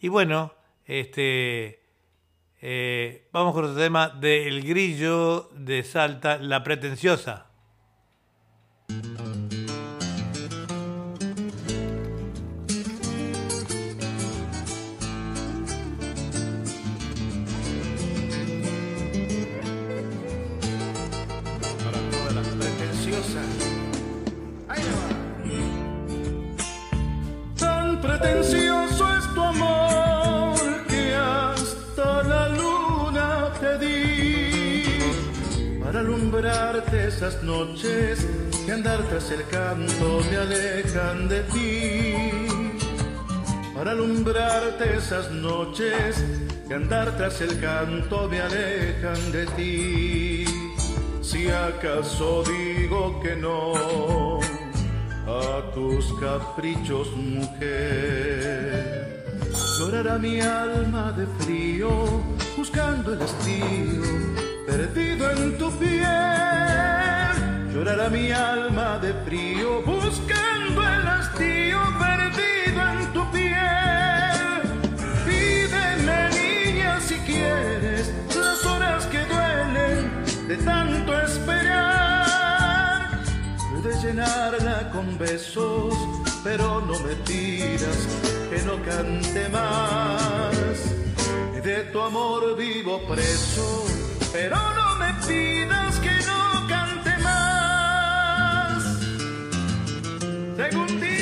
Y 0.00 0.08
bueno, 0.08 0.52
este, 0.86 1.80
eh, 2.60 3.28
vamos 3.32 3.54
con 3.54 3.64
otro 3.64 3.76
tema 3.76 4.08
de 4.08 4.48
El 4.48 4.62
Grillo 4.62 5.50
de 5.54 5.82
Salta, 5.84 6.38
La 6.38 6.62
Pretenciosa. 6.62 7.47
Alumbrarte 36.78 37.08
esas 37.08 37.42
noches 37.42 38.26
que 38.64 38.72
andar 38.72 39.02
tras 39.08 39.32
el 39.32 39.44
canto 39.48 40.20
me 40.30 40.36
alejan 40.36 41.28
de 41.28 41.42
ti. 41.42 42.14
Para 43.74 43.90
alumbrarte 43.92 44.96
esas 44.96 45.30
noches 45.30 46.24
que 46.68 46.74
andar 46.74 47.16
tras 47.16 47.40
el 47.40 47.58
canto 47.60 48.28
me 48.28 48.40
alejan 48.40 49.32
de 49.32 49.46
ti. 49.56 50.44
Si 51.20 51.48
acaso 51.48 52.44
digo 52.44 53.20
que 53.20 53.34
no 53.34 54.38
a 55.26 55.72
tus 55.74 56.12
caprichos, 56.20 57.10
mujer, 57.16 59.24
llorará 59.78 60.18
mi 60.18 60.40
alma 60.40 61.12
de 61.12 61.26
frío 61.44 62.22
buscando 62.56 63.14
el 63.14 63.22
hastío 63.22 64.37
perdido 64.68 65.30
en 65.30 65.56
tu 65.56 65.70
piel. 65.78 67.34
Llorará 67.72 68.10
mi 68.10 68.30
alma 68.30 68.98
de 68.98 69.14
frío 69.24 69.82
buscando 69.82 70.82
el 70.82 71.04
hastío 71.14 71.78
perdido 72.04 72.80
en 72.92 73.00
tu 73.14 73.22
piel. 73.32 74.60
Pídeme, 75.26 76.20
niña, 76.40 77.00
si 77.00 77.16
quieres, 77.28 78.12
las 78.36 78.60
horas 78.66 79.06
que 79.06 79.20
duelen 79.32 80.00
de 80.48 80.56
tanto 80.58 81.18
esperar. 81.22 83.22
Puedes 83.70 84.02
llenarla 84.02 84.90
con 84.92 85.16
besos, 85.16 85.94
pero 86.44 86.82
no 86.82 86.94
me 87.04 87.14
pidas 87.28 88.00
que 88.50 88.58
no 88.68 88.74
cante 88.82 89.48
más. 89.48 90.76
De 91.64 91.84
tu 91.92 92.00
amor 92.00 92.56
vivo 92.56 93.02
preso, 93.06 93.84
pero 94.40 94.56
no 94.56 94.94
me 95.00 95.12
pidas 95.26 95.98
que 95.98 96.16
no 96.28 96.68
cante 96.68 97.18
más. 97.24 98.82
Segundita. 100.56 101.17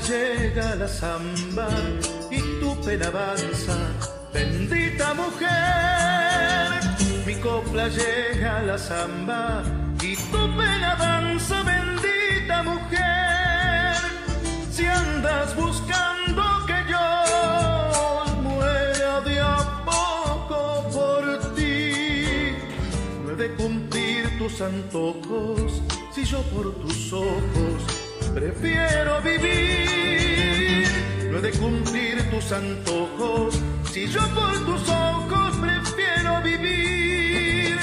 Llega 0.00 0.76
la 0.76 0.86
samba 0.88 1.68
y 2.30 2.40
tu 2.60 2.80
pena 2.84 3.06
avanza, 3.08 3.76
bendita 4.32 5.14
mujer. 5.14 6.68
Mi 7.26 7.34
copla 7.36 7.88
llega 7.88 8.62
la 8.62 8.78
samba 8.78 9.62
y 10.02 10.14
tu 10.16 10.56
pena 10.56 10.92
avanza, 10.92 11.62
bendita 11.62 12.62
mujer. 12.62 13.96
Si 14.70 14.86
andas 14.86 15.54
buscando 15.56 16.42
que 16.66 16.78
yo 16.90 18.24
muera 18.42 19.20
de 19.22 19.40
a 19.40 19.84
poco 19.84 20.88
por 20.92 21.54
ti, 21.54 22.54
no 23.26 23.34
de 23.34 23.54
cumplir 23.54 24.38
tus 24.38 24.60
antojos 24.60 25.82
si 26.14 26.24
yo 26.24 26.42
por 26.52 26.74
tus 26.82 27.12
ojos 27.12 27.97
prefiero 28.38 29.20
vivir? 29.22 30.86
No 31.30 31.38
he 31.38 31.40
de 31.40 31.50
cumplir 31.52 32.30
tus 32.30 32.52
antojos 32.52 33.58
si 33.92 34.06
yo 34.06 34.20
por 34.34 34.54
tus 34.64 34.88
ojos 34.88 35.56
prefiero 35.56 36.40
vivir. 36.42 37.78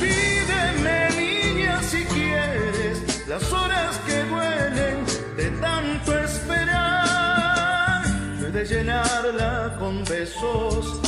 Pídeme, 0.00 1.08
niña, 1.18 1.82
si 1.82 2.04
quieres, 2.04 3.26
las 3.26 3.52
horas 3.52 3.96
que 4.06 4.22
duelen 4.24 5.04
de 5.36 5.50
tanto 5.60 6.18
esperar. 6.18 8.06
No 8.40 8.46
he 8.46 8.50
de 8.52 8.64
llenarla 8.64 9.76
con 9.78 10.04
besos, 10.04 11.00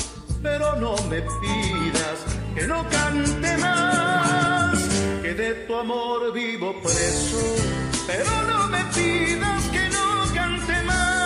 pero 0.42 0.76
no 0.76 0.96
me 1.08 1.22
pidas 1.22 2.18
que 2.54 2.66
no 2.66 2.84
cante 2.88 3.56
más. 3.58 4.78
Que 5.22 5.34
de 5.34 5.54
tu 5.66 5.74
amor 5.76 6.32
vivo 6.32 6.74
preso, 6.82 7.42
pero 8.08 8.42
no 8.48 8.68
me 8.68 8.82
pidas 8.94 9.68
que 9.68 9.88
no 9.90 10.24
cante 10.34 10.82
más. 10.84 11.20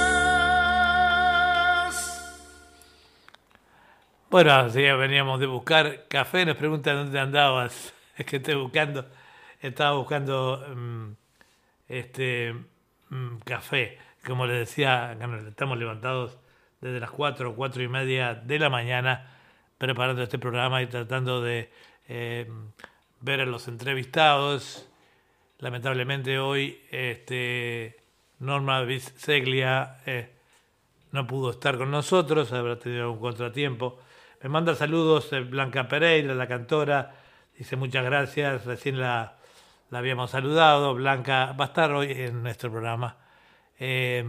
Bueno, 4.28 4.52
así 4.52 4.82
veníamos 4.82 5.38
de 5.38 5.46
buscar 5.46 6.08
café, 6.08 6.44
nos 6.44 6.56
preguntan 6.56 6.96
dónde 6.96 7.20
andabas. 7.20 7.94
Es 8.18 8.26
que 8.26 8.36
estoy 8.36 8.56
buscando, 8.56 9.06
estaba 9.60 9.96
buscando 9.96 10.62
mm, 10.76 11.12
este 11.88 12.54
mm, 13.08 13.38
café. 13.38 13.98
Como 14.26 14.44
les 14.46 14.58
decía, 14.68 15.16
estamos 15.48 15.78
levantados 15.78 16.36
desde 16.80 17.00
las 17.00 17.10
4 17.10 17.50
o 17.50 17.54
4 17.54 17.82
y 17.82 17.88
media 17.88 18.34
de 18.34 18.58
la 18.58 18.68
mañana 18.68 19.30
preparando 19.78 20.22
este 20.22 20.38
programa 20.38 20.82
y 20.82 20.88
tratando 20.88 21.40
de 21.40 21.70
eh, 22.06 22.50
ver 23.20 23.40
a 23.40 23.46
los 23.46 23.66
entrevistados. 23.66 24.91
Lamentablemente 25.62 26.40
hoy 26.40 26.82
este, 26.90 27.96
Norma 28.40 28.84
Seglia 29.14 29.98
eh, 30.06 30.28
no 31.12 31.24
pudo 31.28 31.52
estar 31.52 31.78
con 31.78 31.88
nosotros, 31.88 32.52
habrá 32.52 32.80
tenido 32.80 33.12
un 33.12 33.20
contratiempo. 33.20 34.00
Me 34.42 34.48
manda 34.48 34.74
saludos 34.74 35.32
eh, 35.32 35.38
Blanca 35.38 35.86
Pereira, 35.86 36.34
la 36.34 36.48
cantora, 36.48 37.14
dice 37.56 37.76
muchas 37.76 38.04
gracias, 38.04 38.64
recién 38.64 38.98
la, 38.98 39.36
la 39.90 39.98
habíamos 40.00 40.32
saludado, 40.32 40.94
Blanca 40.94 41.52
va 41.52 41.66
a 41.66 41.68
estar 41.68 41.92
hoy 41.92 42.10
en 42.10 42.42
nuestro 42.42 42.68
programa. 42.72 43.18
Eh, 43.78 44.24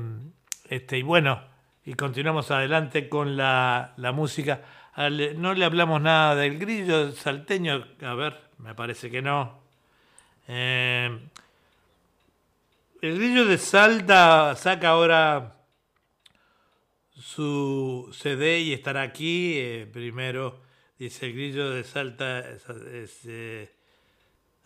este, 0.69 0.99
y 0.99 1.01
bueno, 1.01 1.41
y 1.83 1.95
continuamos 1.95 2.51
adelante 2.51 3.09
con 3.09 3.35
la, 3.35 3.93
la 3.97 4.11
música. 4.11 4.61
No 5.35 5.55
le 5.55 5.65
hablamos 5.65 5.99
nada 5.99 6.35
del 6.35 6.59
grillo 6.59 7.11
salteño, 7.11 7.83
a 8.03 8.13
ver, 8.13 8.39
me 8.59 8.75
parece 8.75 9.09
que 9.09 9.23
no. 9.23 9.62
Eh, 10.47 11.19
el 13.01 13.17
grillo 13.17 13.45
de 13.45 13.57
Salta 13.57 14.55
saca 14.55 14.89
ahora 14.89 15.57
su 17.15 18.09
CD 18.13 18.59
y 18.59 18.73
estará 18.73 19.01
aquí. 19.01 19.53
eh, 19.57 19.89
primero, 19.91 20.61
dice 20.97 21.27
el 21.27 21.33
grillo 21.33 21.69
de 21.71 21.83
Salta, 21.83 22.39
es, 22.49 23.21
eh, 23.25 23.71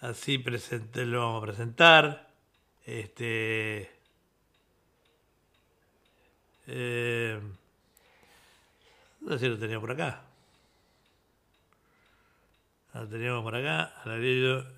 así 0.02 0.38
presente, 0.38 1.06
lo 1.06 1.20
vamos 1.20 1.44
a 1.44 1.46
presentar. 1.48 2.28
Este. 2.86 3.92
Eh, 6.68 7.40
no 9.22 9.32
sé 9.34 9.40
si 9.40 9.48
lo 9.50 9.58
tenía 9.58 9.80
por 9.80 9.92
acá. 9.92 10.24
Lo 12.94 13.08
teníamos 13.08 13.44
por 13.44 13.56
acá. 13.56 13.94
Al 14.04 14.20
grillo 14.20 14.77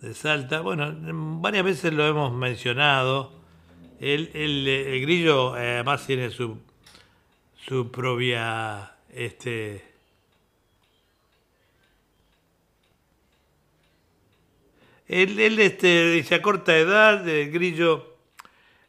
de 0.00 0.14
Salta. 0.14 0.60
Bueno, 0.60 0.92
varias 1.40 1.64
veces 1.64 1.92
lo 1.92 2.06
hemos 2.06 2.32
mencionado. 2.32 3.32
El, 4.00 4.30
el, 4.34 4.66
el 4.68 5.00
grillo 5.02 5.56
eh, 5.56 5.74
además 5.74 6.06
tiene 6.06 6.30
su, 6.30 6.58
su 7.66 7.90
propia 7.90 8.92
este 9.10 9.82
él, 15.08 15.38
él, 15.38 15.58
este, 15.60 16.10
dice 16.10 16.34
a 16.34 16.42
corta 16.42 16.76
edad 16.76 17.26
el 17.26 17.50
grillo 17.50 18.18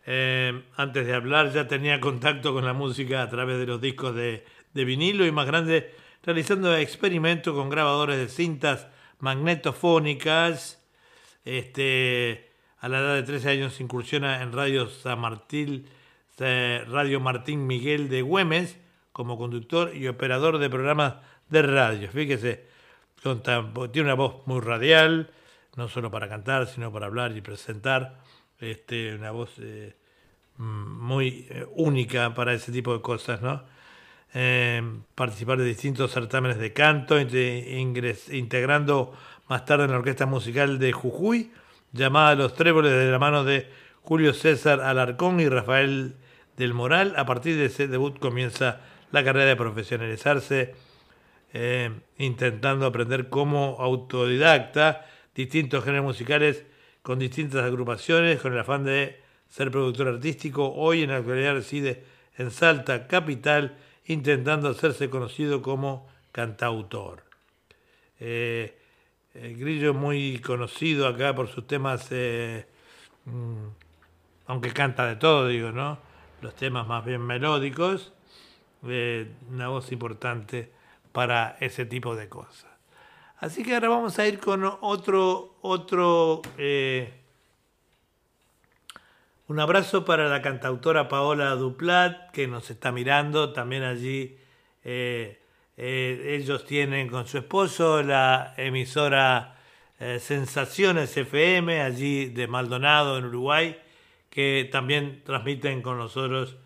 eh, 0.06 0.62
antes 0.76 1.06
de 1.06 1.14
hablar 1.14 1.54
ya 1.54 1.70
tenía 1.70 2.02
contacto 2.02 2.54
con 2.54 2.66
la 2.66 2.74
música 2.74 3.22
a 3.22 3.30
través 3.30 3.60
de 3.60 3.68
los 3.68 3.80
discos 3.80 4.14
de, 4.14 4.44
de 4.74 4.86
vinilo 4.86 5.26
y 5.26 5.32
más 5.32 5.46
grande 5.46 5.94
realizando 6.28 6.76
experimentos 6.76 7.54
con 7.56 7.70
grabadores 7.70 8.18
de 8.18 8.28
cintas 8.28 8.88
magnetofónicas 9.20 10.84
este 11.46 12.52
a 12.80 12.90
la 12.90 13.00
edad 13.00 13.16
de 13.16 13.24
13 13.24 13.50
años 13.50 13.80
incursiona 13.80 14.42
en 14.44 14.52
Radio 14.52 14.90
San 14.90 15.20
Martín, 15.20 15.86
eh, 16.40 16.84
Radio 16.90 17.22
Martín 17.22 17.66
Miguel 17.66 18.10
de 18.10 18.22
Güemes 18.24 18.78
como 19.14 19.38
conductor 19.38 19.96
y 19.96 20.08
operador 20.10 20.58
de 20.60 20.70
programas 20.70 21.16
de 21.50 21.62
radio. 21.62 22.12
Fíjese, 22.12 22.66
con 23.24 23.42
tan- 23.42 23.74
tiene 23.94 24.08
una 24.10 24.14
voz 24.16 24.46
muy 24.46 24.60
radial, 24.60 25.32
no 25.78 25.88
solo 25.88 26.12
para 26.12 26.28
cantar, 26.28 26.68
sino 26.68 26.92
para 26.92 27.06
hablar 27.08 27.36
y 27.38 27.42
presentar. 27.42 28.20
Este, 28.60 29.16
una 29.16 29.32
voz 29.32 29.54
eh, 29.60 29.96
mm, 30.58 30.64
muy 31.06 31.48
eh, 31.50 31.66
única 31.74 32.34
para 32.34 32.54
ese 32.54 32.72
tipo 32.74 32.94
de 32.94 33.02
cosas, 33.02 33.42
¿no? 33.42 33.64
Eh, 34.34 34.84
participar 35.16 35.58
de 35.58 35.66
distintos 35.66 36.12
certámenes 36.12 36.58
de 36.60 36.74
canto, 36.74 37.20
ingres- 37.20 38.32
integrando 38.34 39.14
más 39.48 39.66
tarde 39.66 39.86
en 39.86 39.92
la 39.92 39.98
orquesta 39.98 40.26
musical 40.26 40.80
de 40.80 40.92
Jujuy, 40.92 41.52
llamada 41.94 42.36
Los 42.36 42.54
Tréboles 42.54 42.92
de 42.92 43.10
la 43.10 43.20
mano 43.20 43.44
de 43.44 43.70
Julio 44.02 44.34
César 44.34 44.82
Alarcón 44.82 45.40
y 45.40 45.48
Rafael 45.48 46.16
del 46.58 46.74
Moral. 46.74 47.14
A 47.18 47.26
partir 47.26 47.58
de 47.58 47.66
ese 47.66 47.88
debut 47.88 48.20
comienza 48.20 48.82
la 49.12 49.24
carrera 49.24 49.46
de 49.46 49.56
profesionalizarse, 49.56 50.76
eh, 51.54 51.92
intentando 52.18 52.86
aprender 52.86 53.30
como 53.30 53.78
autodidacta 53.80 55.06
distintos 55.34 55.84
géneros 55.86 56.06
musicales 56.06 56.66
con 57.02 57.18
distintas 57.20 57.64
agrupaciones, 57.64 58.42
con 58.42 58.52
el 58.52 58.60
afán 58.60 58.84
de 58.84 59.22
ser 59.48 59.72
productor 59.72 60.10
artístico. 60.10 60.74
Hoy 60.76 61.04
en 61.04 61.12
la 61.12 61.18
actualidad 61.18 61.54
reside 61.54 62.04
en 62.38 62.52
Salta, 62.52 63.08
capital, 63.08 63.78
intentando 64.08 64.70
hacerse 64.70 65.10
conocido 65.10 65.62
como 65.62 66.08
cantautor. 66.32 67.24
Eh, 68.20 68.76
Grillo 69.34 69.92
es 69.92 69.96
muy 69.96 70.40
conocido 70.40 71.08
acá 71.08 71.36
por 71.36 71.48
sus 71.48 71.68
temas, 71.68 72.08
eh, 72.12 72.66
mm, 73.26 73.68
aunque 74.48 74.72
canta 74.72 75.06
de 75.06 75.16
todo, 75.16 75.48
digo, 75.48 75.72
¿no? 75.72 76.00
Los 76.42 76.56
temas 76.56 76.88
más 76.88 77.06
bien 77.06 77.22
melódicos, 77.22 78.14
eh, 78.88 79.32
una 79.50 79.68
voz 79.68 79.92
importante 79.92 80.72
para 81.12 81.58
ese 81.60 81.86
tipo 81.86 82.16
de 82.16 82.30
cosas. 82.30 82.72
Así 83.38 83.64
que 83.64 83.76
ahora 83.76 83.90
vamos 83.90 84.18
a 84.18 84.28
ir 84.28 84.40
con 84.40 84.64
otro, 84.82 85.58
otro, 85.62 86.42
un 89.48 89.60
abrazo 89.60 90.04
para 90.04 90.28
la 90.28 90.42
cantautora 90.42 91.08
Paola 91.08 91.56
Duplat, 91.56 92.32
que 92.32 92.48
nos 92.48 92.70
está 92.70 92.92
mirando, 92.92 93.54
también 93.54 93.84
allí 93.84 94.38
eh, 94.84 95.40
eh, 95.78 96.38
ellos 96.40 96.66
tienen 96.66 97.08
con 97.08 97.28
su 97.28 97.38
esposo 97.38 98.04
la 98.04 98.54
emisora 98.58 99.56
eh, 100.00 100.20
Sensaciones 100.20 101.16
FM, 101.16 101.82
allí 101.82 102.26
de 102.26 102.48
Maldonado, 102.48 103.18
en 103.18 103.26
Uruguay, 103.26 103.80
que 104.30 104.68
también 104.72 105.24
transmiten 105.24 105.82
con 105.82 105.98
nosotros 105.98 106.58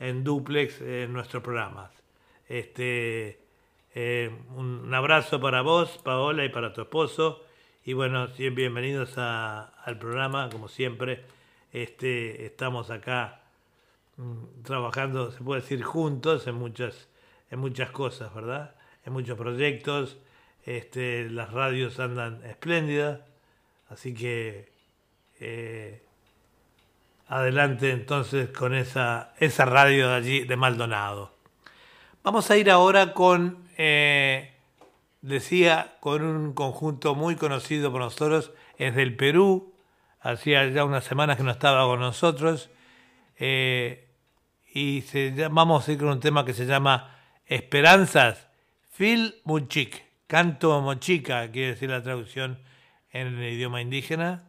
en 0.00 0.24
duplex 0.24 0.80
en 0.80 1.12
nuestros 1.12 1.42
programas. 1.42 1.90
Este, 2.48 3.38
un, 4.56 4.92
abrazo 4.92 5.40
para 5.40 5.62
vos, 5.62 5.98
Paola, 6.02 6.44
y 6.44 6.48
para 6.48 6.72
tu 6.72 6.82
esposo. 6.82 7.44
Y 7.84 7.92
bueno, 7.92 8.26
bienvenidos 8.36 9.16
a- 9.18 9.72
al 9.84 9.98
programa, 9.98 10.48
como 10.50 10.68
siempre. 10.68 11.22
Este, 11.74 12.46
estamos 12.46 12.90
acá 12.90 13.40
mm, 14.16 14.62
trabajando, 14.62 15.32
se 15.32 15.42
puede 15.42 15.60
decir, 15.60 15.82
juntos 15.82 16.46
en 16.46 16.54
muchas, 16.54 17.08
en 17.50 17.58
muchas 17.58 17.90
cosas, 17.90 18.32
¿verdad? 18.32 18.76
En 19.04 19.12
muchos 19.12 19.36
proyectos. 19.36 20.16
Este, 20.64 21.28
las 21.28 21.52
radios 21.52 21.98
andan 21.98 22.44
espléndidas, 22.44 23.22
así 23.88 24.14
que 24.14 24.72
eh, 25.40 26.00
adelante 27.26 27.90
entonces 27.90 28.50
con 28.50 28.72
esa, 28.72 29.34
esa 29.40 29.64
radio 29.64 30.10
de 30.10 30.14
allí 30.14 30.44
de 30.44 30.56
Maldonado. 30.56 31.34
Vamos 32.22 32.52
a 32.52 32.56
ir 32.56 32.70
ahora 32.70 33.14
con, 33.14 33.66
eh, 33.76 34.54
decía, 35.22 35.96
con 35.98 36.22
un 36.22 36.52
conjunto 36.52 37.16
muy 37.16 37.34
conocido 37.34 37.90
por 37.90 38.00
nosotros, 38.00 38.52
es 38.78 38.94
del 38.94 39.16
Perú, 39.16 39.73
hacía 40.24 40.66
ya 40.70 40.84
unas 40.84 41.04
semanas 41.04 41.36
que 41.36 41.42
no 41.42 41.50
estaba 41.50 41.84
con 41.84 42.00
nosotros, 42.00 42.70
eh, 43.38 44.08
y 44.72 45.02
se 45.02 45.48
vamos 45.48 45.86
a 45.86 45.92
ir 45.92 45.98
con 45.98 46.08
un 46.08 46.20
tema 46.20 46.44
que 46.44 46.54
se 46.54 46.66
llama 46.66 47.16
Esperanzas, 47.46 48.48
Phil 48.96 49.36
Muchik. 49.44 50.02
Canto 50.26 50.80
mochica, 50.80 51.50
quiere 51.52 51.72
decir 51.72 51.90
la 51.90 52.02
traducción 52.02 52.58
en 53.10 53.38
el 53.38 53.52
idioma 53.52 53.82
indígena. 53.82 54.48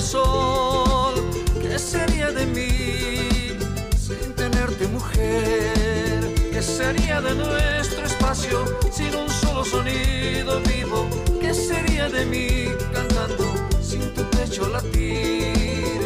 Sol? 0.00 1.14
¿Qué 1.60 1.78
sería 1.78 2.30
de 2.30 2.46
mí 2.46 3.56
sin 3.96 4.32
tenerte 4.34 4.88
mujer? 4.88 6.34
¿Qué 6.52 6.62
sería 6.62 7.20
de 7.20 7.34
nuestro 7.34 8.04
espacio 8.04 8.64
sin 8.90 9.14
un 9.14 9.28
solo 9.28 9.64
sonido 9.64 10.60
vivo? 10.62 11.08
¿Qué 11.40 11.52
sería 11.54 12.08
de 12.08 12.24
mí 12.26 12.68
cantando 12.92 13.46
sin 13.82 14.12
tu 14.14 14.22
pecho 14.30 14.68
latir? 14.68 16.00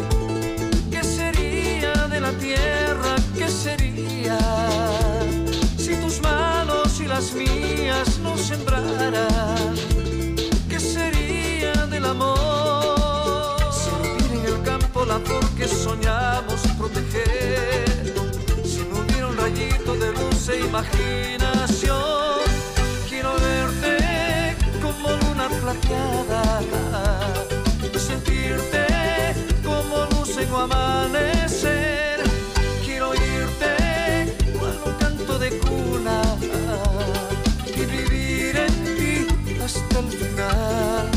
¿Qué 0.91 1.03
sería 1.03 2.07
de 2.07 2.19
la 2.19 2.31
tierra? 2.33 3.15
¿Qué 3.37 3.47
sería 3.49 4.39
si 5.77 5.95
tus 5.95 6.21
manos 6.21 6.99
y 6.99 7.07
las 7.07 7.33
mías 7.33 8.19
no 8.19 8.37
sembraran? 8.37 9.75
¿Qué 10.69 10.79
sería 10.79 11.73
del 11.87 12.05
amor? 12.05 12.74
Flor 15.05 15.47
que 15.55 15.67
soñamos 15.67 16.61
proteger, 16.77 18.13
si 18.65 18.79
no 18.89 18.99
hubiera 18.99 19.27
un 19.27 19.37
rayito 19.37 19.95
de 19.95 20.11
luz 20.11 20.49
e 20.49 20.59
imaginación, 20.61 22.41
quiero 23.07 23.33
verte 23.35 24.57
como 24.81 25.09
luna 25.09 25.47
plateada 25.61 27.21
sentirte 27.97 28.85
como 29.63 30.05
luz 30.11 30.37
en 30.37 30.51
un 30.51 30.61
amanecer. 30.61 32.19
Quiero 32.83 33.11
oírte 33.11 34.35
cual 34.59 34.77
un 34.85 34.93
canto 34.93 35.39
de 35.39 35.59
cuna 35.59 36.21
y 37.67 37.85
vivir 37.85 38.55
en 38.57 38.73
ti 38.97 39.27
hasta 39.63 39.99
el 39.99 40.07
final, 40.07 41.09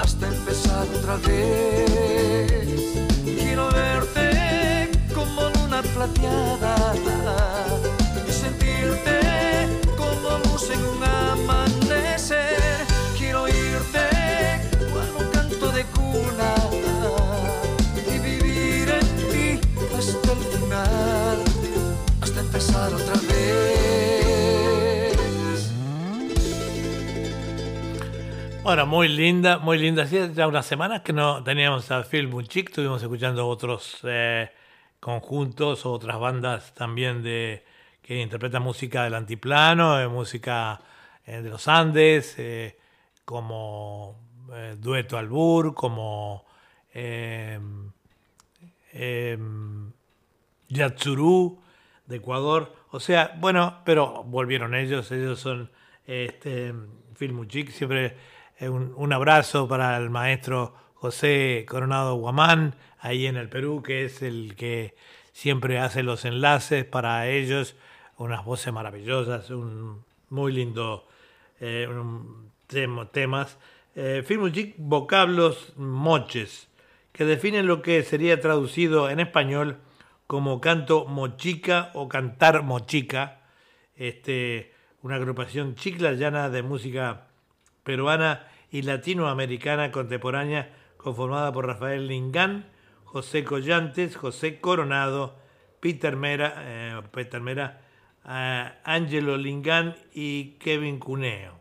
hasta 0.00 0.28
empezar 0.28 0.86
otra 0.98 1.16
vez. 1.16 3.13
Quiero 3.54 3.70
verte 3.70 4.90
como 5.14 5.42
luna 5.42 5.80
plateada 5.80 6.74
y 8.28 8.32
sentirte 8.32 9.20
como 9.96 10.38
luz 10.38 10.70
en 10.70 10.84
un 10.84 11.04
amanecer. 11.04 12.58
Quiero 13.16 13.42
oírte 13.42 14.08
cual 14.92 15.08
un 15.20 15.30
canto 15.30 15.70
de 15.70 15.84
cuna 15.84 16.52
y 18.12 18.18
vivir 18.18 18.88
en 18.88 19.06
ti 19.30 19.60
hasta 19.96 20.32
el 20.32 20.38
final, 20.58 21.38
hasta 22.22 22.40
empezar 22.40 22.92
otra 22.92 23.12
vez. 23.12 23.23
Bueno, 28.64 28.86
muy 28.86 29.08
linda, 29.08 29.58
muy 29.58 29.76
linda. 29.76 30.04
Hacía 30.04 30.26
ya 30.28 30.48
unas 30.48 30.64
semanas 30.64 31.02
que 31.02 31.12
no 31.12 31.44
teníamos 31.44 31.90
a 31.90 32.02
Phil 32.02 32.28
Munchik, 32.28 32.70
estuvimos 32.70 33.02
escuchando 33.02 33.46
otros 33.46 33.98
eh, 34.04 34.50
conjuntos, 35.00 35.84
otras 35.84 36.18
bandas 36.18 36.72
también 36.72 37.22
de 37.22 37.62
que 38.00 38.22
interpretan 38.22 38.62
música 38.62 39.04
del 39.04 39.16
antiplano, 39.16 40.00
eh, 40.00 40.08
música 40.08 40.80
eh, 41.26 41.42
de 41.42 41.50
los 41.50 41.68
Andes, 41.68 42.36
eh, 42.38 42.78
como 43.26 44.18
eh, 44.54 44.76
Dueto 44.78 45.18
Albur, 45.18 45.74
como 45.74 46.46
eh, 46.94 47.60
eh, 48.94 49.38
Yatsuru 50.68 51.60
de 52.06 52.16
Ecuador. 52.16 52.74
O 52.92 52.98
sea, 52.98 53.36
bueno, 53.38 53.82
pero 53.84 54.24
volvieron 54.24 54.74
ellos, 54.74 55.12
ellos 55.12 55.38
son 55.38 55.70
este, 56.06 56.72
Phil 57.14 57.34
Muchik, 57.34 57.70
siempre 57.70 58.32
un, 58.68 59.12
abrazo 59.12 59.68
para 59.68 59.96
el 59.96 60.10
maestro 60.10 60.74
José 60.94 61.64
Coronado 61.68 62.16
Guamán, 62.16 62.76
ahí 62.98 63.26
en 63.26 63.36
el 63.36 63.48
Perú, 63.48 63.82
que 63.82 64.04
es 64.04 64.22
el 64.22 64.54
que 64.56 64.94
siempre 65.32 65.78
hace 65.78 66.02
los 66.02 66.24
enlaces 66.24 66.84
para 66.84 67.28
ellos, 67.28 67.76
unas 68.16 68.44
voces 68.44 68.72
maravillosas, 68.72 69.50
un 69.50 70.04
muy 70.30 70.52
lindo 70.52 71.06
eh, 71.60 71.88
temas. 73.12 73.58
Eh, 73.94 74.24
Phil 74.26 74.38
Muchik, 74.38 74.74
vocablos 74.78 75.72
moches, 75.76 76.68
que 77.12 77.24
definen 77.24 77.66
lo 77.66 77.82
que 77.82 78.02
sería 78.02 78.40
traducido 78.40 79.10
en 79.10 79.20
español 79.20 79.78
como 80.26 80.60
canto 80.60 81.04
mochica 81.06 81.90
o 81.94 82.08
cantar 82.08 82.62
mochica, 82.62 83.40
este, 83.96 84.72
una 85.02 85.16
agrupación 85.16 85.74
chiclayana 85.74 86.48
de 86.48 86.62
música 86.62 87.28
peruana 87.84 88.48
y 88.74 88.82
latinoamericana 88.82 89.92
contemporánea 89.92 90.68
conformada 90.96 91.52
por 91.52 91.64
Rafael 91.64 92.08
Lingán, 92.08 92.66
José 93.04 93.44
Collantes, 93.44 94.16
José 94.16 94.58
Coronado, 94.58 95.38
Peter 95.78 96.16
Mera, 96.16 96.54
eh, 96.58 97.00
Peter 97.12 97.40
Mera 97.40 97.82
eh, 98.28 98.72
Angelo 98.82 99.36
Lingán 99.36 99.94
y 100.12 100.56
Kevin 100.58 100.98
Cuneo. 100.98 101.60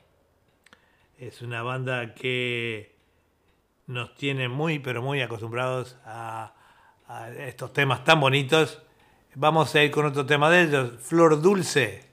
Es 1.19 1.43
una 1.43 1.61
banda 1.61 2.15
que 2.15 2.95
nos 3.85 4.15
tiene 4.15 4.49
muy, 4.49 4.79
pero 4.79 5.03
muy 5.03 5.21
acostumbrados 5.21 5.95
a, 6.05 6.55
a 7.07 7.29
estos 7.29 7.73
temas 7.73 8.03
tan 8.03 8.19
bonitos. 8.19 8.81
Vamos 9.35 9.75
a 9.75 9.83
ir 9.83 9.91
con 9.91 10.07
otro 10.07 10.25
tema 10.25 10.49
de 10.49 10.63
ellos, 10.63 10.93
Flor 10.99 11.39
Dulce. 11.39 12.09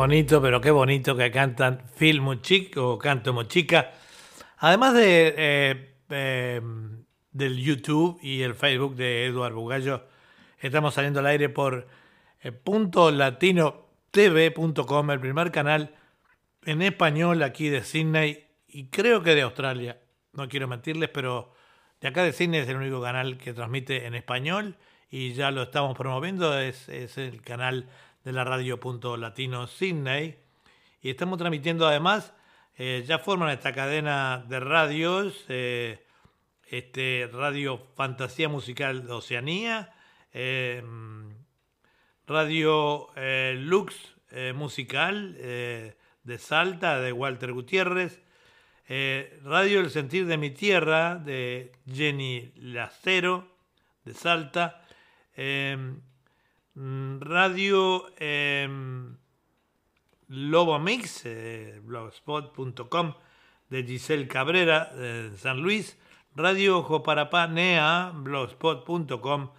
Bonito, 0.00 0.40
pero 0.40 0.62
qué 0.62 0.70
bonito 0.70 1.14
que 1.14 1.30
cantan 1.30 1.82
Phil 1.98 2.22
Muchic 2.22 2.74
o 2.78 2.96
Canto 2.96 3.34
Mochica. 3.34 3.92
Además 4.56 4.94
de, 4.94 5.34
eh, 5.36 5.94
eh, 6.08 6.62
del 7.32 7.58
YouTube 7.58 8.18
y 8.22 8.40
el 8.40 8.54
Facebook 8.54 8.96
de 8.96 9.26
Eduardo 9.26 9.60
Bugallo, 9.60 10.06
estamos 10.58 10.94
saliendo 10.94 11.20
al 11.20 11.26
aire 11.26 11.50
por 11.50 11.86
eh, 12.40 12.50
punto 12.50 13.10
el 13.10 13.18
primer 15.20 15.50
canal 15.50 15.94
en 16.64 16.80
español 16.80 17.42
aquí 17.42 17.68
de 17.68 17.84
Sydney 17.84 18.46
y 18.68 18.86
creo 18.86 19.22
que 19.22 19.34
de 19.34 19.42
Australia. 19.42 20.00
No 20.32 20.48
quiero 20.48 20.66
mentirles, 20.66 21.10
pero 21.10 21.52
de 22.00 22.08
acá 22.08 22.22
de 22.22 22.32
Sydney 22.32 22.60
es 22.60 22.68
el 22.70 22.76
único 22.76 23.02
canal 23.02 23.36
que 23.36 23.52
transmite 23.52 24.06
en 24.06 24.14
español 24.14 24.78
y 25.10 25.34
ya 25.34 25.50
lo 25.50 25.64
estamos 25.64 25.94
promoviendo. 25.94 26.58
Es 26.58 26.88
el 26.88 27.42
canal 27.42 27.86
de 28.24 28.32
la 28.32 28.44
radio 28.44 28.78
Punto 28.78 29.16
Latino 29.16 29.66
Sydney. 29.66 30.36
Y 31.00 31.10
estamos 31.10 31.38
transmitiendo 31.38 31.86
además, 31.86 32.34
eh, 32.76 33.04
ya 33.06 33.18
forman 33.18 33.50
esta 33.50 33.72
cadena 33.72 34.44
de 34.48 34.60
radios, 34.60 35.44
eh, 35.48 36.04
este, 36.66 37.28
Radio 37.32 37.78
Fantasía 37.96 38.48
Musical 38.48 39.06
de 39.06 39.12
Oceanía, 39.12 39.94
eh, 40.32 40.82
Radio 42.26 43.08
Lux 43.54 43.96
Musical 44.54 45.34
de 45.34 46.38
Salta, 46.38 47.00
de 47.00 47.12
Walter 47.12 47.52
Gutiérrez, 47.52 48.22
Radio 49.42 49.80
El 49.80 49.90
Sentir 49.90 50.26
de 50.26 50.36
mi 50.36 50.50
Tierra, 50.50 51.16
de 51.16 51.72
Jenny 51.92 52.52
Lacero, 52.54 53.48
de 54.04 54.14
Salta, 54.14 54.84
Radio 56.74 58.06
eh, 58.18 58.68
Lobo 60.28 60.78
Mix, 60.78 61.24
blogspot.com, 61.82 63.14
de 63.68 63.82
Giselle 63.84 64.28
Cabrera, 64.28 64.86
de 64.94 65.36
San 65.36 65.60
Luis, 65.60 65.98
Radio 66.36 66.82
Joparapá 66.82 67.48
Nea, 67.48 68.12
blogspot.com, 68.14 69.50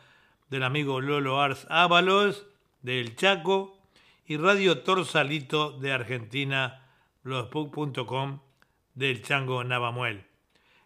del 0.50 0.64
amigo 0.64 1.02
Lolo 1.02 1.42
Ars 1.42 1.68
Ábalos, 1.70 2.48
del 2.82 3.16
Chaco, 3.16 3.78
y 4.26 4.38
Radio 4.38 4.80
Torsalito 4.80 5.72
de 5.72 5.92
Argentina, 5.92 6.88
blogspot.com, 7.24 8.40
del 8.94 9.22
Chango 9.22 9.64
Navamuel. 9.66 10.26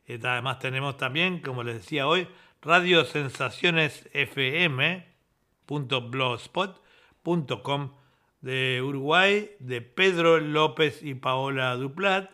Eh, 0.07 0.19
Además 0.23 0.57
tenemos 0.57 0.97
también, 0.97 1.39
como 1.39 1.63
les 1.63 1.75
decía 1.75 2.07
hoy, 2.07 2.27
Radio 2.61 3.05
Sensaciones 3.05 4.09
FM.blogspot.com 5.65 7.91
de 8.41 8.81
Uruguay, 8.81 9.51
de 9.59 9.81
Pedro 9.81 10.39
López 10.39 11.01
y 11.01 11.15
Paola 11.15 11.75
Duplat. 11.75 12.29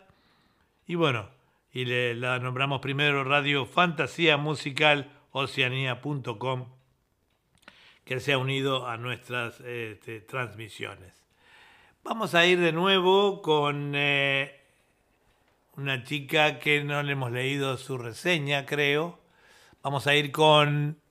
Y 0.86 0.94
bueno, 0.94 1.28
y 1.72 1.86
le, 1.86 2.14
la 2.14 2.38
nombramos 2.38 2.80
primero 2.80 3.24
Radio 3.24 3.64
Fantasía 3.64 4.36
Musical 4.36 5.10
Oceanía.com, 5.30 6.66
que 8.04 8.20
se 8.20 8.34
ha 8.34 8.38
unido 8.38 8.86
a 8.86 8.98
nuestras 8.98 9.60
este, 9.60 10.20
transmisiones. 10.20 11.14
Vamos 12.04 12.34
a 12.34 12.44
ir 12.44 12.60
de 12.60 12.72
nuevo 12.72 13.40
con 13.42 13.92
eh, 13.94 14.60
una 15.76 16.04
chica 16.04 16.58
que 16.58 16.84
no 16.84 17.02
le 17.02 17.12
hemos 17.12 17.32
leído 17.32 17.78
su 17.78 17.96
reseña, 17.96 18.66
creo. 18.66 19.18
Vamos 19.82 20.06
a 20.06 20.14
ir 20.14 20.30
con... 20.32 21.01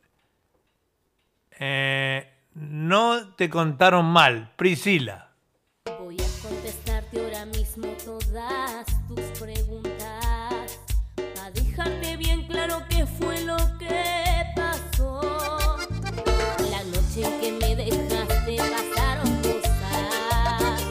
eh, 1.64 2.28
no 2.56 3.36
te 3.36 3.50
contaron 3.50 4.06
mal, 4.08 4.52
Priscila. 4.56 5.30
Voy 6.00 6.18
a 6.20 6.42
contestarte 6.42 7.20
ahora 7.20 7.46
mismo 7.46 7.88
todas 8.04 8.86
tus 9.08 9.22
preguntas. 9.40 10.80
Para 11.16 11.52
dejarte 11.52 12.18
bien 12.18 12.48
claro 12.48 12.82
qué 12.90 13.06
fue 13.06 13.42
lo 13.44 13.58
que 13.78 14.44
pasó. 14.56 15.78
La 16.72 16.84
noche 16.86 17.22
que 17.40 17.52
me 17.52 17.76
dejaste 17.76 18.58
pasaron 18.58 19.42
cosas. 19.44 20.82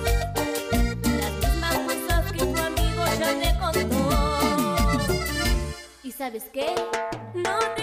Las 1.03 1.33
mismas 1.43 1.79
cosas 1.79 2.33
que 2.33 2.39
tu 2.39 2.59
amigo 2.59 3.05
ya 3.19 3.31
te 3.41 3.59
contó. 3.59 5.17
¿Y 6.05 6.13
sabes 6.13 6.45
qué? 6.53 6.75
No 7.35 7.59
te 7.75 7.80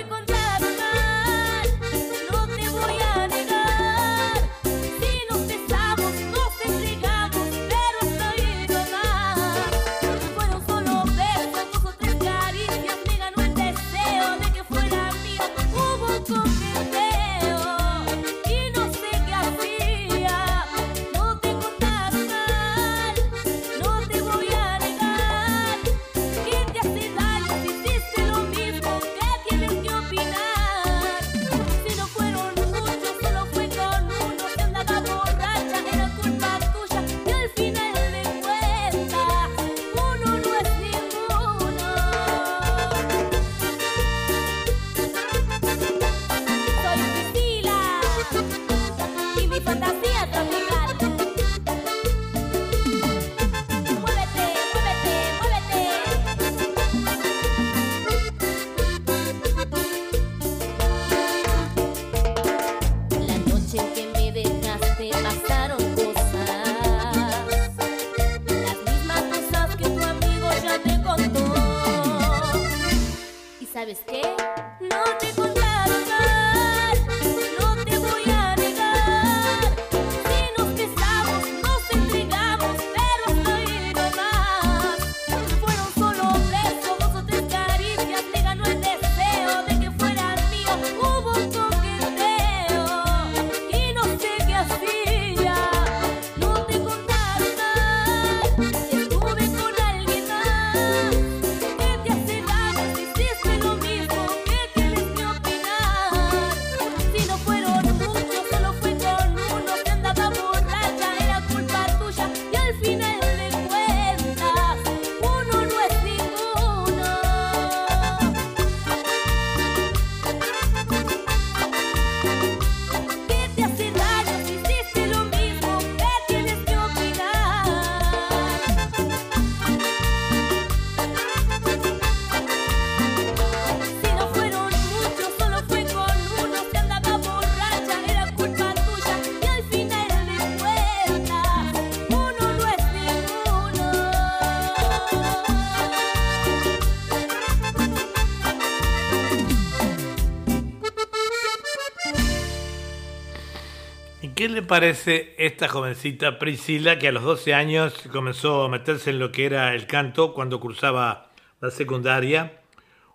parece 154.68 155.34
esta 155.38 155.68
jovencita 155.70 156.38
Priscila 156.40 157.00
que 157.00 157.08
a 157.08 157.12
los 157.12 157.24
12 157.24 157.54
años 157.54 157.94
comenzó 158.12 158.66
a 158.66 158.70
meterse 158.70 159.10
en 159.10 159.20
lo 159.20 159.32
que 159.32 159.46
era 159.46 159.74
el 159.74 159.88
canto 159.88 160.34
cuando 160.34 160.60
cursaba 160.60 161.32
la 161.62 161.72
secundaria? 161.72 162.62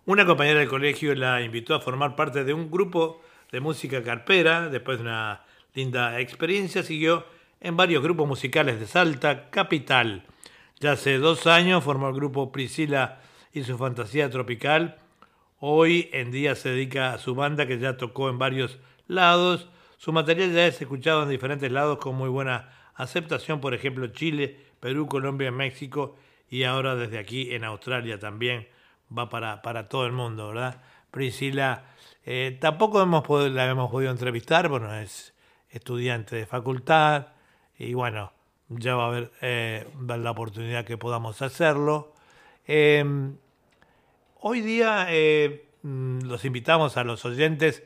Una 0.05 0.25
compañera 0.25 0.59
del 0.59 0.67
colegio 0.67 1.13
la 1.15 1.41
invitó 1.41 1.75
a 1.75 1.79
formar 1.79 2.15
parte 2.15 2.43
de 2.43 2.53
un 2.53 2.69
grupo 2.69 3.21
de 3.51 3.59
música 3.59 4.03
carpera. 4.03 4.67
Después 4.69 4.97
de 4.97 5.03
una 5.03 5.43
linda 5.75 6.19
experiencia, 6.19 6.83
siguió 6.83 7.25
en 7.61 7.77
varios 7.77 8.03
grupos 8.03 8.27
musicales 8.27 8.79
de 8.79 8.87
Salta, 8.87 9.49
capital. 9.49 10.25
Ya 10.79 10.93
hace 10.93 11.19
dos 11.19 11.47
años 11.47 11.83
formó 11.83 12.09
el 12.09 12.15
grupo 12.15 12.51
Priscila 12.51 13.21
y 13.53 13.63
su 13.63 13.77
fantasía 13.77 14.29
tropical. 14.29 14.97
Hoy 15.59 16.09
en 16.11 16.31
día 16.31 16.55
se 16.55 16.69
dedica 16.69 17.13
a 17.13 17.19
su 17.19 17.35
banda 17.35 17.67
que 17.67 17.79
ya 17.79 17.95
tocó 17.95 18.29
en 18.29 18.39
varios 18.39 18.79
lados. 19.07 19.69
Su 20.03 20.11
material 20.11 20.51
ya 20.51 20.67
es 20.67 20.81
escuchado 20.81 21.23
en 21.23 21.29
diferentes 21.29 21.71
lados 21.71 21.97
con 21.97 22.15
muy 22.15 22.27
buena 22.27 22.69
aceptación, 22.93 23.61
por 23.61 23.73
ejemplo 23.73 24.05
Chile, 24.07 24.59
Perú, 24.81 25.07
Colombia, 25.07 25.49
México 25.49 26.17
y 26.49 26.63
ahora 26.63 26.95
desde 26.95 27.17
aquí 27.17 27.55
en 27.55 27.63
Australia 27.63 28.19
también 28.19 28.67
va 29.17 29.29
para, 29.29 29.61
para 29.61 29.87
todo 29.87 30.05
el 30.05 30.11
mundo, 30.11 30.49
¿verdad? 30.49 30.81
Priscila, 31.09 31.85
eh, 32.25 32.57
tampoco 32.59 33.01
hemos 33.01 33.23
podido, 33.23 33.49
la 33.51 33.65
hemos 33.69 33.89
podido 33.89 34.11
entrevistar, 34.11 34.67
bueno, 34.67 34.93
es 34.93 35.33
estudiante 35.69 36.35
de 36.35 36.47
facultad 36.47 37.27
y 37.79 37.93
bueno, 37.93 38.33
ya 38.67 38.95
va 38.95 39.05
a 39.05 39.07
haber 39.07 39.31
eh, 39.39 39.87
la 40.05 40.31
oportunidad 40.31 40.83
que 40.83 40.97
podamos 40.97 41.41
hacerlo. 41.41 42.13
Eh, 42.67 43.05
hoy 44.41 44.59
día 44.59 45.05
eh, 45.11 45.69
mm, 45.81 46.23
los 46.23 46.43
invitamos 46.43 46.97
a 46.97 47.05
los 47.05 47.23
oyentes 47.23 47.83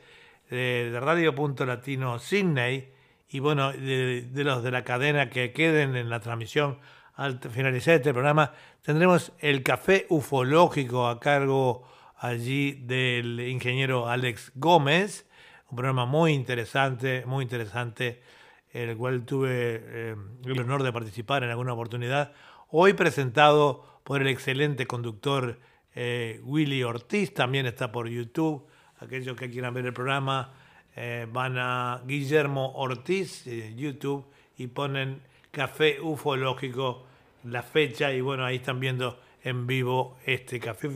de, 0.50 0.98
Radio 1.00 1.34
Punto 1.34 1.66
Latino 1.66 2.18
Sydney 2.18 2.92
y 3.28 3.40
bueno, 3.40 3.72
de, 3.72 4.22
de 4.22 4.44
los 4.44 4.62
de 4.62 4.70
la 4.70 4.84
cadena 4.84 5.30
que 5.30 5.52
queden 5.52 5.96
en 5.96 6.08
la 6.08 6.20
transmisión 6.20 6.78
al 7.14 7.40
finalizar 7.40 7.94
este 7.94 8.12
programa, 8.12 8.52
tendremos 8.80 9.32
el 9.40 9.64
café 9.64 10.06
ufológico 10.08 11.08
a 11.08 11.18
cargo 11.18 11.84
allí 12.16 12.72
del 12.72 13.40
ingeniero 13.40 14.08
Alex 14.08 14.52
Gómez, 14.54 15.26
un 15.68 15.76
programa 15.76 16.06
muy 16.06 16.32
interesante, 16.32 17.24
muy 17.26 17.42
interesante, 17.42 18.22
el 18.70 18.96
cual 18.96 19.24
tuve 19.24 19.50
eh, 19.50 20.16
el 20.44 20.60
honor 20.60 20.84
de 20.84 20.92
participar 20.92 21.42
en 21.42 21.50
alguna 21.50 21.72
oportunidad, 21.72 22.32
hoy 22.68 22.92
presentado 22.92 24.00
por 24.04 24.22
el 24.22 24.28
excelente 24.28 24.86
conductor 24.86 25.58
eh, 25.96 26.40
Willy 26.44 26.84
Ortiz, 26.84 27.34
también 27.34 27.66
está 27.66 27.90
por 27.90 28.08
YouTube, 28.08 28.67
aquellos 29.00 29.36
que 29.36 29.50
quieran 29.50 29.74
ver 29.74 29.86
el 29.86 29.92
programa 29.92 30.52
eh, 30.96 31.26
van 31.30 31.56
a 31.58 32.02
Guillermo 32.06 32.72
Ortiz, 32.74 33.44
YouTube, 33.76 34.26
y 34.56 34.66
ponen 34.66 35.22
Café 35.50 36.00
Ufológico, 36.00 37.06
la 37.44 37.62
fecha, 37.62 38.12
y 38.12 38.20
bueno, 38.20 38.44
ahí 38.44 38.56
están 38.56 38.80
viendo 38.80 39.20
en 39.42 39.66
vivo 39.66 40.18
este 40.26 40.60
café 40.60 40.88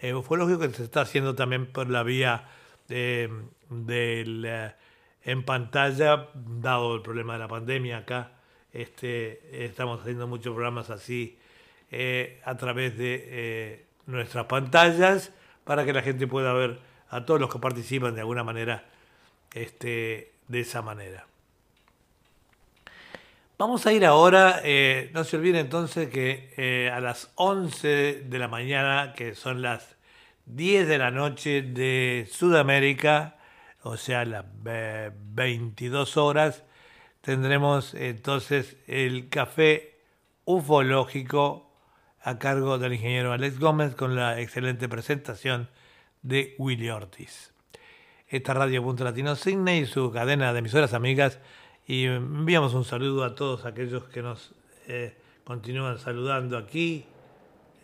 eh, 0.00 0.14
ufológico 0.14 0.60
que 0.60 0.70
se 0.70 0.84
está 0.84 1.02
haciendo 1.02 1.34
también 1.34 1.66
por 1.66 1.88
la 1.88 2.02
vía 2.02 2.44
eh, 2.88 3.28
del, 3.70 4.44
eh, 4.44 4.74
en 5.24 5.44
pantalla, 5.44 6.28
dado 6.34 6.96
el 6.96 7.02
problema 7.02 7.34
de 7.34 7.38
la 7.38 7.48
pandemia 7.48 7.98
acá. 7.98 8.32
Este, 8.72 9.64
estamos 9.64 10.00
haciendo 10.00 10.26
muchos 10.26 10.52
programas 10.52 10.90
así 10.90 11.38
a 12.44 12.56
través 12.56 12.98
de 12.98 13.86
nuestras 14.06 14.44
pantallas 14.46 15.32
para 15.64 15.84
que 15.86 15.94
la 15.94 16.02
gente 16.02 16.26
pueda 16.26 16.52
ver 16.52 16.78
a 17.10 17.24
todos 17.24 17.40
los 17.40 17.52
que 17.52 17.58
participan 17.58 18.14
de 18.14 18.20
alguna 18.20 18.44
manera 18.44 18.84
este, 19.54 20.32
de 20.48 20.60
esa 20.60 20.82
manera. 20.82 21.26
Vamos 23.58 23.86
a 23.86 23.92
ir 23.92 24.04
ahora, 24.04 24.60
eh, 24.64 25.10
no 25.14 25.24
se 25.24 25.38
olviden 25.38 25.62
entonces 25.62 26.10
que 26.10 26.52
eh, 26.58 26.90
a 26.92 27.00
las 27.00 27.32
11 27.36 28.24
de 28.28 28.38
la 28.38 28.48
mañana, 28.48 29.14
que 29.14 29.34
son 29.34 29.62
las 29.62 29.96
10 30.44 30.86
de 30.86 30.98
la 30.98 31.10
noche 31.10 31.62
de 31.62 32.28
Sudamérica, 32.30 33.36
o 33.82 33.96
sea, 33.96 34.26
las 34.26 34.44
eh, 34.66 35.10
22 35.14 36.18
horas, 36.18 36.64
tendremos 37.22 37.94
entonces 37.94 38.76
el 38.86 39.30
café 39.30 40.00
ufológico 40.44 41.72
a 42.20 42.38
cargo 42.38 42.76
del 42.76 42.92
ingeniero 42.92 43.32
Alex 43.32 43.58
Gómez 43.58 43.94
con 43.94 44.16
la 44.16 44.38
excelente 44.38 44.86
presentación 44.86 45.70
de 46.26 46.54
Willy 46.58 46.90
Ortiz. 46.90 47.52
Esta 48.28 48.52
radio 48.52 48.82
Punto 48.82 49.04
Latino 49.04 49.36
Sydney 49.36 49.82
y 49.82 49.86
su 49.86 50.10
cadena 50.10 50.52
de 50.52 50.58
emisoras 50.58 50.92
amigas 50.92 51.38
y 51.86 52.06
enviamos 52.06 52.74
un 52.74 52.84
saludo 52.84 53.22
a 53.22 53.36
todos 53.36 53.64
aquellos 53.64 54.04
que 54.04 54.22
nos 54.22 54.52
eh, 54.88 55.16
continúan 55.44 55.98
saludando 55.98 56.58
aquí. 56.58 57.06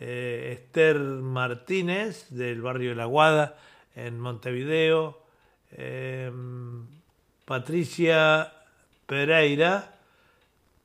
Eh, 0.01 0.59
Esther 0.59 0.99
Martínez 0.99 2.27
del 2.31 2.61
barrio 2.61 2.89
de 2.89 2.95
La 2.97 3.05
Guada 3.05 3.57
en 3.95 4.19
Montevideo. 4.19 5.21
Eh, 5.71 6.29
Patricia 7.45 8.51
Pereira, 9.05 9.95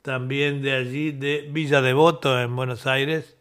también 0.01 0.61
de 0.61 0.73
allí, 0.73 1.11
de 1.11 1.49
Villa 1.51 1.81
Devoto 1.81 2.39
en 2.39 2.55
Buenos 2.55 2.87
Aires. 2.87 3.35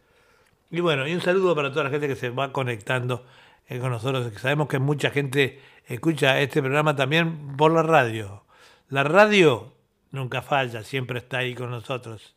Y 0.72 0.80
bueno, 0.80 1.06
y 1.06 1.14
un 1.14 1.20
saludo 1.20 1.54
para 1.54 1.70
toda 1.70 1.84
la 1.84 1.90
gente 1.90 2.08
que 2.08 2.16
se 2.16 2.30
va 2.30 2.52
conectando 2.52 3.24
eh, 3.68 3.78
con 3.78 3.90
nosotros, 3.90 4.32
sabemos 4.40 4.68
que 4.68 4.78
mucha 4.78 5.10
gente 5.10 5.60
escucha 5.86 6.40
este 6.40 6.60
programa 6.60 6.96
también 6.96 7.56
por 7.56 7.72
la 7.72 7.82
radio. 7.82 8.44
La 8.88 9.04
radio 9.04 9.72
nunca 10.10 10.42
falla, 10.42 10.82
siempre 10.82 11.18
está 11.18 11.38
ahí 11.38 11.54
con 11.54 11.70
nosotros. 11.70 12.34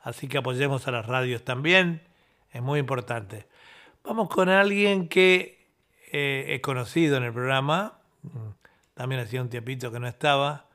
Así 0.00 0.28
que 0.28 0.38
apoyemos 0.38 0.86
a 0.86 0.90
las 0.90 1.06
radios 1.06 1.44
también, 1.44 2.02
es 2.52 2.62
muy 2.62 2.78
importante. 2.78 3.46
Vamos 4.04 4.28
con 4.28 4.50
alguien 4.50 5.08
que 5.08 5.66
eh, 6.12 6.44
he 6.48 6.60
conocido 6.60 7.16
en 7.16 7.24
el 7.24 7.32
programa, 7.32 7.98
mm, 8.22 8.28
también 8.94 9.22
hacía 9.22 9.40
un 9.40 9.48
tiempito 9.48 9.90
que 9.90 9.98
no 9.98 10.06
estaba. 10.06 10.66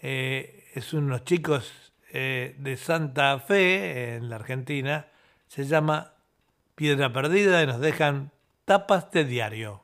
Eh, 0.00 0.70
es 0.74 0.92
unos 0.92 1.24
chicos 1.24 1.92
eh, 2.12 2.54
de 2.58 2.76
Santa 2.76 3.38
Fe, 3.40 4.14
en 4.14 4.30
la 4.30 4.36
Argentina, 4.36 5.08
se 5.48 5.64
llama 5.64 6.12
Piedra 6.76 7.12
Perdida 7.12 7.62
y 7.62 7.66
nos 7.66 7.80
dejan 7.80 8.30
tapas 8.64 9.10
de 9.10 9.24
diario. 9.24 9.83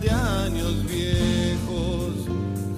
De 0.00 0.10
años 0.10 0.84
viejos. 0.86 2.14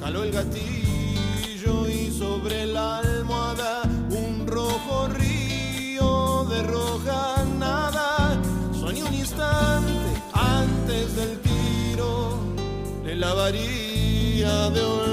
Jaló 0.00 0.24
el 0.24 0.32
gatillo 0.32 1.88
y 1.88 2.10
sobre 2.10 2.66
la 2.66 2.98
almohada 2.98 3.82
un 4.10 4.46
rojo 4.46 5.08
río 5.08 6.44
de 6.50 6.62
roja 6.64 7.44
nada. 7.58 8.36
Soñé 8.72 9.04
un 9.04 9.14
instante 9.14 9.92
antes 10.32 11.16
del 11.16 11.38
tiro, 11.40 12.40
le 13.04 13.14
lavaría 13.14 14.70
de 14.70 14.80
olvido 14.80 15.11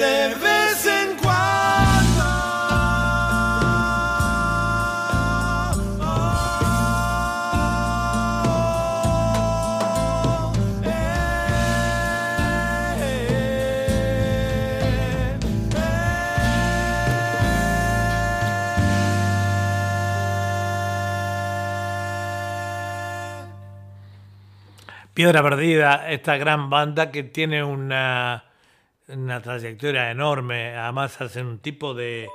De 0.00 0.34
vez 0.34 0.86
en 0.86 1.14
cuando. 1.18 1.30
Piedra 25.12 25.42
Perdida, 25.42 26.08
esta 26.08 26.38
gran 26.38 26.70
banda 26.70 27.10
que 27.10 27.22
tiene 27.22 27.62
una, 27.62 28.49
una 29.14 29.40
trayectoria 29.40 30.10
enorme, 30.10 30.76
además 30.76 31.20
hacen 31.20 31.46
un 31.46 31.58
tipo 31.58 31.94
de, 31.94 32.28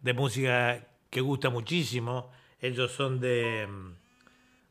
de 0.00 0.14
música 0.14 0.86
que 1.10 1.20
gusta 1.20 1.50
muchísimo. 1.50 2.30
Ellos 2.60 2.92
son 2.92 3.20
de, 3.20 3.68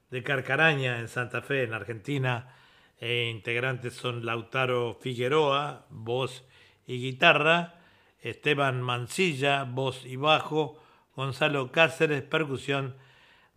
de 0.10 0.24
Carcaraña, 0.24 1.00
en 1.00 1.08
Santa 1.08 1.42
Fe, 1.42 1.64
en 1.64 1.74
Argentina. 1.74 2.56
E 3.00 3.30
integrantes 3.30 3.94
son 3.94 4.26
Lautaro 4.26 4.98
Figueroa, 5.00 5.86
voz 5.90 6.44
y 6.86 7.00
guitarra, 7.00 7.76
Esteban 8.22 8.82
Mancilla, 8.82 9.64
voz 9.64 10.06
y 10.06 10.18
bajo, 10.18 10.82
Gonzalo 11.16 11.72
Cáceres, 11.72 12.24
percusión. 12.24 12.96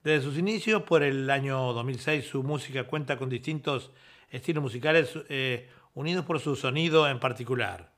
Desde 0.04 0.24
sus 0.24 0.38
inicios, 0.38 0.82
por 0.82 1.02
el 1.02 1.28
año 1.30 1.72
2006, 1.72 2.26
su 2.26 2.42
música 2.42 2.84
cuenta 2.84 3.16
con 3.16 3.28
distintos 3.28 3.90
estilos 4.30 4.62
musicales 4.62 5.12
eh, 5.28 5.68
unidos 5.94 6.24
por 6.24 6.40
su 6.40 6.56
sonido 6.56 7.08
en 7.08 7.18
particular. 7.18 7.91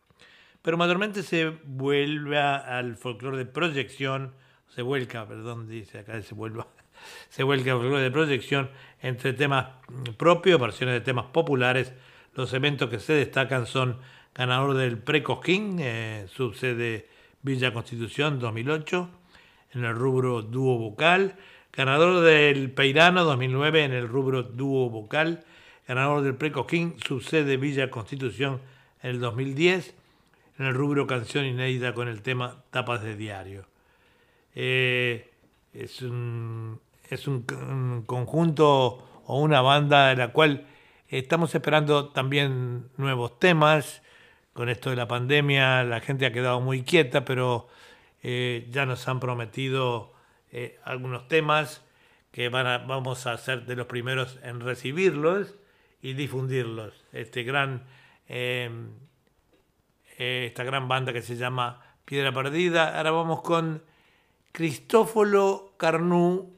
Pero 0.65 0.79
mayormente 0.79 1.23
se 1.23 1.51
vuelve 1.67 2.39
al 2.39 2.97
folclore 2.97 3.37
de 3.37 3.45
proyección, 3.45 4.33
se 4.75 4.81
vuelca, 4.81 5.29
perdón, 5.29 5.69
dice 5.69 5.99
acá, 5.99 6.23
se 6.23 6.35
vuelva, 6.35 6.67
se 7.29 7.43
vuelca 7.43 7.73
al 7.73 7.81
folclore 7.81 8.03
de 8.03 8.11
proyección 8.11 8.71
entre 9.03 9.35
temas 9.35 9.67
propios, 10.17 10.59
versiones 10.59 10.95
de 10.95 11.01
temas 11.03 11.27
populares. 11.27 11.93
Los 12.35 12.55
eventos 12.55 12.89
que 12.89 12.99
se 12.99 13.13
destacan 13.13 13.67
son 13.67 13.99
ganador 14.35 14.73
del 14.73 14.97
Precosquín, 14.97 15.77
eh, 15.81 16.29
subsede 16.35 17.11
Villa 17.43 17.75
Constitución 17.75 18.39
2008, 18.39 19.11
en 19.75 19.85
el 19.85 19.95
rubro 19.95 20.41
dúo 20.41 20.79
vocal, 20.79 21.37
ganador 21.75 22.25
del 22.25 22.71
Peirano 22.71 23.25
2009 23.25 23.85
en 23.85 23.93
el 23.93 24.09
rubro 24.09 24.43
dúo 24.43 24.89
vocal, 24.89 25.45
ganador 25.87 26.23
del 26.23 26.37
Precosquín, 26.37 26.97
subsede 27.07 27.59
Villa 27.59 27.91
Constitución 27.91 28.63
en 29.03 29.11
el 29.11 29.21
2010, 29.21 29.95
en 30.59 30.67
el 30.67 30.75
rubro 30.75 31.07
canción 31.07 31.45
inédita 31.45 31.95
con 31.95 32.09
el 32.09 32.23
tema 32.23 32.63
Tapas 32.71 33.03
de 33.03 33.17
Diario. 33.17 33.67
Eh, 34.55 35.31
es 35.73 36.03
un, 36.03 36.81
es 37.11 37.27
un, 37.27 38.05
conjunto 38.07 39.23
o 39.27 39.41
una 39.41 39.61
banda 39.61 40.09
de 40.09 40.17
la 40.17 40.29
cual 40.29 40.67
estamos 41.09 41.55
esperando 41.55 42.11
también 42.11 42.89
nuevos 42.97 43.39
temas. 43.39 44.03
Con 44.53 44.69
esto 44.69 44.91
de 44.91 44.97
la 44.97 45.09
pandemia 45.09 45.83
la 45.83 46.01
gente 46.01 46.27
ha 46.27 46.33
quedado 46.33 46.61
muy 46.61 46.83
quieta, 46.83 47.25
pero 47.25 47.69
eh, 48.23 48.69
ya 48.71 48.87
nos 48.87 49.09
han 49.09 49.19
prometido 49.19 50.13
eh, 50.53 50.79
algunos 50.85 51.27
temas 51.27 51.83
que 52.31 52.49
van 52.49 52.87
vamos 52.87 53.27
a 53.27 53.37
ser 53.39 53.67
de 53.67 53.75
los 53.75 53.87
primeros 53.87 54.39
en 54.45 54.61
recibirlos 54.61 55.57
y 56.03 56.13
difundirlos. 56.13 57.05
Este 57.13 57.43
gran, 57.43 57.83
esta 60.19 60.65
gran 60.65 60.89
banda 60.89 61.13
que 61.13 61.23
se 61.23 61.37
llama 61.37 61.81
Piedra 62.05 62.33
Perdida. 62.33 62.97
Ahora 62.97 63.11
vamos 63.11 63.43
con 63.43 63.83
Cristóforo 64.53 65.75
Carnú. 65.77 66.54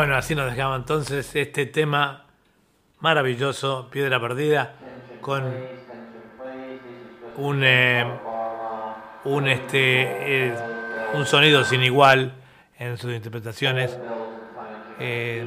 Bueno, 0.00 0.16
así 0.16 0.34
nos 0.34 0.50
dejaba 0.50 0.76
entonces 0.76 1.36
este 1.36 1.66
tema 1.66 2.24
maravilloso, 3.00 3.90
Piedra 3.90 4.18
Perdida, 4.18 4.72
con 5.20 5.44
un, 7.36 7.60
eh, 7.62 8.10
un, 9.24 9.46
este, 9.46 10.48
eh, 10.48 10.54
un 11.12 11.26
sonido 11.26 11.64
sin 11.64 11.82
igual 11.82 12.32
en 12.78 12.96
sus 12.96 13.12
interpretaciones. 13.12 13.98
Eh, 14.98 15.44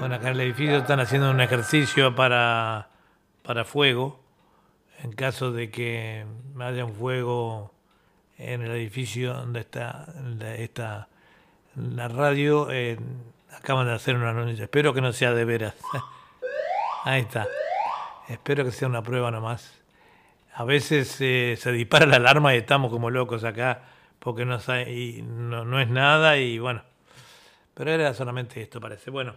bueno, 0.00 0.16
acá 0.16 0.30
en 0.30 0.34
el 0.34 0.40
edificio 0.40 0.78
están 0.78 0.98
haciendo 0.98 1.30
un 1.30 1.40
ejercicio 1.40 2.16
para, 2.16 2.88
para 3.44 3.64
fuego. 3.64 4.24
En 5.04 5.12
caso 5.12 5.52
de 5.52 5.70
que 5.70 6.26
haya 6.58 6.84
un 6.84 6.94
fuego 6.94 7.72
en 8.38 8.62
el 8.62 8.72
edificio 8.72 9.34
donde 9.34 9.60
está 9.60 10.12
esta, 10.58 11.06
la 11.76 12.08
radio, 12.08 12.70
acaban 13.56 13.86
de 13.86 13.94
hacer 13.94 14.16
una 14.16 14.30
anuncio. 14.30 14.64
Espero 14.64 14.92
que 14.94 15.00
no 15.00 15.12
sea 15.12 15.32
de 15.32 15.44
veras. 15.44 15.74
Ahí 17.04 17.22
está. 17.22 17.46
Espero 18.28 18.64
que 18.64 18.70
sea 18.70 18.88
una 18.88 19.02
prueba 19.02 19.30
nomás. 19.30 19.80
A 20.54 20.64
veces 20.64 21.16
eh, 21.20 21.56
se 21.58 21.72
dispara 21.72 22.06
la 22.06 22.16
alarma 22.16 22.54
y 22.54 22.58
estamos 22.58 22.90
como 22.90 23.10
locos 23.10 23.44
acá 23.44 23.82
porque 24.18 24.44
no, 24.44 24.58
y 24.86 25.22
no, 25.22 25.80
es 25.80 25.88
nada 25.88 26.36
y 26.38 26.58
bueno. 26.58 26.82
Pero 27.74 27.90
era 27.90 28.14
solamente 28.14 28.60
esto, 28.60 28.80
parece. 28.80 29.10
Bueno, 29.10 29.34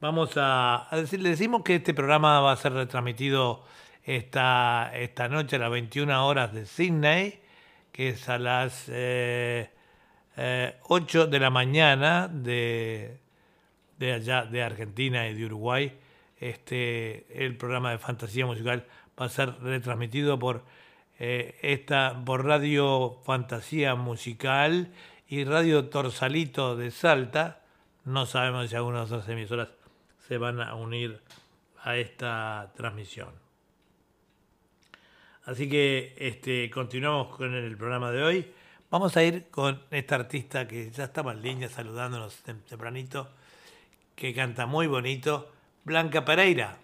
vamos 0.00 0.36
a, 0.36 0.92
a 0.92 0.96
decir, 0.96 1.20
le 1.20 1.30
decimos 1.30 1.62
que 1.62 1.76
este 1.76 1.94
programa 1.94 2.40
va 2.40 2.52
a 2.52 2.56
ser 2.56 2.72
retransmitido 2.72 3.64
esta, 4.04 4.90
esta 4.94 5.28
noche 5.28 5.56
a 5.56 5.58
las 5.58 5.70
21 5.70 6.26
horas 6.26 6.52
de 6.52 6.64
Sydney, 6.64 7.40
que 7.92 8.08
es 8.10 8.28
a 8.28 8.38
las 8.38 8.86
eh, 8.88 9.70
eh, 10.36 10.78
8 10.88 11.26
de 11.26 11.38
la 11.38 11.50
mañana 11.50 12.26
de, 12.26 13.18
de 13.98 14.12
allá, 14.12 14.44
de 14.44 14.62
Argentina 14.62 15.28
y 15.28 15.34
de 15.34 15.46
Uruguay. 15.46 15.98
Este, 16.38 17.26
el 17.44 17.56
programa 17.56 17.90
de 17.90 17.98
fantasía 17.98 18.46
musical 18.46 18.86
va 19.20 19.26
a 19.26 19.28
ser 19.28 19.54
retransmitido 19.60 20.38
por 20.38 20.62
eh, 21.18 21.58
esta 21.62 22.22
por 22.24 22.44
Radio 22.46 23.20
Fantasía 23.24 23.96
Musical 23.96 24.92
y 25.26 25.44
Radio 25.44 25.88
Torsalito 25.88 26.76
de 26.76 26.90
Salta. 26.92 27.62
No 28.04 28.24
sabemos 28.24 28.70
si 28.70 28.76
algunas 28.76 29.10
otras 29.10 29.28
emisoras 29.28 29.68
se 30.28 30.38
van 30.38 30.60
a 30.60 30.74
unir 30.74 31.20
a 31.82 31.96
esta 31.96 32.72
transmisión. 32.76 33.30
Así 35.44 35.68
que 35.68 36.14
este, 36.18 36.70
continuamos 36.70 37.34
con 37.36 37.54
el 37.54 37.76
programa 37.76 38.10
de 38.12 38.22
hoy. 38.22 38.52
Vamos 38.90 39.16
a 39.16 39.24
ir 39.24 39.48
con 39.50 39.82
esta 39.90 40.14
artista 40.14 40.68
que 40.68 40.90
ya 40.90 41.04
estaba 41.04 41.32
en 41.32 41.42
línea 41.42 41.68
saludándonos 41.68 42.44
tem- 42.44 42.62
tempranito, 42.64 43.28
que 44.18 44.34
canta 44.34 44.66
muy 44.66 44.88
bonito, 44.88 45.52
Blanca 45.84 46.24
Pereira. 46.24 46.78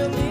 Yo 0.00 0.06
humilde 0.06 0.29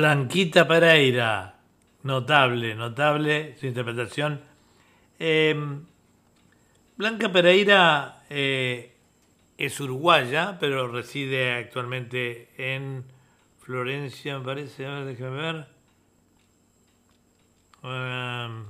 Blanquita 0.00 0.66
Pereira, 0.66 1.56
notable, 2.04 2.74
notable 2.74 3.54
su 3.58 3.66
interpretación. 3.66 4.40
Eh, 5.18 5.54
Blanca 6.96 7.30
Pereira 7.30 8.22
eh, 8.30 8.96
es 9.58 9.78
uruguaya, 9.78 10.56
pero 10.58 10.88
reside 10.88 11.52
actualmente 11.52 12.48
en 12.56 13.04
Florencia, 13.58 14.38
me 14.38 14.44
parece. 14.46 14.86
A 14.86 15.00
ver, 15.00 15.04
déjame 15.04 15.36
ver. 15.36 15.66
Um, 17.82 18.64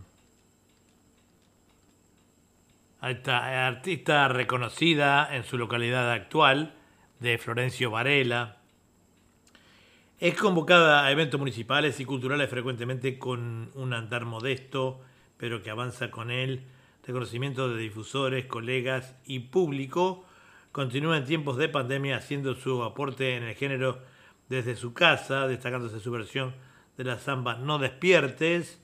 ahí 3.02 3.14
está, 3.14 3.68
artista 3.68 4.26
reconocida 4.26 5.28
en 5.32 5.44
su 5.44 5.56
localidad 5.56 6.10
actual, 6.10 6.74
de 7.20 7.38
Florencio 7.38 7.92
Varela. 7.92 8.59
Es 10.20 10.36
convocada 10.36 11.06
a 11.06 11.10
eventos 11.10 11.40
municipales 11.40 11.98
y 11.98 12.04
culturales 12.04 12.50
frecuentemente 12.50 13.18
con 13.18 13.70
un 13.74 13.94
andar 13.94 14.26
modesto, 14.26 15.00
pero 15.38 15.62
que 15.62 15.70
avanza 15.70 16.10
con 16.10 16.30
él 16.30 16.60
reconocimiento 17.06 17.70
de 17.70 17.80
difusores, 17.80 18.44
colegas 18.44 19.16
y 19.24 19.38
público. 19.38 20.26
Continúa 20.72 21.16
en 21.16 21.24
tiempos 21.24 21.56
de 21.56 21.70
pandemia 21.70 22.18
haciendo 22.18 22.54
su 22.54 22.82
aporte 22.82 23.34
en 23.34 23.44
el 23.44 23.54
género 23.54 23.98
desde 24.50 24.76
su 24.76 24.92
casa, 24.92 25.48
destacándose 25.48 26.00
su 26.00 26.10
versión 26.10 26.54
de 26.98 27.04
la 27.04 27.18
samba 27.18 27.54
No 27.54 27.78
Despiertes, 27.78 28.78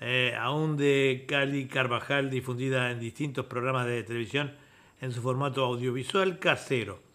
eh, 0.00 0.34
aún 0.40 0.78
de 0.78 1.26
Cali 1.28 1.66
Carvajal, 1.66 2.30
difundida 2.30 2.90
en 2.90 3.00
distintos 3.00 3.44
programas 3.44 3.84
de 3.84 4.02
televisión 4.02 4.54
en 5.02 5.12
su 5.12 5.20
formato 5.20 5.62
audiovisual 5.62 6.38
casero. 6.38 7.06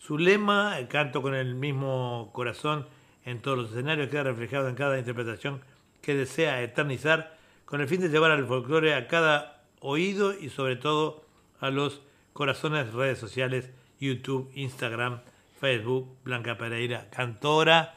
Su 0.00 0.16
lema, 0.16 0.78
el 0.78 0.88
canto 0.88 1.20
con 1.20 1.34
el 1.34 1.54
mismo 1.54 2.30
corazón 2.32 2.88
en 3.26 3.42
todos 3.42 3.58
los 3.58 3.70
escenarios, 3.70 4.08
queda 4.08 4.22
reflejado 4.22 4.68
en 4.68 4.74
cada 4.74 4.98
interpretación 4.98 5.60
que 6.00 6.14
desea 6.14 6.62
eternizar 6.62 7.36
con 7.66 7.82
el 7.82 7.86
fin 7.86 8.00
de 8.00 8.08
llevar 8.08 8.30
al 8.30 8.46
folclore 8.46 8.94
a 8.94 9.08
cada 9.08 9.62
oído 9.80 10.32
y 10.32 10.48
sobre 10.48 10.76
todo 10.76 11.26
a 11.60 11.68
los 11.68 12.00
corazones 12.32 12.94
redes 12.94 13.18
sociales, 13.18 13.70
YouTube, 14.00 14.50
Instagram, 14.54 15.20
Facebook, 15.60 16.16
Blanca 16.24 16.56
Pereira, 16.56 17.10
cantora, 17.10 17.94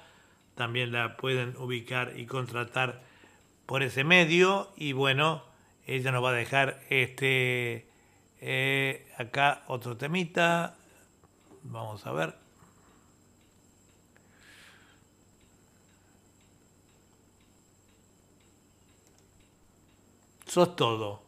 también 0.56 0.92
la 0.92 1.16
pueden 1.16 1.56
ubicar 1.56 2.20
y 2.20 2.26
contratar 2.26 3.02
por 3.66 3.82
ese 3.82 4.04
medio. 4.04 4.74
Y 4.76 4.92
bueno, 4.92 5.46
ella 5.88 6.12
nos 6.12 6.22
va 6.22 6.32
a 6.32 6.34
dejar 6.34 6.82
este 6.90 7.88
eh, 8.42 9.08
acá 9.18 9.64
otro 9.68 9.96
temita, 9.96 10.76
vamos 11.64 12.06
a 12.06 12.12
ver. 12.12 12.36
Sos 20.46 20.76
todo. 20.76 21.24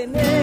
Hacen 0.00 0.39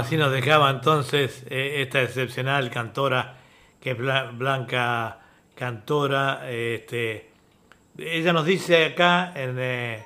así 0.00 0.16
nos 0.16 0.32
dejaba 0.32 0.70
entonces 0.70 1.44
eh, 1.48 1.82
esta 1.82 2.02
excepcional 2.02 2.70
cantora 2.70 3.36
que 3.80 3.92
es 3.92 3.98
Bla- 3.98 4.30
Blanca 4.36 5.18
Cantora. 5.54 6.50
Este, 6.50 7.30
ella 7.98 8.32
nos 8.32 8.44
dice 8.44 8.86
acá, 8.86 9.32
en, 9.34 9.56
eh, 9.58 10.02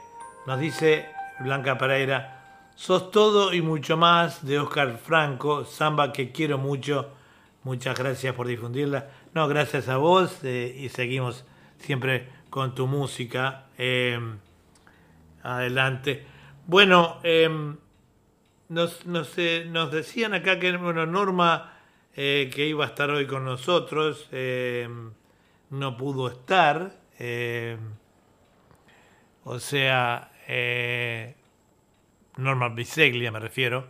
nos 0.47 0.61
dice 0.61 1.07
Blanca 1.41 1.77
Pereira, 1.79 2.43
sos 2.75 3.11
todo 3.11 3.53
y 3.53 3.63
mucho 3.63 3.97
más 3.97 4.45
de 4.47 4.59
Oscar 4.59 4.99
Franco, 4.99 5.65
samba 5.65 6.13
que 6.13 6.31
quiero 6.33 6.59
mucho. 6.59 7.11
Muchas 7.65 7.99
gracias 7.99 8.35
por 8.35 8.47
difundirla. 8.47 9.09
No, 9.33 9.49
gracias 9.49 9.89
a 9.89 9.97
vos 9.97 10.41
eh, 10.45 10.77
y 10.79 10.89
seguimos 10.91 11.45
siempre 11.79 12.29
con 12.51 12.75
tu 12.75 12.87
música. 12.87 13.65
Adelante. 15.43 16.27
Bueno, 16.67 17.19
em, 17.23 17.77
nos, 18.69 19.07
nos, 19.07 19.37
eh, 19.39 19.67
nos 19.69 19.91
decían 19.93 20.35
acá 20.35 20.59
que 20.59 20.77
bueno, 20.77 21.07
Norma, 21.07 21.73
eh, 22.17 22.51
que 22.55 22.67
iba 22.67 22.85
a 22.85 22.89
estar 22.89 23.11
hoy 23.11 23.27
con 23.27 23.45
nosotros, 23.45 24.29
eh, 24.33 24.89
no 25.71 25.97
pudo 25.97 26.29
estar. 26.29 26.93
o 29.45 29.59
sea, 29.59 30.31
Norma 32.37 32.69
Biseglia 32.71 33.31
me 33.31 33.41
refiero. 33.41 33.87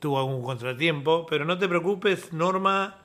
tuvo 0.00 0.18
algún 0.18 0.42
contratiempo, 0.42 1.26
pero 1.26 1.44
no 1.44 1.58
te 1.58 1.68
preocupes, 1.68 2.32
Norma. 2.32 2.98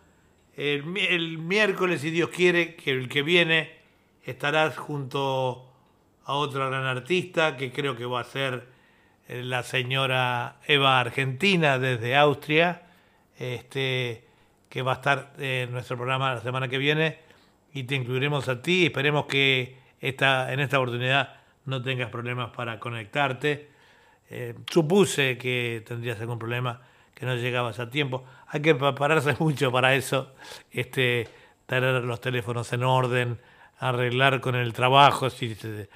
El, 0.55 0.97
el 0.97 1.37
miércoles, 1.37 2.01
si 2.01 2.09
Dios 2.09 2.29
quiere, 2.29 2.75
que 2.75 2.91
el 2.91 3.07
que 3.09 3.21
viene 3.21 3.77
estarás 4.23 4.75
junto 4.77 5.67
a 6.25 6.33
otra 6.33 6.67
gran 6.67 6.85
artista 6.85 7.55
que 7.57 7.71
creo 7.71 7.95
que 7.95 8.05
va 8.05 8.21
a 8.21 8.23
ser 8.23 8.76
la 9.27 9.63
señora 9.63 10.57
Eva 10.65 10.99
Argentina 10.99 11.79
desde 11.79 12.15
Austria, 12.15 12.83
este, 13.37 14.25
que 14.69 14.81
va 14.81 14.93
a 14.93 14.95
estar 14.95 15.33
en 15.37 15.71
nuestro 15.71 15.97
programa 15.97 16.33
la 16.33 16.41
semana 16.41 16.67
que 16.67 16.77
viene 16.77 17.19
y 17.73 17.83
te 17.83 17.95
incluiremos 17.95 18.47
a 18.47 18.61
ti. 18.61 18.85
Esperemos 18.85 19.25
que 19.25 19.77
esta, 19.99 20.51
en 20.53 20.59
esta 20.59 20.79
oportunidad 20.79 21.35
no 21.65 21.81
tengas 21.81 22.09
problemas 22.09 22.51
para 22.55 22.79
conectarte. 22.79 23.69
Eh, 24.29 24.55
supuse 24.69 25.37
que 25.37 25.83
tendrías 25.85 26.19
algún 26.19 26.39
problema, 26.39 26.81
que 27.13 27.25
no 27.25 27.35
llegabas 27.35 27.79
a 27.79 27.89
tiempo. 27.89 28.25
Hay 28.47 28.61
que 28.61 28.75
prepararse 28.75 29.35
mucho 29.39 29.71
para 29.71 29.93
eso, 29.95 30.33
este, 30.71 31.27
tener 31.65 32.03
los 32.03 32.21
teléfonos 32.21 32.71
en 32.73 32.83
orden, 32.83 33.39
arreglar 33.79 34.39
con 34.39 34.55
el 34.55 34.73
trabajo, 34.73 35.29
si 35.29 35.53
se 35.55 35.87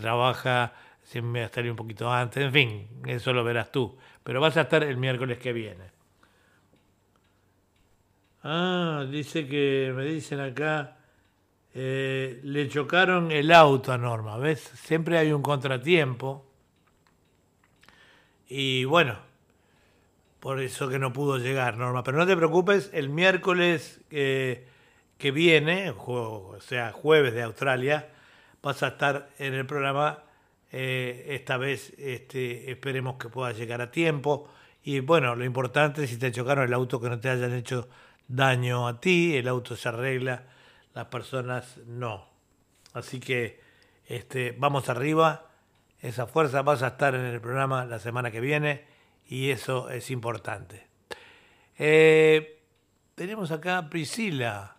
trabaja, 0.00 0.72
si 1.06 1.22
me 1.22 1.44
estaría 1.44 1.70
un 1.70 1.76
poquito 1.76 2.10
antes, 2.12 2.42
en 2.42 2.52
fin, 2.52 2.88
eso 3.06 3.32
lo 3.32 3.44
verás 3.44 3.70
tú. 3.70 3.96
Pero 4.24 4.40
vas 4.40 4.56
a 4.56 4.62
estar 4.62 4.82
el 4.82 4.96
miércoles 4.96 5.38
que 5.38 5.52
viene. 5.52 5.84
Ah, 8.42 9.06
dice 9.08 9.46
que, 9.46 9.92
me 9.94 10.04
dicen 10.04 10.40
acá, 10.40 10.96
eh, 11.74 12.40
le 12.42 12.68
chocaron 12.68 13.30
el 13.30 13.52
auto 13.52 13.92
a 13.92 13.98
Norma, 13.98 14.36
¿ves? 14.36 14.60
Siempre 14.60 15.16
hay 15.16 15.30
un 15.30 15.42
contratiempo. 15.42 16.44
Y 18.48 18.84
bueno, 18.84 19.16
por 20.40 20.60
eso 20.60 20.88
que 20.88 20.98
no 20.98 21.12
pudo 21.12 21.38
llegar, 21.38 21.76
Norma. 21.76 22.02
Pero 22.02 22.18
no 22.18 22.26
te 22.26 22.36
preocupes, 22.36 22.90
el 22.92 23.10
miércoles 23.10 24.00
eh, 24.10 24.66
que 25.18 25.30
viene, 25.30 25.94
o 25.96 26.58
sea, 26.60 26.90
jueves 26.90 27.32
de 27.32 27.42
Australia, 27.42 28.08
vas 28.60 28.82
a 28.82 28.88
estar 28.88 29.30
en 29.38 29.54
el 29.54 29.66
programa. 29.66 30.25
Eh, 30.78 31.34
esta 31.34 31.56
vez 31.56 31.94
este, 31.96 32.70
esperemos 32.70 33.16
que 33.16 33.30
puedas 33.30 33.56
llegar 33.56 33.80
a 33.80 33.90
tiempo. 33.90 34.50
Y 34.84 35.00
bueno, 35.00 35.34
lo 35.34 35.46
importante 35.46 36.04
es 36.04 36.10
si 36.10 36.18
te 36.18 36.30
chocaron 36.30 36.66
el 36.66 36.74
auto, 36.74 37.00
que 37.00 37.08
no 37.08 37.18
te 37.18 37.30
hayan 37.30 37.54
hecho 37.54 37.88
daño 38.28 38.86
a 38.86 39.00
ti, 39.00 39.34
el 39.38 39.48
auto 39.48 39.74
se 39.74 39.88
arregla, 39.88 40.44
las 40.92 41.06
personas 41.06 41.78
no. 41.86 42.28
Así 42.92 43.20
que 43.20 43.58
este, 44.06 44.54
vamos 44.58 44.90
arriba, 44.90 45.46
esa 46.02 46.26
fuerza 46.26 46.60
vas 46.60 46.82
a 46.82 46.88
estar 46.88 47.14
en 47.14 47.24
el 47.24 47.40
programa 47.40 47.86
la 47.86 47.98
semana 47.98 48.30
que 48.30 48.40
viene 48.40 48.84
y 49.26 49.48
eso 49.48 49.88
es 49.88 50.10
importante. 50.10 50.88
Eh, 51.78 52.60
tenemos 53.14 53.50
acá 53.50 53.78
a 53.78 53.88
Priscila. 53.88 54.75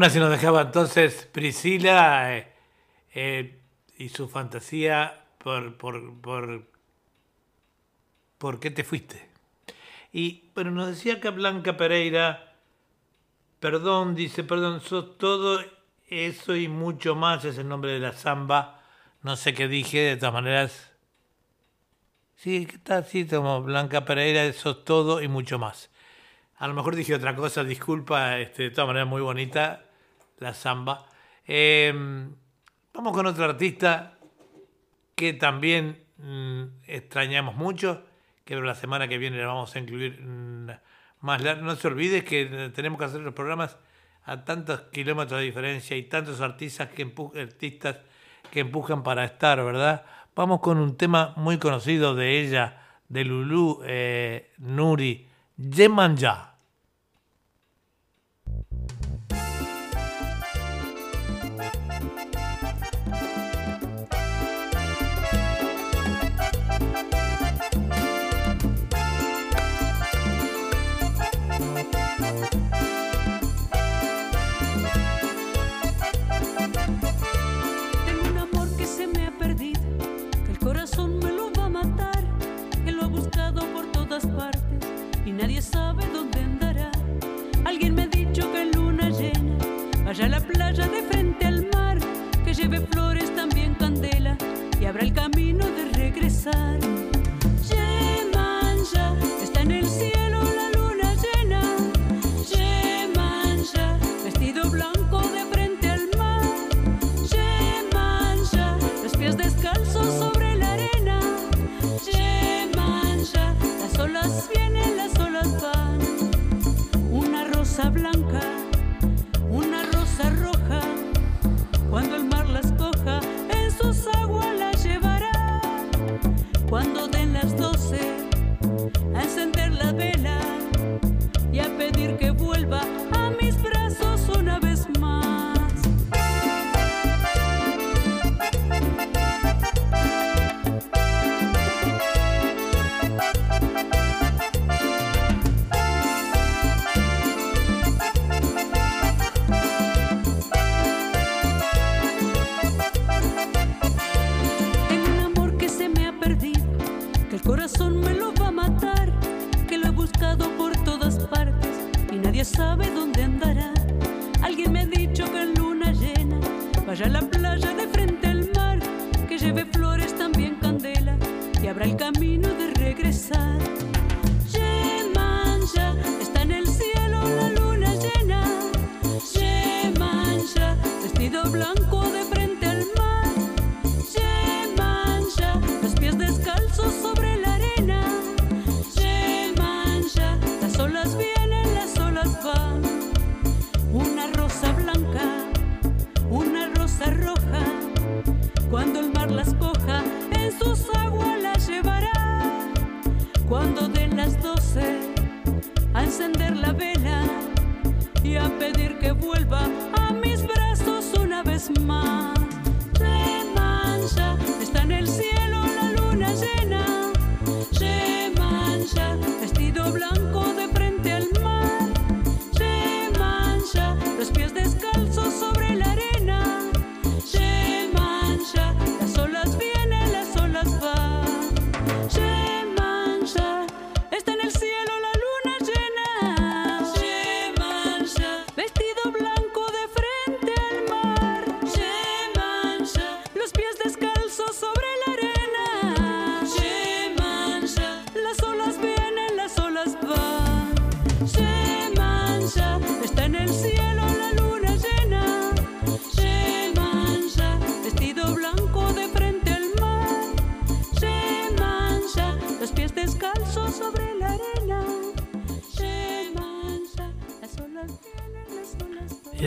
Bueno, 0.00 0.12
así 0.12 0.18
nos 0.18 0.30
dejaba 0.30 0.62
entonces 0.62 1.28
Priscila 1.30 2.34
eh, 2.34 2.50
eh, 3.12 3.60
y 3.98 4.08
su 4.08 4.30
fantasía 4.30 5.26
por, 5.36 5.76
por, 5.76 6.18
por, 6.22 6.70
por 8.38 8.60
qué 8.60 8.70
te 8.70 8.82
fuiste. 8.82 9.28
Y 10.10 10.48
bueno, 10.54 10.70
nos 10.70 10.88
decía 10.88 11.16
acá 11.16 11.32
Blanca 11.32 11.76
Pereira, 11.76 12.54
perdón, 13.58 14.14
dice, 14.14 14.42
perdón, 14.42 14.80
sos 14.80 15.18
todo 15.18 15.62
eso 16.08 16.56
y 16.56 16.66
mucho 16.66 17.14
más, 17.14 17.44
es 17.44 17.58
el 17.58 17.68
nombre 17.68 17.92
de 17.92 17.98
la 17.98 18.14
samba. 18.14 18.82
No 19.20 19.36
sé 19.36 19.52
qué 19.52 19.68
dije, 19.68 19.98
de 19.98 20.16
todas 20.16 20.32
maneras. 20.32 20.92
Sí, 22.36 22.66
está 22.72 22.96
así 22.96 23.26
como 23.26 23.62
Blanca 23.62 24.06
Pereira, 24.06 24.50
sos 24.54 24.82
todo 24.82 25.20
y 25.20 25.28
mucho 25.28 25.58
más. 25.58 25.90
A 26.56 26.66
lo 26.68 26.72
mejor 26.72 26.96
dije 26.96 27.14
otra 27.14 27.36
cosa, 27.36 27.64
disculpa, 27.64 28.38
este, 28.38 28.62
de 28.62 28.70
todas 28.70 28.88
maneras 28.88 29.06
muy 29.06 29.20
bonita 29.20 29.84
la 30.40 30.52
samba. 30.54 31.06
Eh, 31.46 31.92
vamos 32.92 33.12
con 33.12 33.26
otro 33.26 33.44
artista 33.44 34.18
que 35.14 35.32
también 35.32 36.04
mm, 36.18 36.62
extrañamos 36.86 37.54
mucho, 37.54 38.04
que 38.44 38.56
la 38.56 38.74
semana 38.74 39.06
que 39.06 39.18
viene 39.18 39.36
le 39.36 39.44
vamos 39.44 39.74
a 39.76 39.78
incluir 39.78 40.20
mm, 40.20 40.70
más. 41.20 41.42
No 41.62 41.76
se 41.76 41.88
olvide 41.88 42.24
que 42.24 42.42
eh, 42.42 42.70
tenemos 42.70 42.98
que 42.98 43.04
hacer 43.04 43.20
los 43.20 43.34
programas 43.34 43.76
a 44.24 44.44
tantos 44.44 44.80
kilómetros 44.92 45.40
de 45.40 45.46
diferencia 45.46 45.96
y 45.96 46.02
tantos 46.04 46.40
artistas 46.40 46.88
que, 46.90 47.06
empu- 47.06 47.36
artistas 47.40 47.98
que 48.50 48.60
empujan 48.60 49.02
para 49.02 49.24
estar, 49.24 49.62
¿verdad? 49.64 50.04
Vamos 50.34 50.60
con 50.60 50.78
un 50.78 50.96
tema 50.96 51.32
muy 51.36 51.58
conocido 51.58 52.14
de 52.14 52.40
ella, 52.40 52.82
de 53.08 53.24
Lulú 53.24 53.82
eh, 53.84 54.52
Nuri, 54.58 55.28
Yemanja. 55.56 56.49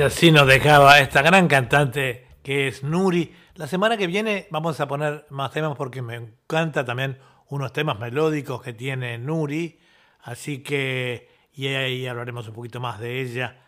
Así 0.04 0.32
nos 0.32 0.46
dejaba 0.48 1.00
esta 1.00 1.22
gran 1.22 1.48
cantante 1.48 2.28
que 2.44 2.68
es 2.68 2.84
Nuri. 2.84 3.34
La 3.56 3.68
semana 3.68 3.96
que 3.96 4.06
viene 4.06 4.48
vamos 4.52 4.82
a 4.82 4.88
poner 4.88 5.26
más 5.30 5.52
temas 5.52 5.78
porque 5.78 6.02
me 6.02 6.16
encanta 6.16 6.84
también 6.84 7.20
unos 7.48 7.72
temas 7.72 7.98
melódicos 8.00 8.62
que 8.62 8.74
tiene 8.74 9.18
Nuri. 9.18 9.80
Así 10.22 10.62
que, 10.62 11.30
y 11.54 11.68
ahí 11.68 12.06
hablaremos 12.06 12.50
un 12.50 12.54
poquito 12.54 12.82
más 12.82 13.00
de 13.00 13.22
ella. 13.22 13.62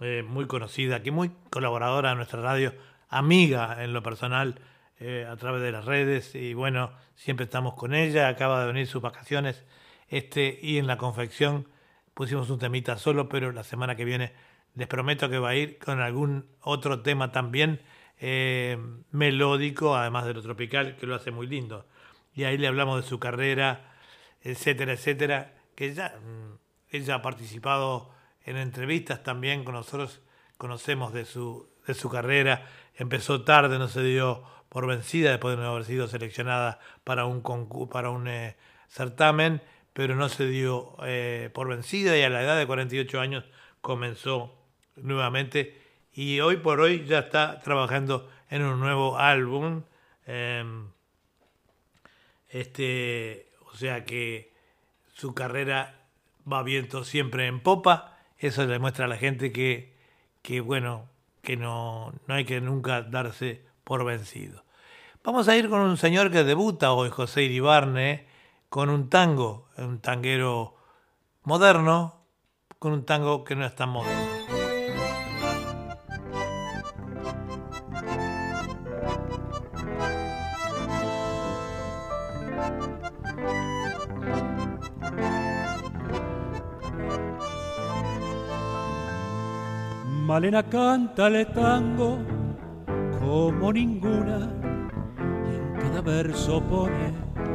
eh, 0.00 0.22
muy 0.28 0.46
conocida, 0.46 1.02
que 1.02 1.10
muy 1.10 1.30
colaboradora 1.48 2.10
de 2.10 2.16
nuestra 2.16 2.42
radio, 2.42 2.74
amiga 3.08 3.82
en 3.82 3.94
lo 3.94 4.02
personal 4.02 4.60
eh, 5.00 5.26
a 5.26 5.36
través 5.36 5.62
de 5.62 5.72
las 5.72 5.86
redes. 5.86 6.34
Y 6.34 6.52
bueno, 6.52 6.92
siempre 7.14 7.44
estamos 7.44 7.72
con 7.74 7.94
ella. 7.94 8.28
Acaba 8.28 8.60
de 8.60 8.66
venir 8.66 8.86
sus 8.86 9.00
vacaciones. 9.00 9.64
Este, 10.08 10.58
y 10.60 10.76
en 10.76 10.86
la 10.86 10.98
confección 10.98 11.66
pusimos 12.12 12.50
un 12.50 12.58
temita 12.58 12.98
solo, 12.98 13.30
pero 13.30 13.52
la 13.52 13.64
semana 13.64 13.96
que 13.96 14.04
viene 14.04 14.34
les 14.74 14.86
prometo 14.86 15.28
que 15.28 15.38
va 15.38 15.50
a 15.50 15.54
ir 15.56 15.78
con 15.78 16.00
algún 16.00 16.46
otro 16.60 17.02
tema 17.02 17.32
también 17.32 17.80
eh, 18.20 18.78
melódico, 19.10 19.96
además 19.96 20.26
de 20.26 20.34
lo 20.34 20.42
tropical, 20.42 20.96
que 20.96 21.06
lo 21.06 21.14
hace 21.14 21.30
muy 21.30 21.46
lindo. 21.46 21.86
Y 22.34 22.44
ahí 22.44 22.58
le 22.58 22.66
hablamos 22.66 23.02
de 23.02 23.08
su 23.08 23.18
carrera, 23.18 23.92
etcétera, 24.42 24.92
etcétera, 24.92 25.54
que 25.74 25.94
ya 25.94 26.16
mm, 26.16 26.58
ella 26.90 27.16
ha 27.16 27.22
participado 27.22 28.10
en 28.44 28.56
entrevistas 28.56 29.22
también 29.22 29.64
con 29.64 29.74
nosotros, 29.74 30.20
conocemos 30.56 31.12
de 31.12 31.24
su, 31.24 31.68
de 31.86 31.94
su 31.94 32.08
carrera, 32.08 32.66
empezó 32.96 33.42
tarde, 33.42 33.78
no 33.78 33.88
se 33.88 34.02
dio 34.02 34.44
por 34.68 34.86
vencida 34.86 35.30
después 35.30 35.56
de 35.56 35.62
no 35.62 35.70
haber 35.70 35.84
sido 35.84 36.08
seleccionada 36.08 36.80
para 37.04 37.24
un, 37.24 37.42
para 37.90 38.10
un 38.10 38.28
eh, 38.28 38.56
certamen, 38.88 39.62
pero 39.92 40.14
no 40.14 40.28
se 40.28 40.46
dio 40.46 40.96
eh, 41.04 41.50
por 41.52 41.68
vencida 41.68 42.16
y 42.16 42.22
a 42.22 42.30
la 42.30 42.42
edad 42.42 42.58
de 42.58 42.66
48 42.66 43.20
años 43.20 43.44
comenzó 43.80 44.57
nuevamente 45.02 45.78
y 46.12 46.40
hoy 46.40 46.56
por 46.56 46.80
hoy 46.80 47.04
ya 47.06 47.20
está 47.20 47.60
trabajando 47.60 48.28
en 48.50 48.62
un 48.62 48.80
nuevo 48.80 49.18
álbum. 49.18 49.82
em, 50.26 50.88
este, 52.48 53.50
o 53.70 53.76
sea 53.76 54.04
que 54.04 54.52
su 55.14 55.34
carrera 55.34 55.94
va 56.50 56.62
viento 56.62 57.04
siempre 57.04 57.46
en 57.46 57.60
popa. 57.60 58.18
Eso 58.38 58.64
le 58.66 58.78
muestra 58.78 59.04
a 59.04 59.08
la 59.08 59.16
gente 59.16 59.52
que, 59.52 59.94
que 60.42 60.60
bueno, 60.60 61.08
que 61.42 61.56
no, 61.56 62.12
no 62.26 62.34
hay 62.34 62.44
que 62.44 62.60
nunca 62.60 63.02
darse 63.02 63.64
por 63.84 64.04
vencido. 64.04 64.64
Vamos 65.24 65.48
a 65.48 65.56
ir 65.56 65.68
con 65.68 65.80
un 65.80 65.96
señor 65.96 66.30
que 66.30 66.44
debuta 66.44 66.92
hoy, 66.92 67.10
José 67.10 67.42
Iribarne, 67.42 68.26
con 68.68 68.90
un 68.90 69.08
tango, 69.08 69.68
un 69.76 70.00
tanguero 70.00 70.76
moderno, 71.42 72.22
con 72.78 72.92
un 72.92 73.04
tango 73.04 73.44
que 73.44 73.56
no 73.56 73.66
es 73.66 73.74
tan 73.74 73.90
moderno. 73.90 74.47
Malena 90.38 90.62
canta 90.62 91.26
el 91.26 91.44
tango 91.48 92.18
como 93.18 93.72
ninguna 93.72 94.48
y 95.50 95.56
en 95.56 95.74
cada 95.80 96.00
verso 96.00 96.62
pone 96.62 97.12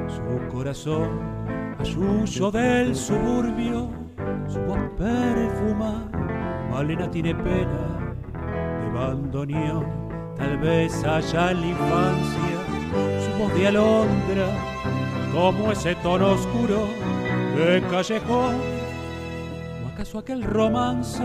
su 0.09 0.51
corazón 0.51 1.07
a 1.79 1.85
suyo 1.85 2.51
del 2.51 2.93
suburbio, 2.93 3.89
su 4.49 4.59
voz 4.63 4.79
perfuma. 4.97 6.11
Malena 6.69 7.09
tiene 7.09 7.33
pena 7.33 8.15
de 8.81 8.89
bandoneón, 8.89 9.85
tal 10.35 10.57
vez 10.57 10.93
allá 11.05 11.53
la 11.53 11.65
infancia 11.65 12.57
su 13.23 13.39
voz 13.41 13.53
de 13.53 13.67
alondra, 13.69 14.47
como 15.31 15.71
ese 15.71 15.95
tono 16.03 16.33
oscuro 16.33 16.89
de 17.55 17.81
callejón, 17.89 18.55
o 19.85 19.87
acaso 19.87 20.19
aquel 20.19 20.43
romance 20.43 21.23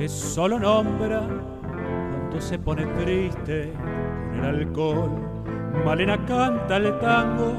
que 0.00 0.08
solo 0.08 0.58
nombra 0.58 1.20
cuando 1.20 2.40
se 2.40 2.58
pone 2.58 2.86
triste 2.86 3.70
con 4.30 4.34
el 4.38 4.44
alcohol. 4.46 5.10
Malena 5.84 6.16
canta 6.24 6.78
el 6.78 6.98
tango 7.00 7.52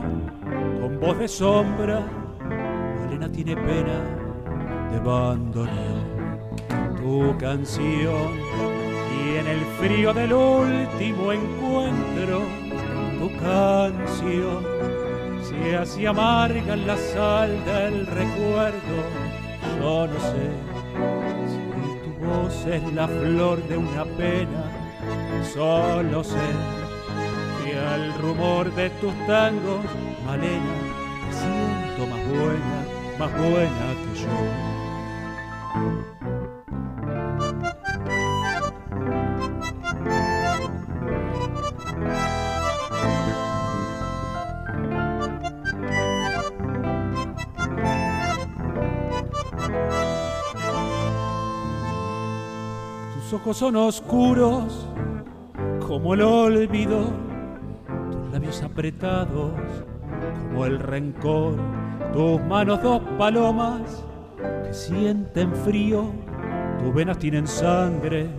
con 0.82 1.00
voz 1.00 1.20
de 1.20 1.28
sombra. 1.28 2.02
Malena 2.50 3.32
tiene 3.32 3.56
pena 3.56 4.90
de 4.92 5.00
bandoneón. 5.02 6.40
Tu 6.98 7.38
canción 7.38 8.32
y 9.14 9.38
en 9.38 9.46
el 9.48 9.60
frío 9.80 10.12
del 10.12 10.34
último 10.34 11.34
encuentro, 11.34 12.42
tu 13.20 13.30
canción 13.40 14.64
se 15.44 15.78
hace 15.78 16.08
amarga 16.08 16.74
en 16.74 16.88
la 16.88 16.98
sal 16.98 17.52
del 17.66 18.08
recuerdo. 18.08 18.98
Yo 19.80 20.08
no 20.08 20.20
sé 20.20 20.72
voz 22.22 22.66
es 22.66 22.94
la 22.94 23.08
flor 23.08 23.62
de 23.68 23.78
una 23.78 24.06
pena. 24.06 24.64
Solo 25.54 26.24
sé 26.24 26.38
que 27.64 27.78
al 27.78 28.14
rumor 28.22 28.74
de 28.74 28.90
tus 29.02 29.14
tangos, 29.28 29.86
Malena, 30.26 30.76
siento 31.32 32.08
más 32.08 32.28
buena, 32.28 32.86
más 33.20 33.32
buena 33.34 33.86
que 34.04 34.20
yo. 34.20 34.71
Ojos 53.52 53.58
son 53.58 53.76
oscuros 53.76 54.88
como 55.86 56.14
el 56.14 56.22
olvido, 56.22 57.12
tus 58.10 58.32
labios 58.32 58.64
apretados 58.64 59.52
como 60.48 60.66
el 60.66 60.80
rencor, 60.80 61.56
tus 62.14 62.42
manos 62.44 62.82
dos 62.82 63.02
palomas 63.18 64.06
que 64.64 64.74
sienten 64.74 65.54
frío, 65.54 66.12
tus 66.80 66.94
venas 66.94 67.18
tienen 67.18 67.46
sangre 67.46 68.30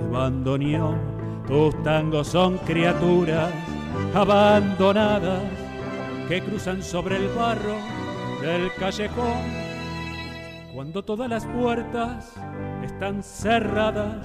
de 0.00 0.08
bandoneón, 0.10 0.98
tus 1.46 1.80
tangos 1.84 2.26
son 2.26 2.58
criaturas 2.58 3.52
abandonadas 4.12 5.40
que 6.26 6.42
cruzan 6.42 6.82
sobre 6.82 7.16
el 7.16 7.28
barro 7.28 7.76
del 8.42 8.74
callejón. 8.74 9.68
Cuando 10.74 11.04
todas 11.04 11.28
las 11.28 11.46
puertas 11.46 12.32
están 12.84 13.22
cerradas 13.22 14.16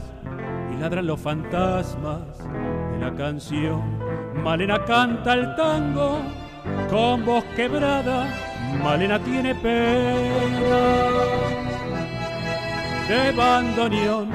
ladran 0.83 1.07
los 1.07 1.21
fantasmas 1.21 2.39
de 2.39 2.99
la 2.99 3.15
canción. 3.15 3.99
Malena 4.43 4.83
canta 4.83 5.33
el 5.33 5.55
tango 5.55 6.21
con 6.89 7.25
voz 7.25 7.45
quebrada. 7.55 8.27
Malena 8.83 9.17
tiene 9.23 9.55
pena 9.55 10.81
de 13.07 13.31
bandoneón. 13.31 14.29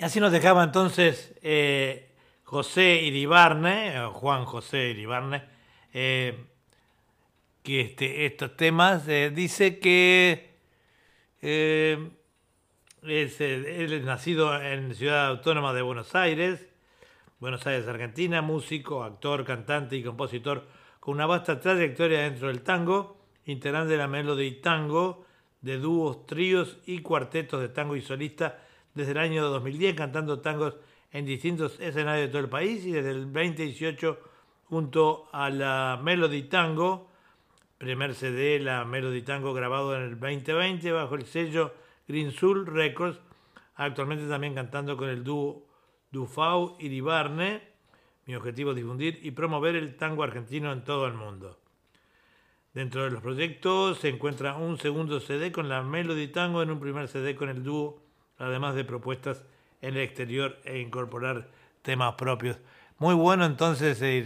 Y 0.00 0.04
así 0.04 0.18
nos 0.18 0.32
dejaba 0.32 0.64
entonces 0.64 1.34
eh, 1.42 2.14
José 2.44 3.02
Iribarne, 3.02 4.00
o 4.00 4.12
Juan 4.12 4.46
José 4.46 4.88
Iribarne, 4.88 5.42
eh, 5.92 6.42
que 7.62 7.82
este, 7.82 8.24
estos 8.24 8.56
temas 8.56 9.06
eh, 9.08 9.30
dice 9.30 9.78
que 9.78 10.56
eh, 11.42 12.12
es, 13.06 13.40
eh, 13.40 13.84
él 13.84 13.92
es 13.92 14.04
nacido 14.04 14.60
en 14.60 14.94
Ciudad 14.94 15.26
Autónoma 15.26 15.72
de 15.72 15.82
Buenos 15.82 16.14
Aires, 16.14 16.66
Buenos 17.38 17.66
Aires, 17.66 17.86
Argentina, 17.86 18.40
músico, 18.40 19.04
actor, 19.04 19.44
cantante 19.44 19.96
y 19.96 20.02
compositor 20.02 20.66
con 21.00 21.14
una 21.14 21.26
vasta 21.26 21.60
trayectoria 21.60 22.20
dentro 22.20 22.48
del 22.48 22.62
tango, 22.62 23.18
integrante 23.44 23.92
de 23.92 23.98
la 23.98 24.08
Melody 24.08 24.52
Tango, 24.62 25.26
de 25.60 25.78
dúos, 25.78 26.26
tríos 26.26 26.78
y 26.86 27.00
cuartetos 27.00 27.60
de 27.60 27.68
tango 27.68 27.96
y 27.96 28.00
solista 28.00 28.62
desde 28.94 29.12
el 29.12 29.18
año 29.18 29.44
2010, 29.48 29.94
cantando 29.94 30.40
tangos 30.40 30.76
en 31.12 31.26
distintos 31.26 31.78
escenarios 31.80 32.28
de 32.28 32.32
todo 32.32 32.42
el 32.42 32.48
país 32.48 32.84
y 32.86 32.92
desde 32.92 33.10
el 33.10 33.32
2018 33.32 34.18
junto 34.64 35.28
a 35.32 35.50
la 35.50 36.00
Melody 36.02 36.44
Tango, 36.44 37.10
primer 37.76 38.14
CD, 38.14 38.58
la 38.58 38.84
Melody 38.84 39.22
Tango 39.22 39.52
grabado 39.52 39.94
en 39.94 40.02
el 40.02 40.18
2020 40.18 40.92
bajo 40.92 41.14
el 41.16 41.26
sello 41.26 41.83
Green 42.06 42.32
Soul 42.32 42.66
Records, 42.66 43.20
actualmente 43.74 44.28
también 44.28 44.54
cantando 44.54 44.96
con 44.96 45.08
el 45.08 45.24
dúo 45.24 45.66
Dufau 46.10 46.76
y 46.78 46.88
Dibarne. 46.88 47.62
Mi 48.26 48.34
objetivo 48.34 48.70
es 48.70 48.76
difundir 48.76 49.20
y 49.22 49.32
promover 49.32 49.76
el 49.76 49.96
tango 49.96 50.22
argentino 50.22 50.72
en 50.72 50.84
todo 50.84 51.06
el 51.06 51.14
mundo. 51.14 51.58
Dentro 52.72 53.04
de 53.04 53.10
los 53.10 53.22
proyectos 53.22 53.98
se 53.98 54.08
encuentra 54.08 54.56
un 54.56 54.78
segundo 54.78 55.20
CD 55.20 55.52
con 55.52 55.68
la 55.68 55.82
Melody 55.82 56.28
Tango 56.28 56.60
en 56.60 56.70
un 56.70 56.80
primer 56.80 57.06
CD 57.06 57.36
con 57.36 57.48
el 57.48 57.62
dúo, 57.62 58.02
además 58.36 58.74
de 58.74 58.84
propuestas 58.84 59.44
en 59.80 59.94
el 59.94 60.02
exterior 60.02 60.58
e 60.64 60.80
incorporar 60.80 61.50
temas 61.82 62.14
propios. 62.14 62.58
Muy 62.98 63.14
bueno 63.14 63.44
entonces 63.44 64.00
eh, 64.02 64.16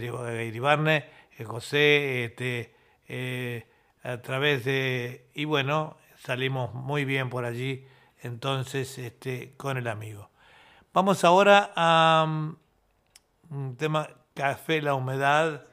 Iribarne, 0.47 1.05
eh, 1.37 1.43
José, 1.43 2.25
este, 2.25 2.73
eh, 3.07 3.67
a 4.03 4.21
través 4.21 4.65
de... 4.65 5.29
Y 5.35 5.45
bueno, 5.45 5.97
salimos 6.19 6.73
muy 6.73 7.05
bien 7.05 7.29
por 7.29 7.45
allí, 7.45 7.85
entonces, 8.21 8.97
este, 8.97 9.53
con 9.57 9.77
el 9.77 9.87
amigo. 9.87 10.29
Vamos 10.93 11.23
ahora 11.23 11.71
a 11.75 12.25
um, 12.27 12.55
un 13.49 13.75
tema 13.77 14.09
café, 14.33 14.81
la 14.81 14.93
humedad. 14.93 15.65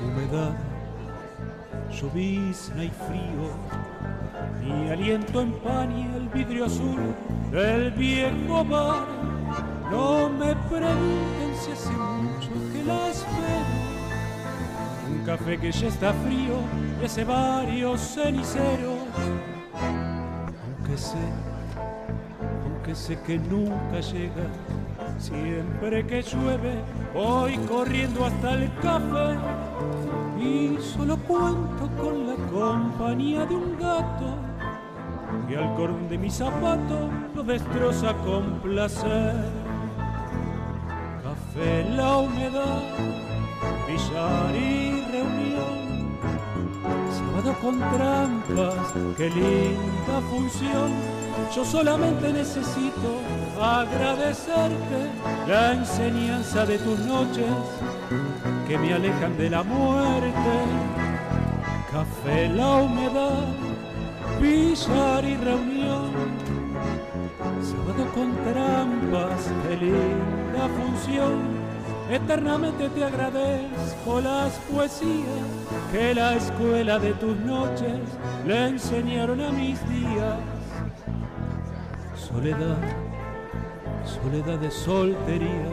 Humedad, 0.00 0.56
llovizna 1.90 2.84
y 2.84 2.90
frío 2.90 3.65
mi 4.66 4.90
aliento 4.90 5.42
empaña 5.42 6.16
el 6.16 6.28
vidrio 6.28 6.64
azul 6.64 6.98
del 7.52 7.92
viejo 7.92 8.64
bar. 8.64 9.06
No 9.90 10.28
me 10.28 10.56
pregunten 10.68 11.54
si 11.60 11.70
hace 11.70 11.92
mucho 11.92 12.50
que 12.72 12.82
la 12.84 13.08
espero. 13.08 13.76
Un 15.08 15.24
café 15.24 15.58
que 15.58 15.70
ya 15.70 15.86
está 15.86 16.12
frío 16.12 16.56
y 17.00 17.04
hace 17.04 17.24
varios 17.24 18.00
ceniceros. 18.00 18.98
Aunque 19.72 20.98
sé, 20.98 21.26
aunque 22.64 22.94
sé 22.96 23.18
que 23.24 23.38
nunca 23.38 24.00
llega, 24.00 24.46
siempre 25.18 26.04
que 26.06 26.22
llueve 26.22 26.74
voy 27.14 27.56
corriendo 27.68 28.24
hasta 28.24 28.54
el 28.54 28.72
café 28.82 29.38
y 30.40 30.76
solo 30.80 31.16
cuento 31.18 31.88
con 31.96 32.26
la 32.26 32.34
compañía 32.50 33.46
de 33.46 33.54
un 33.54 33.78
gato 33.78 34.45
que 35.48 35.56
al 35.56 35.74
cordón 35.74 36.08
de 36.08 36.18
mi 36.18 36.30
zapato 36.30 37.08
lo 37.34 37.42
destroza 37.42 38.14
con 38.24 38.60
placer. 38.60 39.34
Café, 41.22 41.84
la 41.96 42.18
humedad, 42.18 42.82
billar 43.86 44.54
y 44.54 45.04
reunión, 45.10 46.18
sábado 47.10 47.54
con 47.60 47.78
trampas, 47.78 48.92
qué 49.16 49.30
linda 49.30 50.20
función. 50.30 51.16
Yo 51.54 51.64
solamente 51.64 52.32
necesito 52.32 53.20
agradecerte 53.60 55.10
la 55.46 55.72
enseñanza 55.72 56.64
de 56.66 56.78
tus 56.78 56.98
noches 57.00 57.46
que 58.66 58.78
me 58.78 58.94
alejan 58.94 59.36
de 59.36 59.50
la 59.50 59.62
muerte. 59.62 60.32
Café, 61.92 62.48
la 62.48 62.76
humedad, 62.76 63.44
billar 64.40 65.24
y 65.24 65.36
reunión. 65.36 66.12
Sábado 67.62 68.10
con 68.14 68.34
trampas, 68.44 69.50
qué 69.62 69.76
linda 69.76 70.68
función. 70.78 71.66
Eternamente 72.10 72.88
te 72.90 73.04
agradezco 73.04 74.20
las 74.20 74.52
poesías 74.70 75.46
que 75.90 76.14
la 76.14 76.36
escuela 76.36 76.98
de 76.98 77.12
tus 77.14 77.36
noches 77.38 78.00
le 78.46 78.68
enseñaron 78.68 79.40
a 79.40 79.50
mis 79.50 79.78
días. 79.88 80.38
Soledad, 82.14 82.78
soledad 84.04 84.58
de 84.58 84.70
soltería, 84.70 85.70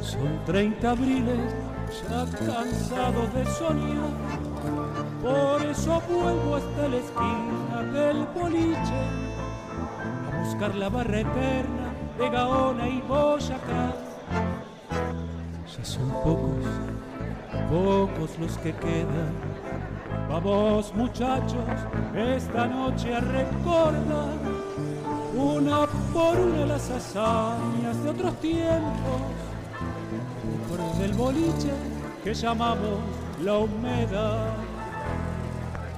son 0.00 0.42
30 0.46 0.90
abriles 0.90 1.54
ya 2.08 2.24
cansados 2.46 3.34
de 3.34 3.44
soñar. 3.46 4.51
Por 5.22 5.62
eso 5.62 6.02
vuelvo 6.08 6.56
hasta 6.56 6.88
la 6.88 6.96
esquina 6.96 7.82
del 7.92 8.26
boliche 8.34 9.02
a 10.26 10.44
buscar 10.44 10.74
la 10.74 10.88
barra 10.88 11.20
eterna 11.20 11.94
de 12.18 12.28
Gaona 12.28 12.88
y 12.88 13.00
Boyacá. 13.02 13.94
Ya 15.76 15.84
son 15.84 16.08
pocos, 16.08 16.66
pocos 17.70 18.38
los 18.40 18.58
que 18.58 18.74
quedan. 18.74 19.32
Vamos 20.28 20.92
muchachos, 20.94 21.64
esta 22.16 22.66
noche 22.66 23.14
a 23.14 23.20
recordar 23.20 24.38
una 25.36 25.86
por 26.12 26.36
una 26.36 26.66
las 26.66 26.90
hazañas 26.90 28.02
de 28.02 28.10
otros 28.10 28.34
tiempos 28.40 29.22
por 30.68 30.98
del 30.98 31.12
boliche 31.12 31.70
que 32.24 32.34
llamamos 32.34 32.98
la 33.42 33.58
humedad. 33.58 34.71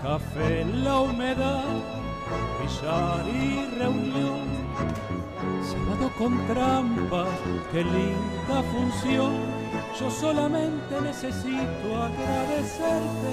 Café, 0.05 0.67
la 0.67 1.01
humedad, 1.01 1.65
billar 2.61 3.27
y 3.27 3.71
reunión. 3.79 4.45
Sábado 5.65 6.13
con 6.19 6.47
trampas, 6.47 7.29
qué 7.73 7.83
linda 7.83 8.63
función. 8.71 9.33
Yo 9.99 10.11
solamente 10.11 11.01
necesito 11.01 12.03
agradecerte 12.03 13.33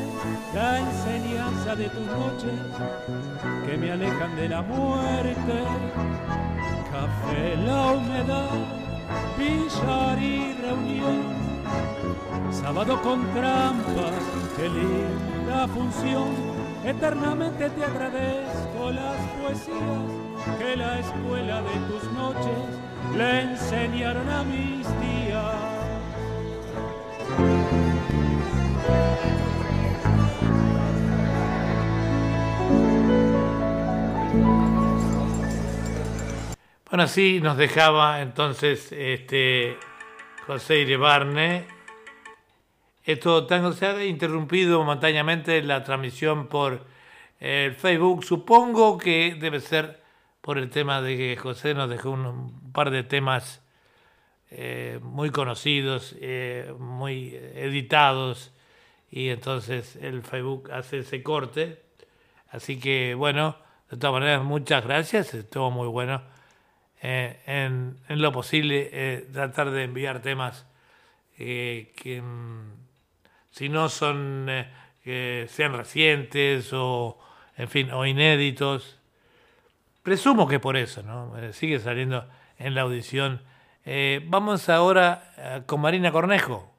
la 0.53 0.79
enseñanza 0.79 1.75
de 1.75 1.89
tus 1.89 2.05
noches 2.05 2.59
que 3.65 3.77
me 3.77 3.91
alejan 3.91 4.33
de 4.37 4.47
la 4.47 4.61
muerte. 4.61 5.55
Café, 6.89 7.57
la 7.65 7.91
humedad, 7.91 8.49
billar 9.37 10.17
y 10.23 10.53
reunión. 10.53 11.51
Sábado 12.49 13.01
con 13.01 13.29
trampas, 13.33 14.13
qué 14.55 14.69
linda 14.69 15.67
función. 15.67 16.50
Eternamente 16.83 17.69
te 17.69 17.83
agradezco 17.83 18.91
las 18.91 19.17
poesías 19.39 20.57
que 20.57 20.75
la 20.75 20.99
escuela 20.99 21.61
de 21.61 21.75
tus 21.87 22.11
noches 22.13 23.15
le 23.15 23.41
enseñaron 23.41 24.27
a 24.27 24.43
mis 24.43 24.87
días. 24.99 25.71
Bueno, 36.89 37.03
así 37.03 37.39
nos 37.41 37.57
dejaba 37.57 38.21
entonces 38.21 38.91
este 38.91 39.77
José 40.47 40.79
Irebarne. 40.79 41.80
Esto 43.03 43.47
tango 43.47 43.73
se 43.73 43.85
ha 43.85 44.05
interrumpido 44.05 44.79
momentáneamente 44.79 45.61
la 45.63 45.83
transmisión 45.83 46.47
por 46.47 46.85
el 47.39 47.75
Facebook. 47.75 48.23
Supongo 48.23 48.97
que 48.97 49.35
debe 49.39 49.59
ser 49.59 50.01
por 50.41 50.57
el 50.57 50.69
tema 50.69 51.01
de 51.01 51.17
que 51.17 51.37
José 51.37 51.73
nos 51.73 51.89
dejó 51.89 52.11
un, 52.11 52.71
par 52.71 52.91
de 52.91 53.03
temas 53.03 53.61
eh, 54.49 54.99
muy 55.01 55.29
conocidos, 55.29 56.15
eh, 56.19 56.73
muy 56.79 57.35
editados, 57.55 58.53
y 59.09 59.29
entonces 59.29 59.97
el 59.97 60.23
Facebook 60.23 60.71
hace 60.71 60.99
ese 60.99 61.21
corte. 61.23 61.81
Así 62.49 62.79
que 62.79 63.13
bueno, 63.15 63.57
de 63.89 63.97
todas 63.97 64.21
maneras, 64.21 64.43
muchas 64.43 64.85
gracias, 64.85 65.33
estuvo 65.33 65.69
muy 65.69 65.87
bueno. 65.87 66.21
Eh, 67.01 67.39
en, 67.45 67.97
en, 68.07 68.21
lo 68.21 68.31
posible, 68.31 68.89
eh, 68.93 69.27
tratar 69.33 69.71
de 69.71 69.83
enviar 69.83 70.21
temas 70.21 70.67
eh, 71.37 71.91
que, 71.95 72.21
mm, 72.21 72.80
si 73.51 73.69
no 73.69 73.89
son, 73.89 74.47
que 75.03 75.45
sean 75.49 75.73
recientes 75.73 76.71
o, 76.73 77.19
en 77.57 77.69
fin, 77.69 77.91
o 77.91 78.05
inéditos. 78.05 78.97
Presumo 80.03 80.47
que 80.47 80.59
por 80.59 80.77
eso, 80.77 81.03
¿no? 81.03 81.33
sigue 81.53 81.79
saliendo 81.79 82.27
en 82.57 82.73
la 82.73 82.81
audición. 82.81 83.41
vamos 84.25 84.67
ahora 84.69 85.63
con 85.67 85.81
Marina 85.81 86.11
Cornejo. 86.11 86.70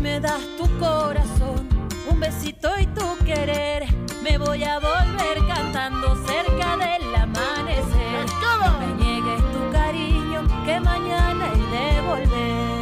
Si 0.00 0.04
me 0.04 0.18
das 0.18 0.40
tu 0.56 0.64
corazón, 0.78 1.68
un 2.08 2.20
besito 2.20 2.70
y 2.80 2.86
tu 2.86 3.18
querer, 3.22 3.84
me 4.22 4.38
voy 4.38 4.64
a 4.64 4.78
volver 4.78 5.46
cantando 5.46 6.16
cerca 6.26 6.78
del 6.78 7.14
amanecer. 7.14 8.24
No 8.40 8.78
me 8.78 8.94
niegues 8.94 9.42
tu 9.52 9.70
cariño, 9.70 10.40
que 10.64 10.80
mañana 10.80 11.52
he 11.52 11.58
de 11.76 12.00
volver. 12.00 12.80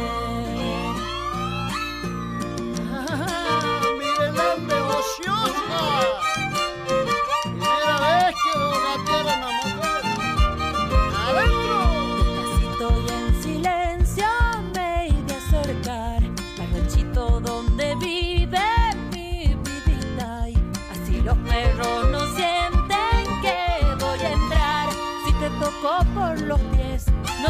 Miren 3.99 4.33
la 4.37 4.55
negociosa. 4.55 6.48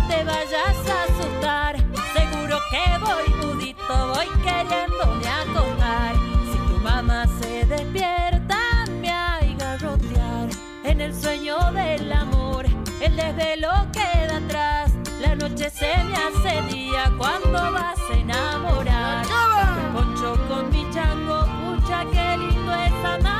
Te 0.09 0.23
vayas 0.23 0.77
a 0.89 1.03
asustar. 1.03 1.75
Seguro 2.13 2.57
que 2.71 2.85
voy 3.05 3.29
mudito, 3.41 3.95
voy 4.13 4.27
queriéndome 4.43 5.27
acostar. 5.43 6.15
Si 6.51 6.57
tu 6.67 6.79
mamá 6.81 7.25
se 7.39 7.65
despierta, 7.65 8.59
me 9.01 9.09
hay 9.09 9.55
garrotear. 9.55 10.49
En 10.83 11.01
el 11.01 11.13
sueño 11.13 11.57
del 11.71 12.11
amor, 12.11 12.65
el 13.01 13.15
desvelo 13.15 13.71
queda 13.93 14.37
atrás. 14.37 14.91
La 15.21 15.35
noche 15.35 15.69
se 15.69 15.91
me 16.05 16.15
hace 16.25 16.61
día 16.73 17.11
cuando 17.17 17.71
vas 17.71 17.99
a 18.09 18.13
enamorar. 18.13 19.25
Poncho 19.93 20.37
con 20.47 20.69
mi 20.71 20.89
chango, 20.91 21.45
pucha, 21.59 22.03
qué 22.11 22.37
lindo 22.37 22.73
es 22.73 23.05
amar. 23.05 23.38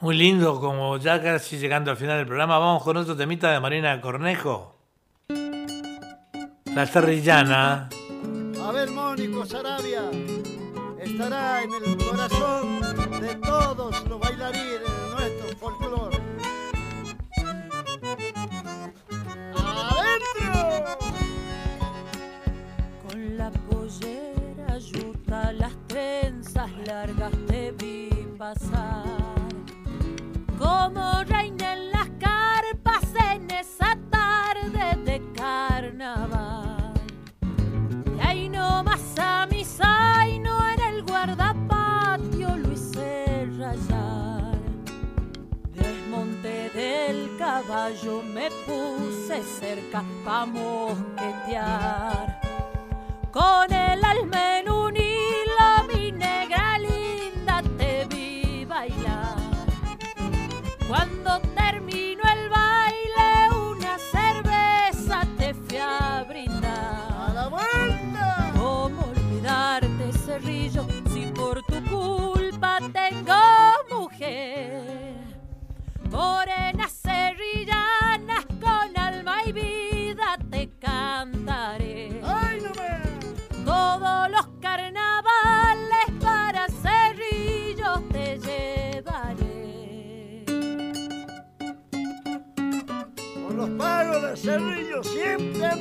Muy 0.00 0.16
lindo, 0.16 0.58
como 0.58 0.96
ya 0.96 1.22
casi 1.22 1.58
llegando 1.58 1.90
al 1.90 1.96
final 1.98 2.16
del 2.16 2.26
programa, 2.26 2.58
vamos 2.58 2.82
con 2.82 2.96
otro 2.96 3.14
temita 3.14 3.52
de 3.52 3.60
Marina 3.60 4.00
Cornejo. 4.00 4.78
La 6.74 6.86
serrillana. 6.86 7.90
A 8.64 8.72
ver, 8.72 8.90
Mónico 8.90 9.44
Sarabia, 9.44 10.04
estará 10.98 11.62
en 11.62 11.70
el 11.74 11.98
corazón 11.98 12.80
de 13.20 13.34
todos 13.46 14.08
los 14.08 14.20
bailarines 14.20 14.80
de 14.80 14.88
nuestro 15.12 15.58
folclore. 15.58 16.16
¡Adentro! 19.54 20.96
Con 23.06 23.36
la 23.36 23.50
pollera 23.50 24.78
yuta, 24.78 25.52
las 25.52 25.72
trenzas 25.88 26.70
largas 26.86 27.32
te 27.46 27.72
vi 27.72 28.08
pasar. 28.38 29.09
Como 30.60 31.24
reina 31.24 31.72
en 31.72 31.90
las 31.90 32.10
carpas 32.18 33.04
en 33.32 33.50
esa 33.50 33.96
tarde 34.10 34.94
de 35.06 35.22
carnaval. 35.32 36.92
Y 38.14 38.20
ahí 38.20 38.48
nomás 38.50 39.00
a 39.18 39.46
mi 39.46 39.64
zaino 39.64 40.52
en 40.72 40.80
el 40.80 41.02
guardapatio 41.02 42.58
hice 42.70 43.48
rayar. 43.56 44.58
Desmonté 45.74 46.68
del 46.74 47.38
caballo, 47.38 48.22
me 48.22 48.50
puse 48.66 49.42
cerca 49.42 50.04
pa' 50.26 50.44
mosquetear. 50.44 52.38
Con 53.32 53.72
el 53.72 54.04
alma 54.04 54.60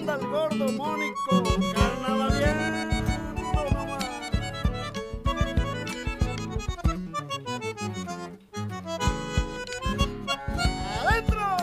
anda 0.10 0.26
el 0.26 0.32
gordo 0.32 0.72
Mónico 0.74 1.44
carnavaleando 1.74 3.64
nomás. 3.74 4.06
¡Adentro! 11.02 11.58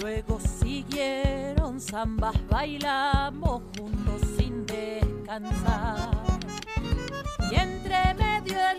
Luego 0.00 0.40
siguieron 0.40 1.80
zambas, 1.80 2.34
bailamos 2.48 3.62
juntos 3.78 4.20
sin 4.36 4.66
descansar. 4.66 6.10
Y 7.50 7.54
entre 7.54 8.14
medio 8.14 8.58
de 8.58 8.74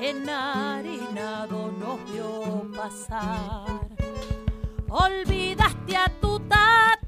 enharinado 0.00 1.72
nos 1.72 2.10
vio 2.10 2.70
pasar. 2.74 3.80
Olvidaste 4.88 5.96
a 5.96 6.08
tu 6.20 6.40
tata 6.40 6.99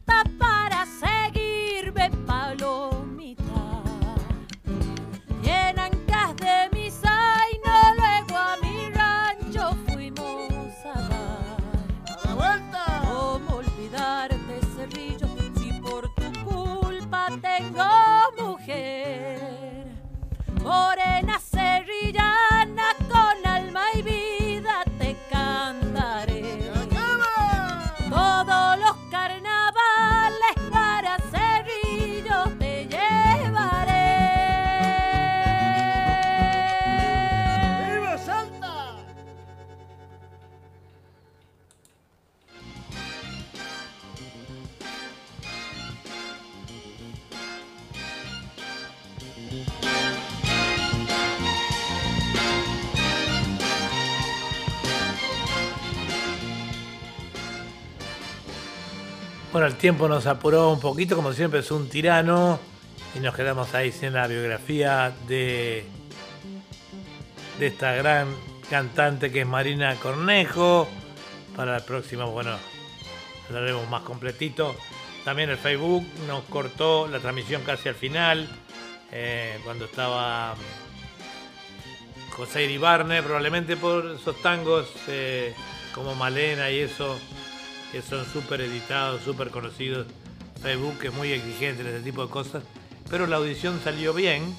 Bueno, 59.53 59.67
el 59.67 59.75
tiempo 59.75 60.09
nos 60.09 60.27
apuró 60.27 60.71
un 60.71 60.81
poquito, 60.81 61.15
como 61.15 61.35
siempre 61.35 61.61
es 61.61 61.71
un 61.71 61.87
tirano, 61.91 62.59
y 63.15 63.21
nos 63.21 63.35
quedamos 63.35 63.75
ahí 63.75 63.93
sin 63.93 64.15
la 64.15 64.27
biografía 64.27 65.13
de, 65.29 65.85
de 67.59 67.67
esta 67.67 67.93
gran 67.93 68.35
cantante 68.71 69.31
que 69.31 69.43
es 69.43 69.47
Marina 69.47 69.95
Cornejo. 69.97 70.89
Para 71.55 71.73
la 71.73 71.85
próxima, 71.85 72.25
bueno, 72.25 72.57
lo 73.51 73.59
haremos 73.59 73.87
más 73.91 74.01
completito. 74.05 74.75
También 75.23 75.51
el 75.51 75.59
Facebook 75.59 76.03
nos 76.27 76.45
cortó 76.45 77.07
la 77.07 77.19
transmisión 77.19 77.61
casi 77.61 77.91
al 77.91 77.95
final, 77.95 78.49
eh, 79.11 79.61
cuando 79.65 79.85
estaba 79.85 80.55
José 82.31 82.65
Iribarne, 82.65 83.23
probablemente 83.23 83.77
por 83.77 84.17
esos 84.19 84.41
tangos 84.41 84.89
eh, 85.09 85.55
como 85.95 86.15
Malena 86.15 86.71
y 86.71 86.79
eso, 86.79 87.19
que 87.93 88.01
son 88.01 88.25
súper 88.25 88.63
editados, 88.63 89.23
súper 89.23 89.51
conocidos. 89.51 90.07
Facebook 90.63 90.99
es 91.03 91.13
muy 91.13 91.31
exigente 91.31 91.83
en 91.83 91.89
ese 91.89 92.01
tipo 92.01 92.25
de 92.25 92.31
cosas, 92.31 92.65
pero 93.11 93.27
la 93.27 93.37
audición 93.37 93.79
salió 93.85 94.15
bien. 94.15 94.55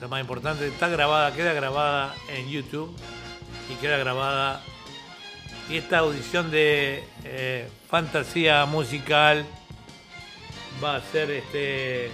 Lo 0.00 0.08
más 0.08 0.20
importante, 0.20 0.68
está 0.68 0.86
grabada, 0.88 1.34
queda 1.34 1.52
grabada 1.52 2.14
en 2.28 2.48
YouTube 2.48 2.96
y 3.68 3.74
queda 3.80 3.98
grabada. 3.98 4.62
Y 5.68 5.76
esta 5.76 5.98
audición 5.98 6.52
de 6.52 7.02
eh, 7.24 7.68
fantasía 7.88 8.64
musical 8.66 9.44
va 10.82 10.96
a 10.96 11.00
ser 11.00 11.30
este 11.32 12.10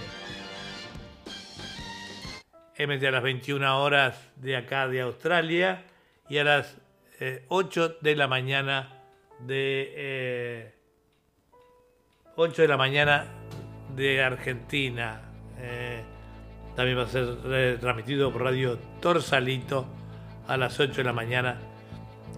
MT 2.79 3.03
a 3.05 3.11
las 3.11 3.23
21 3.23 3.83
horas 3.83 4.17
de 4.37 4.57
acá 4.57 4.87
de 4.87 5.01
Australia 5.01 5.83
y 6.27 6.39
a 6.39 6.43
las 6.43 6.75
eh, 7.19 7.45
8 7.49 7.97
de 8.01 8.15
la 8.15 8.27
mañana 8.27 8.94
de 9.39 9.93
eh, 9.95 10.75
8 12.35 12.61
de 12.61 12.67
la 12.67 12.77
mañana 12.77 13.25
de 13.95 14.23
Argentina. 14.23 15.21
Eh, 15.57 16.03
también 16.75 16.97
va 16.97 17.03
a 17.03 17.07
ser 17.07 17.37
eh, 17.45 17.77
transmitido 17.79 18.31
por 18.31 18.43
Radio 18.43 18.77
Torsalito 18.99 19.85
a 20.47 20.57
las 20.57 20.79
8 20.79 20.93
de 20.93 21.03
la 21.03 21.13
mañana 21.13 21.57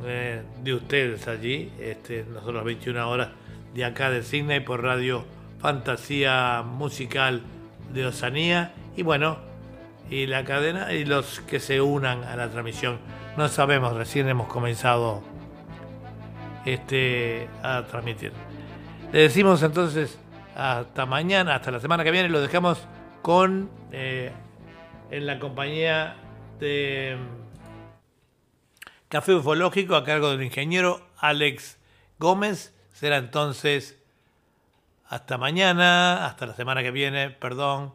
eh, 0.06 0.44
de 0.64 0.74
ustedes 0.74 1.28
allí. 1.28 1.72
Este, 1.80 2.24
nosotros 2.24 2.64
21 2.64 3.10
horas 3.10 3.30
de 3.74 3.86
acá 3.86 4.12
de 4.12 4.22
Sydney 4.22 4.60
por 4.60 4.84
Radio 4.84 5.26
Fantasía 5.60 6.64
Musical 6.64 7.42
de 7.94 8.06
Osanía. 8.06 8.74
Y 8.96 9.02
bueno, 9.02 9.40
y 10.10 10.28
la 10.28 10.46
cadena 10.46 10.94
y 10.94 11.06
los 11.06 11.40
que 11.42 11.60
se 11.60 11.82
unan 11.82 12.24
a 12.24 12.36
la 12.36 12.50
transmisión. 12.50 13.00
No 13.36 13.48
sabemos, 13.48 13.96
recién 13.96 14.30
hemos 14.30 14.48
comenzado 14.48 15.24
este, 16.68 17.48
a 17.64 17.84
transmitir. 17.84 18.34
Le 19.14 19.20
decimos 19.20 19.64
entonces 19.64 20.20
hasta 20.54 21.06
mañana, 21.06 21.56
hasta 21.56 21.72
la 21.72 21.80
semana 21.80 22.04
que 22.04 22.12
viene, 22.12 22.28
lo 22.28 22.42
dejamos 22.42 22.86
con 23.22 23.70
eh, 23.94 24.34
en 25.10 25.26
la 25.26 25.40
compañía 25.40 26.18
de 26.60 27.18
mm, 27.18 29.08
Café 29.08 29.36
Ufológico 29.36 29.96
a 29.96 30.04
cargo 30.04 30.30
del 30.32 30.44
ingeniero 30.44 31.08
Alex 31.18 31.78
Gómez. 32.20 32.76
Será 32.92 33.16
entonces 33.16 33.98
hasta 35.08 35.38
mañana, 35.38 36.26
hasta 36.26 36.48
la 36.48 36.54
semana 36.54 36.84
que 36.84 36.92
viene, 36.92 37.30
perdón. 37.30 37.94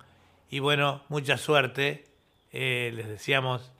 Y 0.48 0.60
bueno, 0.60 1.02
mucha 1.10 1.36
suerte. 1.36 2.06
Eh, 2.52 2.90
les 2.94 3.06
deseamos 3.06 3.70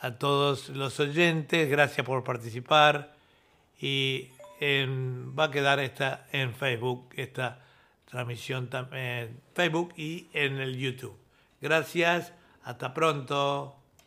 a 0.00 0.18
todos 0.18 0.68
los 0.68 1.00
oyentes, 1.00 1.70
gracias 1.70 2.06
por 2.06 2.24
participar. 2.24 3.15
Y 3.80 4.28
en- 4.60 5.36
va 5.38 5.44
a 5.44 5.50
quedar 5.50 5.80
esta 5.80 6.26
en 6.32 6.54
Facebook, 6.54 7.10
esta 7.16 7.60
transmisión 8.06 8.70
en 8.92 9.40
Facebook 9.54 9.92
y 9.96 10.28
en 10.32 10.58
el 10.58 10.76
YouTube. 10.76 11.16
Gracias, 11.60 12.32
hasta 12.64 12.94
pronto. 12.94 13.75